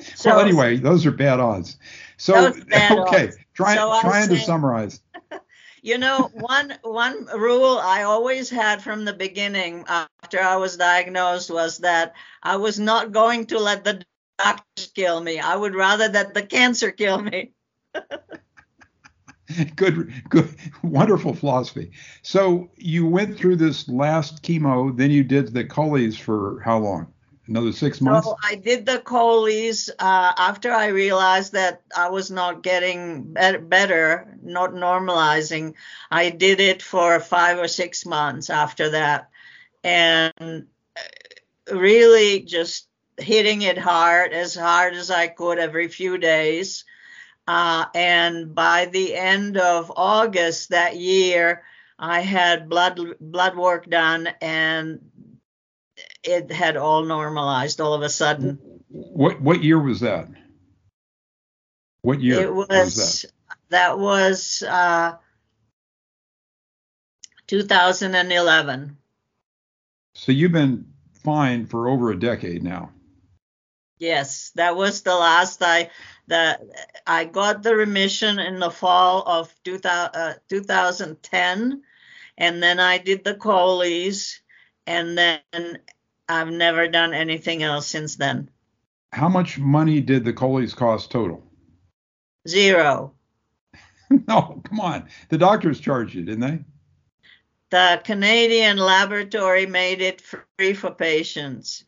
so, 0.00 0.30
well, 0.30 0.40
anyway, 0.40 0.76
those 0.76 1.06
are 1.06 1.10
bad 1.10 1.40
odds. 1.40 1.76
So 2.16 2.52
bad 2.68 2.98
okay, 2.98 3.26
odds. 3.26 3.36
try, 3.54 3.74
so 3.74 4.00
trying 4.00 4.28
to 4.28 4.38
summarize. 4.38 5.00
You 5.84 5.98
know, 5.98 6.30
one 6.32 6.72
one 6.80 7.26
rule 7.26 7.78
I 7.78 8.04
always 8.04 8.48
had 8.48 8.82
from 8.82 9.04
the 9.04 9.12
beginning 9.12 9.84
after 9.86 10.40
I 10.40 10.56
was 10.56 10.78
diagnosed 10.78 11.50
was 11.50 11.76
that 11.80 12.14
I 12.42 12.56
was 12.56 12.80
not 12.80 13.12
going 13.12 13.44
to 13.48 13.58
let 13.58 13.84
the 13.84 14.02
doctors 14.38 14.90
kill 14.94 15.20
me. 15.20 15.40
I 15.40 15.54
would 15.54 15.74
rather 15.74 16.08
that 16.08 16.32
the 16.32 16.40
cancer 16.40 16.90
kill 16.90 17.20
me. 17.20 17.52
good, 19.76 20.12
good, 20.28 20.54
wonderful 20.82 21.34
philosophy. 21.34 21.90
So 22.22 22.70
you 22.76 23.06
went 23.06 23.36
through 23.36 23.56
this 23.56 23.88
last 23.88 24.42
chemo, 24.42 24.96
then 24.96 25.10
you 25.10 25.24
did 25.24 25.52
the 25.52 25.64
Coley's 25.64 26.16
for 26.16 26.60
how 26.64 26.78
long? 26.78 27.08
Another 27.46 27.72
six 27.72 28.00
months. 28.00 28.26
So 28.26 28.38
I 28.42 28.54
did 28.54 28.86
the 28.86 29.00
Coley's 29.00 29.90
uh, 29.98 30.32
after 30.38 30.72
I 30.72 30.86
realized 30.86 31.52
that 31.52 31.82
I 31.94 32.08
was 32.08 32.30
not 32.30 32.62
getting 32.62 33.34
better, 33.34 34.38
not 34.42 34.72
normalizing. 34.72 35.74
I 36.10 36.30
did 36.30 36.60
it 36.60 36.80
for 36.80 37.20
five 37.20 37.58
or 37.58 37.68
six 37.68 38.06
months 38.06 38.48
after 38.48 38.90
that, 38.90 39.28
and 39.82 40.66
really 41.70 42.40
just 42.40 42.88
hitting 43.18 43.60
it 43.60 43.76
hard, 43.76 44.32
as 44.32 44.54
hard 44.54 44.94
as 44.94 45.10
I 45.10 45.28
could 45.28 45.58
every 45.58 45.88
few 45.88 46.16
days 46.16 46.86
uh, 47.46 47.86
and 47.94 48.54
by 48.54 48.86
the 48.86 49.14
end 49.14 49.56
of 49.56 49.92
August 49.96 50.70
that 50.70 50.96
year, 50.96 51.62
I 51.98 52.20
had 52.20 52.68
blood 52.68 52.98
blood 53.20 53.56
work 53.56 53.88
done, 53.88 54.28
and 54.40 55.00
it 56.22 56.50
had 56.50 56.76
all 56.76 57.04
normalized 57.04 57.80
all 57.80 57.94
of 57.94 58.02
a 58.02 58.08
sudden. 58.08 58.58
What 58.88 59.40
what 59.40 59.62
year 59.62 59.78
was 59.78 60.00
that? 60.00 60.28
What 62.02 62.20
year 62.20 62.42
it 62.42 62.54
was, 62.54 62.68
was 62.68 63.22
that? 63.22 63.32
That 63.70 63.98
was 63.98 64.62
uh, 64.62 65.16
2011. 67.46 68.96
So 70.14 70.32
you've 70.32 70.52
been 70.52 70.86
fine 71.12 71.66
for 71.66 71.88
over 71.88 72.10
a 72.10 72.18
decade 72.18 72.62
now. 72.62 72.90
Yes, 74.04 74.50
that 74.56 74.76
was 74.76 75.00
the 75.00 75.14
last 75.14 75.62
I 75.62 75.88
that 76.26 76.60
I 77.06 77.24
got 77.24 77.62
the 77.62 77.74
remission 77.74 78.38
in 78.38 78.58
the 78.58 78.70
fall 78.70 79.22
of 79.26 79.54
2000, 79.64 80.14
uh, 80.14 80.34
2010, 80.46 81.82
and 82.36 82.62
then 82.62 82.80
I 82.80 82.98
did 82.98 83.24
the 83.24 83.34
Coley's, 83.34 84.42
and 84.86 85.16
then 85.16 85.78
I've 86.28 86.50
never 86.50 86.86
done 86.86 87.14
anything 87.14 87.62
else 87.62 87.86
since 87.86 88.16
then. 88.16 88.50
How 89.10 89.30
much 89.30 89.58
money 89.58 90.02
did 90.02 90.22
the 90.26 90.34
Coley's 90.34 90.74
cost 90.74 91.10
total? 91.10 91.42
Zero. 92.46 93.14
no, 94.28 94.60
come 94.64 94.80
on. 94.80 95.08
The 95.30 95.38
doctors 95.38 95.80
charged 95.80 96.14
you, 96.14 96.24
didn't 96.24 96.40
they? 96.40 96.64
The 97.70 98.02
Canadian 98.04 98.76
laboratory 98.76 99.64
made 99.64 100.02
it 100.02 100.20
free 100.20 100.74
for 100.74 100.90
patients. 100.90 101.84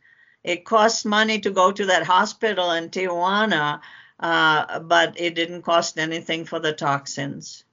It 0.47 0.65
costs 0.65 1.05
money 1.05 1.41
to 1.41 1.51
go 1.51 1.73
to 1.73 1.87
that 1.87 2.05
hospital 2.05 2.71
in 2.71 2.89
Tijuana, 2.89 3.81
uh, 4.21 4.79
but 4.79 5.21
it 5.21 5.35
didn't 5.35 5.63
cost 5.63 5.99
anything 5.99 6.45
for 6.45 6.61
the 6.61 6.73
toxins. 6.73 7.65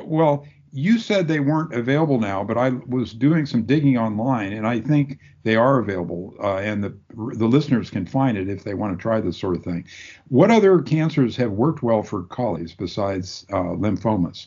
Well, 0.00 0.46
you 0.70 0.98
said 0.98 1.26
they 1.26 1.40
weren't 1.40 1.74
available 1.74 2.20
now, 2.20 2.44
but 2.44 2.56
I 2.56 2.70
was 2.70 3.12
doing 3.12 3.46
some 3.46 3.64
digging 3.64 3.98
online, 3.98 4.52
and 4.52 4.64
I 4.64 4.80
think 4.80 5.18
they 5.42 5.56
are 5.56 5.80
available, 5.80 6.34
uh, 6.40 6.58
and 6.58 6.84
the 6.84 6.96
the 7.10 7.48
listeners 7.48 7.90
can 7.90 8.06
find 8.06 8.38
it 8.38 8.48
if 8.48 8.62
they 8.62 8.74
want 8.74 8.96
to 8.96 9.02
try 9.02 9.20
this 9.20 9.36
sort 9.36 9.56
of 9.56 9.64
thing. 9.64 9.84
What 10.28 10.52
other 10.52 10.80
cancers 10.80 11.36
have 11.36 11.50
worked 11.50 11.82
well 11.82 12.04
for 12.04 12.22
Coley's 12.22 12.74
besides 12.74 13.44
uh, 13.50 13.74
lymphomas? 13.74 14.46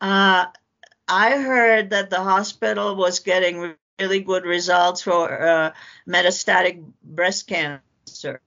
Uh, 0.00 0.46
I 1.08 1.30
heard 1.38 1.90
that 1.90 2.08
the 2.08 2.22
hospital 2.22 2.94
was 2.94 3.18
getting 3.18 3.74
really 4.00 4.20
good 4.20 4.44
results 4.44 5.02
for 5.02 5.42
uh, 5.42 5.72
metastatic 6.08 6.82
breast 7.02 7.46
cancer. 7.46 8.40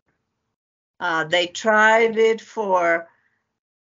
Uh, 1.00 1.24
they 1.26 1.48
tried 1.48 2.18
it 2.18 2.42
for 2.42 3.08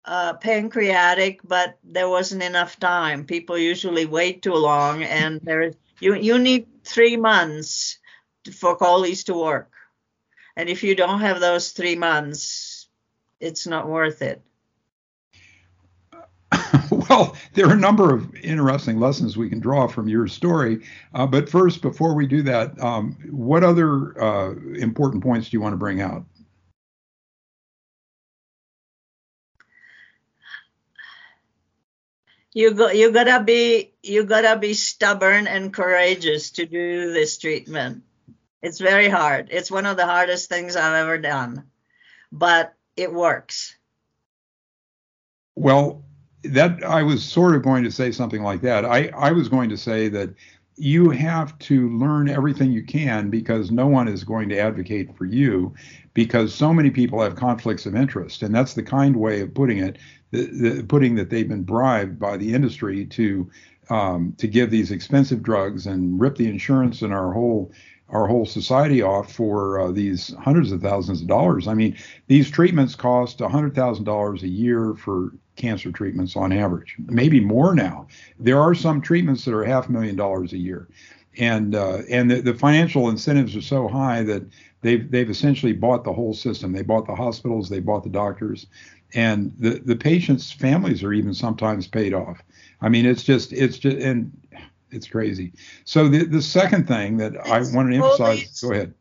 uh, 0.04 0.34
pancreatic, 0.34 1.40
but 1.42 1.78
there 1.82 2.08
wasn't 2.08 2.42
enough 2.42 2.78
time. 2.78 3.24
People 3.24 3.58
usually 3.58 4.06
wait 4.06 4.42
too 4.42 4.54
long, 4.54 5.02
and 5.02 5.40
there 5.42 5.72
you 6.00 6.14
you 6.14 6.38
need 6.38 6.66
three 6.84 7.16
months 7.16 7.98
for 8.52 8.76
Coley's 8.76 9.24
to 9.24 9.34
work. 9.34 9.72
And 10.56 10.68
if 10.68 10.84
you 10.84 10.94
don't 10.94 11.20
have 11.20 11.40
those 11.40 11.72
three 11.72 11.96
months, 11.96 12.88
it's 13.40 13.66
not 13.66 13.88
worth 13.88 14.22
it. 14.22 14.40
Well, 17.08 17.36
there 17.54 17.68
are 17.68 17.72
a 17.72 17.76
number 17.76 18.14
of 18.14 18.34
interesting 18.36 18.98
lessons 18.98 19.36
we 19.36 19.48
can 19.48 19.60
draw 19.60 19.86
from 19.86 20.08
your 20.08 20.26
story. 20.26 20.84
Uh, 21.14 21.26
but 21.26 21.48
first, 21.48 21.82
before 21.82 22.14
we 22.14 22.26
do 22.26 22.42
that, 22.42 22.80
um, 22.82 23.16
what 23.30 23.64
other 23.64 24.20
uh, 24.22 24.54
important 24.74 25.22
points 25.22 25.50
do 25.50 25.56
you 25.56 25.60
want 25.60 25.72
to 25.72 25.78
bring 25.78 26.00
out? 26.00 26.24
you 32.56 32.72
go 32.72 32.88
you 32.88 33.12
gotta 33.12 33.44
be 33.44 33.92
you 34.02 34.24
gotta 34.24 34.58
be 34.58 34.72
stubborn 34.72 35.46
and 35.46 35.74
courageous 35.74 36.52
to 36.52 36.64
do 36.64 37.12
this 37.12 37.36
treatment 37.36 38.02
it's 38.62 38.80
very 38.80 39.10
hard 39.10 39.48
it's 39.50 39.70
one 39.70 39.84
of 39.84 39.98
the 39.98 40.06
hardest 40.06 40.48
things 40.48 40.74
i've 40.74 40.94
ever 40.94 41.18
done 41.18 41.64
but 42.32 42.72
it 42.96 43.12
works 43.12 43.76
well 45.54 46.05
that 46.48 46.82
i 46.84 47.02
was 47.02 47.24
sort 47.24 47.54
of 47.54 47.62
going 47.62 47.84
to 47.84 47.90
say 47.90 48.10
something 48.10 48.42
like 48.42 48.60
that. 48.62 48.84
I 48.84 49.08
i 49.16 49.32
was 49.32 49.48
going 49.48 49.68
to 49.70 49.76
say 49.76 50.08
that 50.08 50.30
you 50.76 51.10
have 51.10 51.58
to 51.58 51.88
learn 51.96 52.28
everything 52.28 52.70
you 52.70 52.84
can 52.84 53.30
because 53.30 53.70
no 53.70 53.86
one 53.86 54.08
is 54.08 54.24
going 54.24 54.48
to 54.50 54.58
advocate 54.58 55.16
for 55.16 55.24
you 55.24 55.74
because 56.12 56.54
so 56.54 56.72
many 56.72 56.90
people 56.90 57.20
have 57.22 57.34
conflicts 57.34 57.86
of 57.86 57.94
interest. 57.94 58.42
And 58.42 58.54
that's 58.54 58.74
the 58.74 58.82
kind 58.82 59.16
way 59.16 59.40
of 59.40 59.54
putting 59.54 59.78
it 59.78 59.98
the, 60.32 60.46
the, 60.46 60.82
putting 60.82 61.14
that 61.14 61.30
they've 61.30 61.48
been 61.48 61.62
bribed 61.62 62.18
by 62.18 62.36
the 62.36 62.52
industry 62.52 63.06
to 63.06 63.50
um, 63.88 64.34
to 64.38 64.48
give 64.48 64.70
these 64.70 64.90
expensive 64.90 65.42
drugs 65.42 65.86
and 65.86 66.20
rip 66.20 66.36
the 66.36 66.48
insurance 66.48 67.02
and 67.02 67.12
our 67.12 67.32
whole 67.32 67.72
our 68.10 68.26
whole 68.26 68.46
society 68.46 69.02
off 69.02 69.32
for 69.32 69.80
uh, 69.80 69.90
these 69.90 70.32
hundreds 70.36 70.70
of 70.70 70.80
thousands 70.80 71.20
of 71.20 71.26
dollars. 71.26 71.66
I 71.66 71.74
mean, 71.74 71.96
these 72.28 72.50
treatments 72.50 72.94
cost 72.94 73.40
hundred 73.40 73.74
thousand 73.74 74.04
dollars 74.04 74.42
a 74.42 74.48
year 74.48 74.94
for 74.94 75.32
cancer 75.56 75.90
treatments 75.90 76.36
on 76.36 76.52
average, 76.52 76.94
maybe 77.06 77.40
more 77.40 77.74
now. 77.74 78.06
There 78.38 78.60
are 78.60 78.74
some 78.74 79.00
treatments 79.00 79.44
that 79.44 79.54
are 79.54 79.64
half 79.64 79.88
a 79.88 79.92
million 79.92 80.14
dollars 80.14 80.52
a 80.52 80.58
year, 80.58 80.88
and 81.38 81.74
uh, 81.74 82.02
and 82.08 82.30
the, 82.30 82.40
the 82.40 82.54
financial 82.54 83.08
incentives 83.08 83.56
are 83.56 83.62
so 83.62 83.88
high 83.88 84.22
that 84.22 84.46
they've 84.82 85.10
they've 85.10 85.30
essentially 85.30 85.72
bought 85.72 86.04
the 86.04 86.12
whole 86.12 86.34
system. 86.34 86.72
They 86.72 86.82
bought 86.82 87.06
the 87.06 87.14
hospitals, 87.14 87.68
they 87.68 87.80
bought 87.80 88.04
the 88.04 88.10
doctors, 88.10 88.66
and 89.14 89.52
the 89.58 89.80
the 89.84 89.96
patients' 89.96 90.52
families 90.52 91.02
are 91.02 91.12
even 91.12 91.34
sometimes 91.34 91.88
paid 91.88 92.14
off. 92.14 92.42
I 92.80 92.88
mean, 92.88 93.04
it's 93.04 93.24
just 93.24 93.52
it's 93.52 93.78
just 93.78 93.96
and 93.96 94.30
it's 94.90 95.08
crazy. 95.08 95.52
So 95.84 96.08
the 96.08 96.24
the 96.24 96.42
second 96.42 96.88
thing 96.88 97.18
that 97.18 97.36
I 97.46 97.60
want 97.60 97.90
to 97.90 97.96
emphasize. 97.96 98.60
Go 98.60 98.72
ahead. 98.72 98.94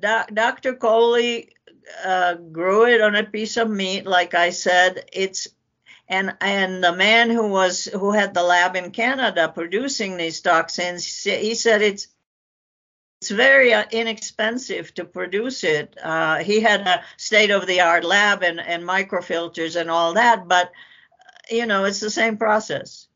Dr. 0.00 0.74
Coley 0.74 1.52
uh, 2.04 2.34
grew 2.34 2.86
it 2.86 3.00
on 3.00 3.14
a 3.14 3.24
piece 3.24 3.56
of 3.56 3.70
meat, 3.70 4.06
like 4.06 4.34
I 4.34 4.50
said. 4.50 5.08
It's 5.12 5.48
and 6.08 6.36
and 6.40 6.82
the 6.82 6.94
man 6.94 7.30
who 7.30 7.48
was 7.48 7.86
who 7.86 8.12
had 8.12 8.34
the 8.34 8.42
lab 8.42 8.76
in 8.76 8.90
Canada 8.90 9.50
producing 9.52 10.16
these 10.16 10.40
toxins, 10.40 11.24
he 11.24 11.54
said 11.54 11.82
it's 11.82 12.08
it's 13.20 13.30
very 13.30 13.72
uh, 13.72 13.84
inexpensive 13.90 14.92
to 14.94 15.04
produce 15.04 15.64
it. 15.64 15.96
Uh, 16.02 16.36
he 16.38 16.60
had 16.60 16.82
a 16.82 17.02
state 17.16 17.50
of 17.50 17.66
the 17.66 17.80
art 17.80 18.04
lab 18.04 18.42
and, 18.42 18.60
and 18.60 18.84
microfilters 18.84 19.74
and 19.80 19.90
all 19.90 20.14
that, 20.14 20.46
but 20.46 20.70
you 21.50 21.66
know, 21.66 21.84
it's 21.84 22.00
the 22.00 22.10
same 22.10 22.36
process. 22.36 23.08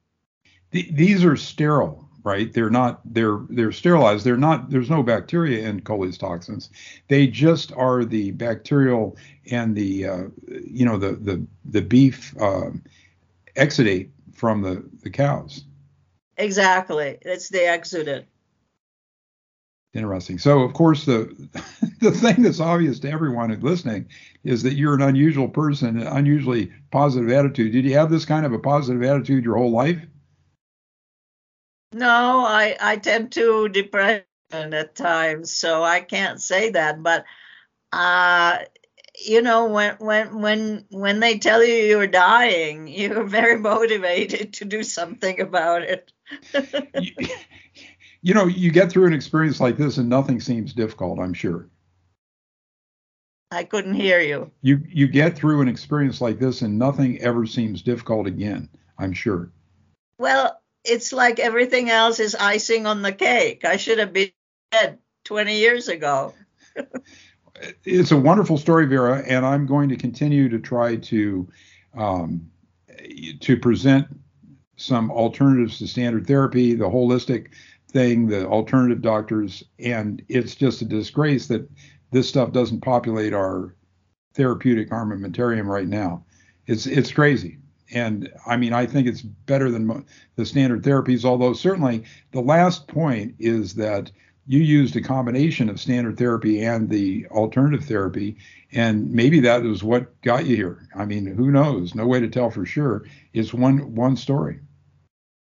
The, 0.72 0.88
these 0.92 1.24
are 1.24 1.36
sterile, 1.36 2.08
right? 2.22 2.52
They're 2.52 2.70
not. 2.70 3.00
They're 3.04 3.40
they're 3.48 3.72
sterilized. 3.72 4.24
They're 4.24 4.36
not. 4.36 4.70
There's 4.70 4.90
no 4.90 5.02
bacteria 5.02 5.68
in 5.68 5.80
Coley's 5.80 6.18
toxins. 6.18 6.70
They 7.08 7.26
just 7.26 7.72
are 7.72 8.04
the 8.04 8.30
bacterial 8.32 9.16
and 9.50 9.74
the 9.74 10.06
uh, 10.06 10.22
you 10.64 10.84
know 10.84 10.98
the 10.98 11.12
the 11.12 11.44
the 11.64 11.82
beef 11.82 12.34
uh, 12.40 12.70
exudate 13.56 14.10
from 14.32 14.62
the, 14.62 14.82
the 15.02 15.10
cows. 15.10 15.64
Exactly. 16.36 17.18
It's 17.22 17.50
the 17.50 17.58
exudate. 17.58 18.24
Interesting. 19.92 20.38
So, 20.38 20.60
of 20.60 20.72
course, 20.72 21.04
the 21.04 21.34
the 22.00 22.12
thing 22.12 22.42
that's 22.42 22.60
obvious 22.60 23.00
to 23.00 23.10
everyone 23.10 23.50
who's 23.50 23.62
listening 23.62 24.08
is 24.44 24.62
that 24.62 24.74
you're 24.74 24.94
an 24.94 25.02
unusual 25.02 25.48
person, 25.48 26.00
an 26.00 26.06
unusually 26.06 26.72
positive 26.90 27.30
attitude. 27.30 27.72
Did 27.72 27.84
you 27.84 27.94
have 27.94 28.10
this 28.10 28.24
kind 28.24 28.46
of 28.46 28.52
a 28.52 28.58
positive 28.58 29.02
attitude 29.02 29.44
your 29.44 29.56
whole 29.56 29.72
life? 29.72 30.00
No, 31.92 32.44
I 32.46 32.76
I 32.80 32.96
tend 32.96 33.32
to 33.32 33.68
depression 33.68 34.24
at 34.52 34.94
times, 34.94 35.52
so 35.52 35.82
I 35.82 36.00
can't 36.00 36.40
say 36.40 36.70
that. 36.70 37.02
But 37.02 37.24
uh, 37.92 38.58
you 39.18 39.42
know, 39.42 39.66
when 39.66 39.96
when 39.98 40.40
when 40.40 40.84
when 40.90 41.20
they 41.20 41.38
tell 41.38 41.64
you 41.64 41.74
you're 41.74 42.06
dying, 42.06 42.86
you're 42.88 43.24
very 43.24 43.58
motivated 43.58 44.54
to 44.54 44.64
do 44.64 44.82
something 44.82 45.40
about 45.40 45.82
it. 45.82 46.12
you 48.22 48.34
know, 48.34 48.46
you 48.46 48.70
get 48.70 48.90
through 48.90 49.06
an 49.06 49.12
experience 49.12 49.60
like 49.60 49.76
this 49.76 49.98
and 49.98 50.08
nothing 50.08 50.40
seems 50.40 50.72
difficult, 50.72 51.18
I'm 51.18 51.34
sure. 51.34 51.68
I 53.50 53.64
couldn't 53.64 53.94
hear 53.94 54.20
you. 54.20 54.50
You 54.62 54.80
you 54.88 55.08
get 55.08 55.36
through 55.36 55.60
an 55.60 55.68
experience 55.68 56.20
like 56.20 56.38
this 56.38 56.62
and 56.62 56.78
nothing 56.78 57.18
ever 57.20 57.46
seems 57.46 57.82
difficult 57.82 58.28
again, 58.28 58.68
I'm 58.96 59.12
sure. 59.12 59.50
Well, 60.18 60.59
it's 60.84 61.12
like 61.12 61.38
everything 61.38 61.90
else 61.90 62.20
is 62.20 62.34
icing 62.34 62.86
on 62.86 63.02
the 63.02 63.12
cake. 63.12 63.64
I 63.64 63.76
should 63.76 63.98
have 63.98 64.12
been 64.12 64.30
dead 64.72 64.98
20 65.24 65.58
years 65.58 65.88
ago. 65.88 66.34
it's 67.84 68.12
a 68.12 68.16
wonderful 68.16 68.58
story, 68.58 68.86
Vera, 68.86 69.22
and 69.26 69.44
I'm 69.44 69.66
going 69.66 69.88
to 69.90 69.96
continue 69.96 70.48
to 70.48 70.58
try 70.58 70.96
to 70.96 71.48
um, 71.96 72.50
to 73.40 73.56
present 73.56 74.06
some 74.76 75.10
alternatives 75.10 75.78
to 75.78 75.86
standard 75.86 76.26
therapy, 76.26 76.74
the 76.74 76.88
holistic 76.88 77.48
thing, 77.90 78.26
the 78.26 78.46
alternative 78.46 79.02
doctors, 79.02 79.64
and 79.78 80.22
it's 80.28 80.54
just 80.54 80.82
a 80.82 80.84
disgrace 80.84 81.48
that 81.48 81.68
this 82.12 82.28
stuff 82.28 82.52
doesn't 82.52 82.80
populate 82.80 83.34
our 83.34 83.74
therapeutic 84.34 84.90
armamentarium 84.90 85.66
right 85.66 85.88
now. 85.88 86.24
It's 86.66 86.86
it's 86.86 87.12
crazy. 87.12 87.58
And 87.92 88.32
I 88.46 88.56
mean, 88.56 88.72
I 88.72 88.86
think 88.86 89.06
it's 89.06 89.22
better 89.22 89.70
than 89.70 90.04
the 90.36 90.46
standard 90.46 90.82
therapies, 90.82 91.24
although 91.24 91.52
certainly 91.52 92.04
the 92.32 92.40
last 92.40 92.86
point 92.88 93.34
is 93.38 93.74
that 93.74 94.10
you 94.46 94.60
used 94.60 94.96
a 94.96 95.00
combination 95.00 95.68
of 95.68 95.80
standard 95.80 96.18
therapy 96.18 96.64
and 96.64 96.88
the 96.88 97.26
alternative 97.30 97.84
therapy, 97.84 98.36
and 98.72 99.10
maybe 99.12 99.40
that 99.40 99.64
is 99.64 99.84
what 99.84 100.20
got 100.22 100.46
you 100.46 100.56
here. 100.56 100.88
I 100.94 101.04
mean, 101.04 101.26
who 101.26 101.50
knows? 101.50 101.94
No 101.94 102.06
way 102.06 102.20
to 102.20 102.28
tell 102.28 102.50
for 102.50 102.66
sure. 102.66 103.04
It's 103.32 103.54
one 103.54 103.94
one 103.94 104.16
story. 104.16 104.60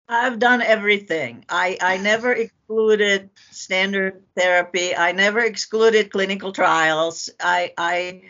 I've 0.08 0.38
done 0.38 0.62
everything. 0.62 1.44
I, 1.48 1.76
I 1.82 1.98
never 1.98 2.32
excluded 2.32 3.28
standard 3.50 4.24
therapy. 4.34 4.96
I 4.96 5.12
never 5.12 5.40
excluded 5.40 6.10
clinical 6.10 6.52
trials. 6.52 7.28
I, 7.38 7.74
I 7.76 8.22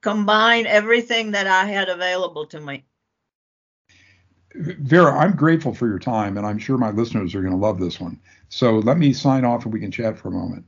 combined 0.00 0.66
everything 0.66 1.32
that 1.32 1.46
I 1.46 1.66
had 1.66 1.90
available 1.90 2.46
to 2.46 2.60
me. 2.60 2.84
Vera, 4.54 5.16
I'm 5.18 5.36
grateful 5.36 5.74
for 5.74 5.86
your 5.86 5.98
time, 5.98 6.36
and 6.36 6.46
I'm 6.46 6.58
sure 6.58 6.76
my 6.76 6.90
listeners 6.90 7.34
are 7.34 7.40
going 7.40 7.52
to 7.52 7.58
love 7.58 7.78
this 7.78 8.00
one. 8.00 8.20
So 8.48 8.78
let 8.78 8.98
me 8.98 9.12
sign 9.12 9.44
off 9.44 9.64
and 9.64 9.72
we 9.72 9.80
can 9.80 9.90
chat 9.92 10.18
for 10.18 10.28
a 10.28 10.32
moment. 10.32 10.64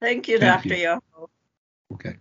Thank 0.00 0.28
you, 0.28 0.38
Thank 0.38 0.64
Dr. 0.64 0.76
You. 0.76 1.00
Yo. 1.16 1.28
Okay. 1.92 2.16